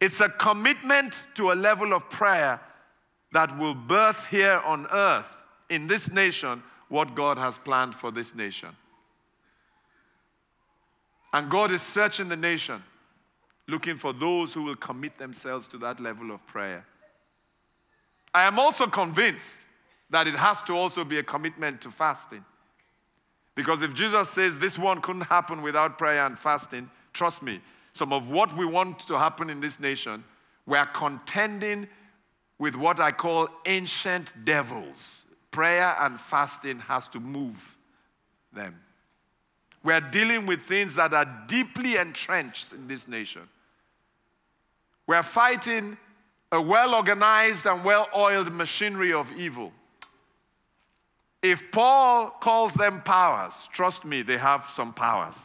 It's 0.00 0.20
a 0.20 0.28
commitment 0.28 1.26
to 1.34 1.52
a 1.52 1.54
level 1.54 1.92
of 1.92 2.08
prayer 2.08 2.60
that 3.32 3.58
will 3.58 3.74
birth 3.74 4.26
here 4.28 4.60
on 4.64 4.86
earth 4.92 5.42
in 5.68 5.86
this 5.86 6.10
nation 6.10 6.62
what 6.88 7.14
God 7.14 7.38
has 7.38 7.58
planned 7.58 7.94
for 7.94 8.10
this 8.10 8.34
nation. 8.34 8.70
And 11.32 11.50
God 11.50 11.72
is 11.72 11.82
searching 11.82 12.28
the 12.28 12.36
nation, 12.36 12.82
looking 13.66 13.96
for 13.96 14.12
those 14.12 14.54
who 14.54 14.62
will 14.62 14.76
commit 14.76 15.18
themselves 15.18 15.66
to 15.68 15.78
that 15.78 16.00
level 16.00 16.30
of 16.30 16.46
prayer. 16.46 16.86
I 18.32 18.44
am 18.44 18.58
also 18.58 18.86
convinced 18.86 19.58
that 20.10 20.26
it 20.26 20.34
has 20.34 20.62
to 20.62 20.72
also 20.72 21.04
be 21.04 21.18
a 21.18 21.22
commitment 21.22 21.80
to 21.82 21.90
fasting. 21.90 22.44
Because 23.54 23.82
if 23.82 23.94
Jesus 23.94 24.28
says 24.28 24.58
this 24.58 24.78
one 24.78 25.00
couldn't 25.00 25.22
happen 25.22 25.62
without 25.62 25.98
prayer 25.98 26.24
and 26.26 26.38
fasting, 26.38 26.90
trust 27.12 27.42
me, 27.42 27.60
some 27.92 28.12
of 28.12 28.30
what 28.30 28.54
we 28.56 28.66
want 28.66 29.00
to 29.00 29.18
happen 29.18 29.48
in 29.48 29.60
this 29.60 29.80
nation, 29.80 30.22
we're 30.66 30.84
contending 30.84 31.88
with 32.58 32.76
what 32.76 33.00
I 33.00 33.12
call 33.12 33.48
ancient 33.64 34.44
devils. 34.44 35.24
Prayer 35.50 35.96
and 36.00 36.20
fasting 36.20 36.80
has 36.80 37.08
to 37.08 37.20
move 37.20 37.76
them. 38.52 38.78
We're 39.82 40.00
dealing 40.00 40.46
with 40.46 40.62
things 40.62 40.94
that 40.96 41.14
are 41.14 41.44
deeply 41.46 41.96
entrenched 41.96 42.72
in 42.72 42.88
this 42.88 43.08
nation. 43.08 43.42
We're 45.06 45.22
fighting 45.22 45.96
a 46.50 46.60
well 46.60 46.94
organized 46.94 47.66
and 47.66 47.84
well 47.84 48.08
oiled 48.14 48.52
machinery 48.52 49.12
of 49.12 49.30
evil. 49.32 49.72
If 51.50 51.70
Paul 51.70 52.30
calls 52.30 52.74
them 52.74 53.02
powers, 53.02 53.68
trust 53.72 54.04
me, 54.04 54.22
they 54.22 54.36
have 54.36 54.66
some 54.66 54.92
powers. 54.92 55.38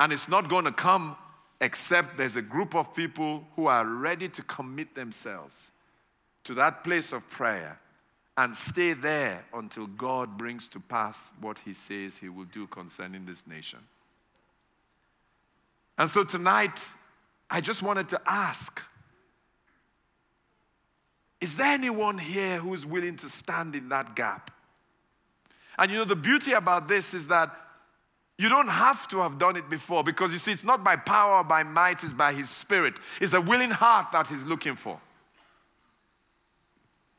And 0.00 0.12
it's 0.12 0.28
not 0.28 0.48
going 0.48 0.64
to 0.64 0.72
come 0.72 1.16
except 1.60 2.18
there's 2.18 2.34
a 2.34 2.42
group 2.42 2.74
of 2.74 2.92
people 2.94 3.46
who 3.54 3.66
are 3.66 3.86
ready 3.86 4.28
to 4.28 4.42
commit 4.42 4.96
themselves 4.96 5.70
to 6.42 6.54
that 6.54 6.82
place 6.82 7.12
of 7.12 7.28
prayer 7.30 7.78
and 8.36 8.56
stay 8.56 8.92
there 8.92 9.44
until 9.54 9.86
God 9.86 10.36
brings 10.36 10.66
to 10.68 10.80
pass 10.80 11.30
what 11.40 11.60
he 11.60 11.72
says 11.72 12.18
he 12.18 12.28
will 12.28 12.46
do 12.46 12.66
concerning 12.66 13.26
this 13.26 13.46
nation. 13.46 13.78
And 15.96 16.10
so 16.10 16.24
tonight, 16.24 16.84
I 17.48 17.60
just 17.60 17.82
wanted 17.82 18.08
to 18.08 18.20
ask 18.26 18.82
is 21.44 21.56
there 21.56 21.66
anyone 21.66 22.16
here 22.16 22.56
who 22.56 22.72
is 22.72 22.86
willing 22.86 23.16
to 23.16 23.28
stand 23.28 23.76
in 23.76 23.90
that 23.90 24.16
gap? 24.16 24.50
And 25.78 25.92
you 25.92 25.98
know, 25.98 26.06
the 26.06 26.16
beauty 26.16 26.52
about 26.52 26.88
this 26.88 27.12
is 27.12 27.26
that 27.26 27.54
you 28.38 28.48
don't 28.48 28.68
have 28.68 29.06
to 29.08 29.18
have 29.18 29.38
done 29.38 29.54
it 29.56 29.68
before 29.68 30.02
because 30.02 30.32
you 30.32 30.38
see, 30.38 30.52
it's 30.52 30.64
not 30.64 30.82
by 30.82 30.96
power 30.96 31.40
or 31.40 31.44
by 31.44 31.62
might, 31.62 32.02
it's 32.02 32.14
by 32.14 32.32
His 32.32 32.48
Spirit. 32.48 32.94
It's 33.20 33.34
a 33.34 33.42
willing 33.42 33.70
heart 33.70 34.06
that 34.12 34.26
He's 34.26 34.42
looking 34.42 34.74
for. 34.74 34.98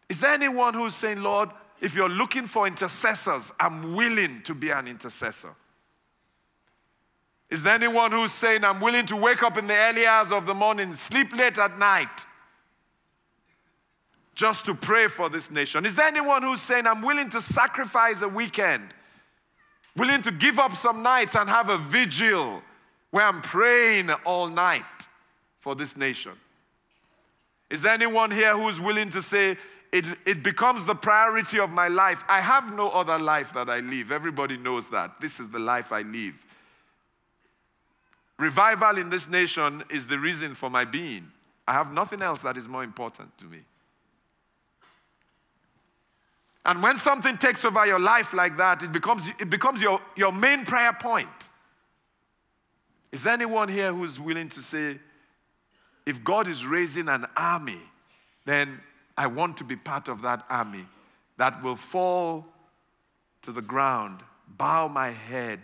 Is 0.09 0.19
there 0.19 0.33
anyone 0.33 0.73
who's 0.73 0.95
saying, 0.95 1.21
Lord, 1.21 1.51
if 1.79 1.93
you're 1.93 2.09
looking 2.09 2.47
for 2.47 2.65
intercessors, 2.65 3.51
I'm 3.59 3.95
willing 3.95 4.41
to 4.41 4.55
be 4.55 4.71
an 4.71 4.87
intercessor? 4.87 5.53
Is 7.51 7.61
there 7.61 7.75
anyone 7.75 8.11
who's 8.11 8.31
saying, 8.31 8.63
I'm 8.63 8.81
willing 8.81 9.05
to 9.05 9.15
wake 9.15 9.43
up 9.43 9.55
in 9.55 9.67
the 9.67 9.75
early 9.75 10.07
hours 10.07 10.31
of 10.31 10.47
the 10.47 10.55
morning, 10.55 10.95
sleep 10.95 11.31
late 11.31 11.59
at 11.59 11.77
night, 11.77 12.25
just 14.35 14.65
to 14.65 14.75
pray 14.75 15.07
for 15.07 15.29
this 15.29 15.49
nation? 15.49 15.85
Is 15.85 15.95
there 15.95 16.07
anyone 16.07 16.43
who's 16.43 16.61
saying, 16.61 16.85
I'm 16.85 17.01
willing 17.01 17.29
to 17.29 17.41
sacrifice 17.41 18.21
a 18.21 18.27
weekend, 18.27 18.89
willing 19.95 20.21
to 20.23 20.31
give 20.31 20.59
up 20.59 20.75
some 20.75 21.01
nights 21.01 21.35
and 21.35 21.49
have 21.49 21.69
a 21.69 21.77
vigil 21.77 22.61
where 23.11 23.25
I'm 23.25 23.41
praying 23.41 24.11
all 24.25 24.47
night 24.47 24.83
for 25.61 25.73
this 25.73 25.95
nation? 25.95 26.33
Is 27.69 27.81
there 27.81 27.93
anyone 27.93 28.29
here 28.29 28.55
who's 28.57 28.79
willing 28.79 29.09
to 29.09 29.21
say, 29.21 29.57
it, 29.91 30.05
it 30.25 30.43
becomes 30.43 30.83
the 30.83 30.95
priority 30.95 31.59
of 31.59 31.69
my 31.69 31.87
life. 31.87 32.23
I 32.27 32.41
have 32.41 32.75
no 32.75 32.89
other 32.89 33.17
life 33.17 33.53
that 33.53 33.69
I 33.69 33.79
live. 33.79 34.11
Everybody 34.11 34.57
knows 34.57 34.89
that. 34.89 35.21
This 35.21 35.39
is 35.39 35.49
the 35.49 35.59
life 35.59 35.93
I 35.93 36.01
live. 36.01 36.35
Revival 38.37 38.97
in 38.97 39.09
this 39.09 39.29
nation 39.29 39.83
is 39.89 40.07
the 40.07 40.19
reason 40.19 40.53
for 40.55 40.69
my 40.69 40.83
being. 40.83 41.31
I 41.65 41.73
have 41.73 41.93
nothing 41.93 42.21
else 42.21 42.41
that 42.41 42.57
is 42.57 42.67
more 42.67 42.83
important 42.83 43.37
to 43.37 43.45
me. 43.45 43.59
And 46.65 46.81
when 46.81 46.97
something 46.97 47.37
takes 47.37 47.63
over 47.63 47.85
your 47.85 47.99
life 47.99 48.33
like 48.33 48.57
that, 48.57 48.81
it 48.81 48.91
becomes, 48.91 49.29
it 49.39 49.49
becomes 49.49 49.81
your, 49.81 50.01
your 50.15 50.31
main 50.31 50.65
prayer 50.65 50.93
point. 50.93 51.29
Is 53.11 53.23
there 53.23 53.33
anyone 53.33 53.69
here 53.69 53.93
who's 53.93 54.19
willing 54.19 54.49
to 54.49 54.61
say, 54.61 54.99
if 56.05 56.23
God 56.23 56.47
is 56.47 56.65
raising 56.65 57.07
an 57.07 57.25
army, 57.37 57.79
then 58.45 58.79
I 59.17 59.27
want 59.27 59.57
to 59.57 59.63
be 59.63 59.75
part 59.75 60.07
of 60.07 60.23
that 60.23 60.43
army 60.49 60.85
that 61.37 61.61
will 61.63 61.75
fall 61.75 62.45
to 63.43 63.51
the 63.51 63.61
ground, 63.61 64.21
bow 64.57 64.87
my 64.87 65.11
head, 65.11 65.61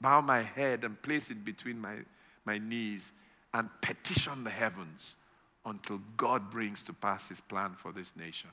bow 0.00 0.20
my 0.20 0.42
head 0.42 0.84
and 0.84 1.00
place 1.00 1.30
it 1.30 1.44
between 1.44 1.80
my, 1.80 1.96
my 2.44 2.58
knees 2.58 3.12
and 3.54 3.68
petition 3.80 4.44
the 4.44 4.50
heavens 4.50 5.16
until 5.64 6.00
God 6.16 6.50
brings 6.50 6.82
to 6.84 6.92
pass 6.92 7.28
his 7.28 7.40
plan 7.40 7.70
for 7.70 7.90
this 7.92 8.14
nation. 8.16 8.50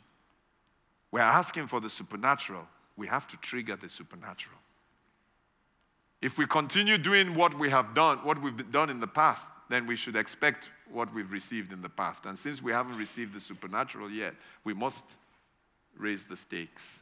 We're 1.11 1.21
asking 1.21 1.67
for 1.67 1.79
the 1.79 1.89
supernatural. 1.89 2.67
We 2.95 3.07
have 3.07 3.27
to 3.27 3.37
trigger 3.37 3.75
the 3.75 3.89
supernatural. 3.89 4.57
If 6.21 6.37
we 6.37 6.45
continue 6.45 6.97
doing 6.97 7.33
what 7.33 7.57
we 7.57 7.69
have 7.69 7.95
done, 7.95 8.17
what 8.19 8.41
we've 8.41 8.71
done 8.71 8.89
in 8.89 8.99
the 8.99 9.07
past, 9.07 9.49
then 9.69 9.87
we 9.87 9.95
should 9.95 10.15
expect 10.15 10.69
what 10.91 11.13
we've 11.13 11.31
received 11.31 11.71
in 11.71 11.81
the 11.81 11.89
past. 11.89 12.25
And 12.25 12.37
since 12.37 12.61
we 12.61 12.71
haven't 12.71 12.97
received 12.97 13.33
the 13.33 13.39
supernatural 13.39 14.11
yet, 14.11 14.33
we 14.63 14.73
must 14.73 15.05
raise 15.97 16.25
the 16.25 16.35
stakes. 16.35 16.99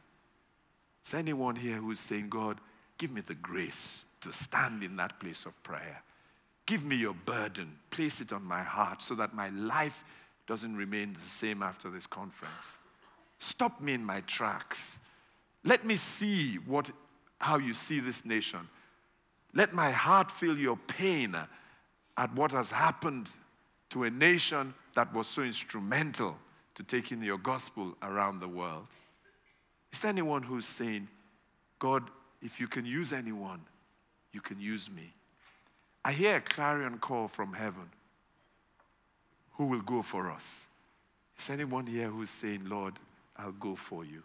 Is 1.04 1.14
anyone 1.14 1.56
here 1.56 1.76
who's 1.76 1.98
saying, 1.98 2.28
God, 2.28 2.60
give 2.96 3.10
me 3.10 3.22
the 3.22 3.34
grace 3.34 4.04
to 4.20 4.32
stand 4.32 4.84
in 4.84 4.96
that 4.96 5.18
place 5.18 5.46
of 5.46 5.60
prayer? 5.62 6.02
Give 6.66 6.84
me 6.84 6.96
your 6.96 7.14
burden, 7.14 7.78
place 7.90 8.20
it 8.20 8.32
on 8.32 8.44
my 8.44 8.62
heart 8.62 9.02
so 9.02 9.14
that 9.14 9.34
my 9.34 9.48
life 9.48 10.04
doesn't 10.46 10.76
remain 10.76 11.14
the 11.14 11.20
same 11.20 11.62
after 11.62 11.90
this 11.90 12.06
conference. 12.06 12.78
Stop 13.38 13.80
me 13.80 13.94
in 13.94 14.04
my 14.04 14.20
tracks. 14.22 14.98
Let 15.64 15.84
me 15.84 15.96
see 15.96 16.56
what, 16.56 16.90
how 17.40 17.58
you 17.58 17.72
see 17.72 18.00
this 18.00 18.24
nation. 18.24 18.68
Let 19.54 19.72
my 19.72 19.90
heart 19.90 20.30
feel 20.30 20.58
your 20.58 20.76
pain 20.76 21.36
at 22.16 22.34
what 22.34 22.52
has 22.52 22.70
happened 22.70 23.30
to 23.90 24.04
a 24.04 24.10
nation 24.10 24.74
that 24.94 25.12
was 25.14 25.26
so 25.26 25.42
instrumental 25.42 26.38
to 26.74 26.82
taking 26.82 27.22
your 27.22 27.38
gospel 27.38 27.96
around 28.02 28.40
the 28.40 28.48
world. 28.48 28.86
Is 29.92 30.00
there 30.00 30.10
anyone 30.10 30.42
who's 30.42 30.66
saying, 30.66 31.08
God, 31.78 32.04
if 32.42 32.60
you 32.60 32.68
can 32.68 32.84
use 32.84 33.12
anyone, 33.12 33.60
you 34.32 34.40
can 34.40 34.60
use 34.60 34.90
me? 34.90 35.12
I 36.04 36.12
hear 36.12 36.36
a 36.36 36.40
clarion 36.40 36.98
call 36.98 37.28
from 37.28 37.54
heaven. 37.54 37.90
Who 39.52 39.66
will 39.66 39.80
go 39.80 40.02
for 40.02 40.30
us? 40.30 40.66
Is 41.38 41.50
anyone 41.50 41.86
here 41.86 42.08
who's 42.08 42.30
saying, 42.30 42.68
Lord, 42.68 42.94
I'll 43.38 43.52
go 43.52 43.74
for 43.74 44.04
you? 44.04 44.22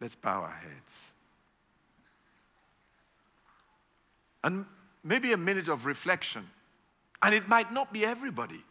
Let's 0.00 0.14
bow 0.14 0.42
our 0.42 0.50
heads. 0.50 1.12
And 4.42 4.64
maybe 5.04 5.32
a 5.32 5.36
minute 5.36 5.68
of 5.68 5.86
reflection. 5.86 6.48
And 7.22 7.34
it 7.34 7.48
might 7.48 7.72
not 7.72 7.92
be 7.92 8.04
everybody. 8.04 8.62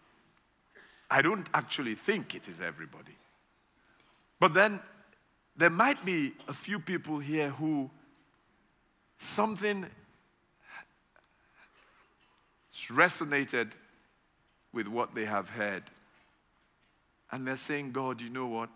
I 1.11 1.21
don't 1.21 1.47
actually 1.53 1.95
think 1.95 2.35
it 2.35 2.47
is 2.47 2.61
everybody. 2.61 3.15
But 4.39 4.53
then 4.53 4.79
there 5.55 5.69
might 5.69 6.03
be 6.05 6.31
a 6.47 6.53
few 6.53 6.79
people 6.79 7.19
here 7.19 7.49
who 7.49 7.89
something 9.17 9.85
resonated 12.89 13.71
with 14.73 14.87
what 14.87 15.13
they 15.13 15.25
have 15.25 15.49
heard. 15.49 15.83
And 17.31 17.47
they're 17.47 17.55
saying, 17.55 17.91
God, 17.91 18.21
you 18.21 18.29
know 18.29 18.47
what? 18.47 18.69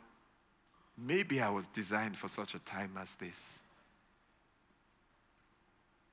Maybe 0.98 1.42
I 1.42 1.50
was 1.50 1.68
designed 1.68 2.18
for 2.18 2.28
such 2.28 2.54
a 2.56 2.60
time 2.60 2.92
as 3.00 3.16
this. 3.16 3.64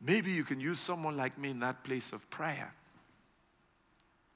Maybe 0.00 0.32
you 0.32 0.44
can 0.44 0.60
use 0.60 0.80
someone 0.80 1.16
like 1.16 1.36
me 1.36 1.50
in 1.50 1.60
that 1.60 1.84
place 1.84 2.12
of 2.12 2.28
prayer, 2.30 2.72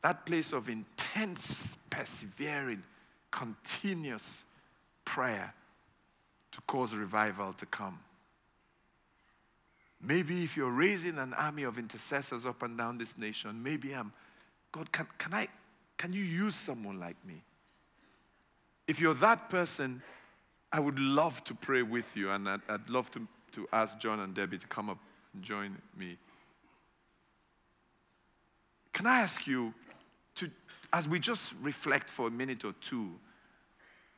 that 0.02 0.26
place 0.26 0.52
of 0.52 0.68
intense, 0.68 1.76
persevering, 1.88 2.82
continuous 3.30 4.44
prayer 5.04 5.54
to 6.52 6.60
cause 6.62 6.94
revival 6.94 7.52
to 7.54 7.66
come. 7.66 7.98
Maybe 10.00 10.44
if 10.44 10.54
you're 10.56 10.70
raising 10.70 11.18
an 11.18 11.32
army 11.32 11.62
of 11.62 11.78
intercessors 11.78 12.44
up 12.44 12.62
and 12.62 12.76
down 12.76 12.98
this 12.98 13.16
nation, 13.16 13.62
maybe 13.62 13.92
I'm, 13.92 14.12
God, 14.70 14.92
can, 14.92 15.06
can, 15.16 15.32
I, 15.32 15.48
can 15.96 16.12
you 16.12 16.22
use 16.22 16.54
someone 16.54 17.00
like 17.00 17.16
me? 17.26 17.42
If 18.86 19.00
you're 19.00 19.14
that 19.14 19.48
person, 19.48 20.02
I 20.74 20.80
would 20.80 20.98
love 20.98 21.44
to 21.44 21.54
pray 21.54 21.82
with 21.82 22.16
you, 22.16 22.30
and 22.30 22.48
I'd, 22.48 22.60
I'd 22.68 22.90
love 22.90 23.08
to, 23.12 23.28
to 23.52 23.68
ask 23.72 23.96
John 24.00 24.18
and 24.18 24.34
Debbie 24.34 24.58
to 24.58 24.66
come 24.66 24.90
up 24.90 24.98
and 25.32 25.40
join 25.40 25.78
me. 25.96 26.18
Can 28.92 29.06
I 29.06 29.20
ask 29.20 29.46
you 29.46 29.72
to, 30.34 30.50
as 30.92 31.08
we 31.08 31.20
just 31.20 31.54
reflect 31.62 32.10
for 32.10 32.26
a 32.26 32.30
minute 32.30 32.64
or 32.64 32.74
two 32.80 33.12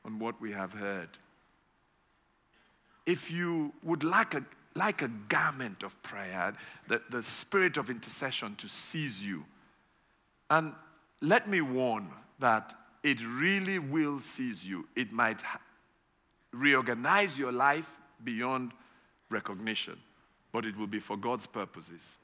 on 0.02 0.18
what 0.18 0.40
we 0.40 0.50
have 0.52 0.72
heard, 0.72 1.10
if 3.04 3.30
you 3.30 3.74
would 3.82 4.02
like 4.02 4.32
a, 4.32 4.42
like 4.74 5.02
a 5.02 5.08
garment 5.28 5.82
of 5.82 6.02
prayer, 6.02 6.54
the, 6.88 7.02
the 7.10 7.22
spirit 7.22 7.76
of 7.76 7.90
intercession 7.90 8.56
to 8.56 8.66
seize 8.66 9.22
you, 9.22 9.44
and 10.48 10.72
let 11.20 11.50
me 11.50 11.60
warn 11.60 12.08
that 12.38 12.72
it 13.02 13.22
really 13.22 13.78
will 13.78 14.20
seize 14.20 14.64
you. 14.64 14.88
It 14.96 15.12
might 15.12 15.42
reorganize 16.58 17.38
your 17.38 17.52
life 17.52 17.90
beyond 18.24 18.72
recognition 19.30 19.98
but 20.56 20.64
it 20.64 20.74
will 20.74 20.86
be 20.86 21.00
for 21.00 21.18
God's 21.18 21.46
purposes. 21.46 22.16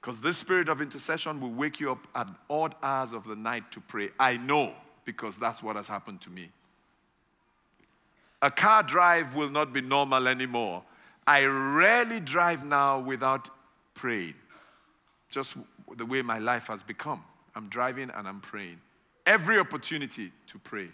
Because 0.00 0.22
this 0.22 0.38
spirit 0.38 0.70
of 0.70 0.80
intercession 0.80 1.42
will 1.42 1.50
wake 1.50 1.78
you 1.78 1.92
up 1.92 2.06
at 2.14 2.26
odd 2.48 2.74
hours 2.82 3.12
of 3.12 3.24
the 3.24 3.36
night 3.36 3.70
to 3.72 3.80
pray. 3.80 4.08
I 4.18 4.38
know 4.38 4.72
because 5.04 5.36
that's 5.36 5.62
what 5.62 5.76
has 5.76 5.86
happened 5.86 6.22
to 6.22 6.30
me. 6.30 6.48
A 8.40 8.50
car 8.50 8.82
drive 8.82 9.36
will 9.36 9.50
not 9.50 9.74
be 9.74 9.82
normal 9.82 10.26
anymore. 10.26 10.84
I 11.26 11.44
rarely 11.44 12.18
drive 12.18 12.64
now 12.64 13.00
without 13.00 13.50
praying. 13.92 14.34
Just 15.30 15.58
the 15.94 16.06
way 16.06 16.22
my 16.22 16.38
life 16.38 16.68
has 16.68 16.82
become. 16.82 17.22
I'm 17.54 17.68
driving 17.68 18.08
and 18.08 18.26
I'm 18.26 18.40
praying. 18.40 18.80
Every 19.26 19.58
opportunity 19.58 20.32
to 20.46 20.58
pray. 20.60 20.88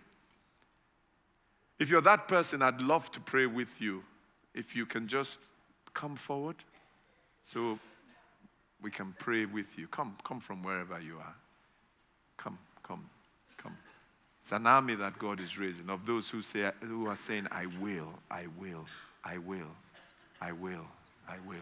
If 1.79 1.91
you're 1.91 2.01
that 2.03 2.27
person, 2.27 2.63
I'd 2.63 2.83
love 2.83 3.11
to 3.13 3.21
pray 3.21 3.47
with 3.47 3.81
you. 3.81 4.03
If 4.55 4.75
you 4.75 4.87
can 4.87 5.07
just 5.07 5.39
come 5.95 6.17
forward 6.17 6.57
so 7.45 7.79
we 8.83 8.91
can 8.91 9.15
pray 9.19 9.45
with 9.45 9.79
you. 9.79 9.87
Come, 9.89 10.17
come 10.25 10.41
from 10.41 10.63
wherever 10.63 11.01
you 11.01 11.19
are. 11.19 11.35
Come, 12.37 12.59
come, 12.83 13.09
come. 13.57 13.77
It's 14.41 14.53
an 14.53 14.67
army 14.67 14.95
that 14.97 15.19
God 15.19 15.41
is 15.41 15.59
raising 15.59 15.91
of 15.91 16.07
those 16.07 16.29
who, 16.29 16.43
say, 16.43 16.71
who 16.81 17.07
are 17.09 17.17
saying, 17.17 17.47
I 17.51 17.67
will, 17.81 18.13
I 18.31 18.47
will, 18.59 18.87
I 19.25 19.39
will, 19.39 19.71
I 20.41 20.53
will, 20.53 20.87
I 21.29 21.37
will. 21.47 21.57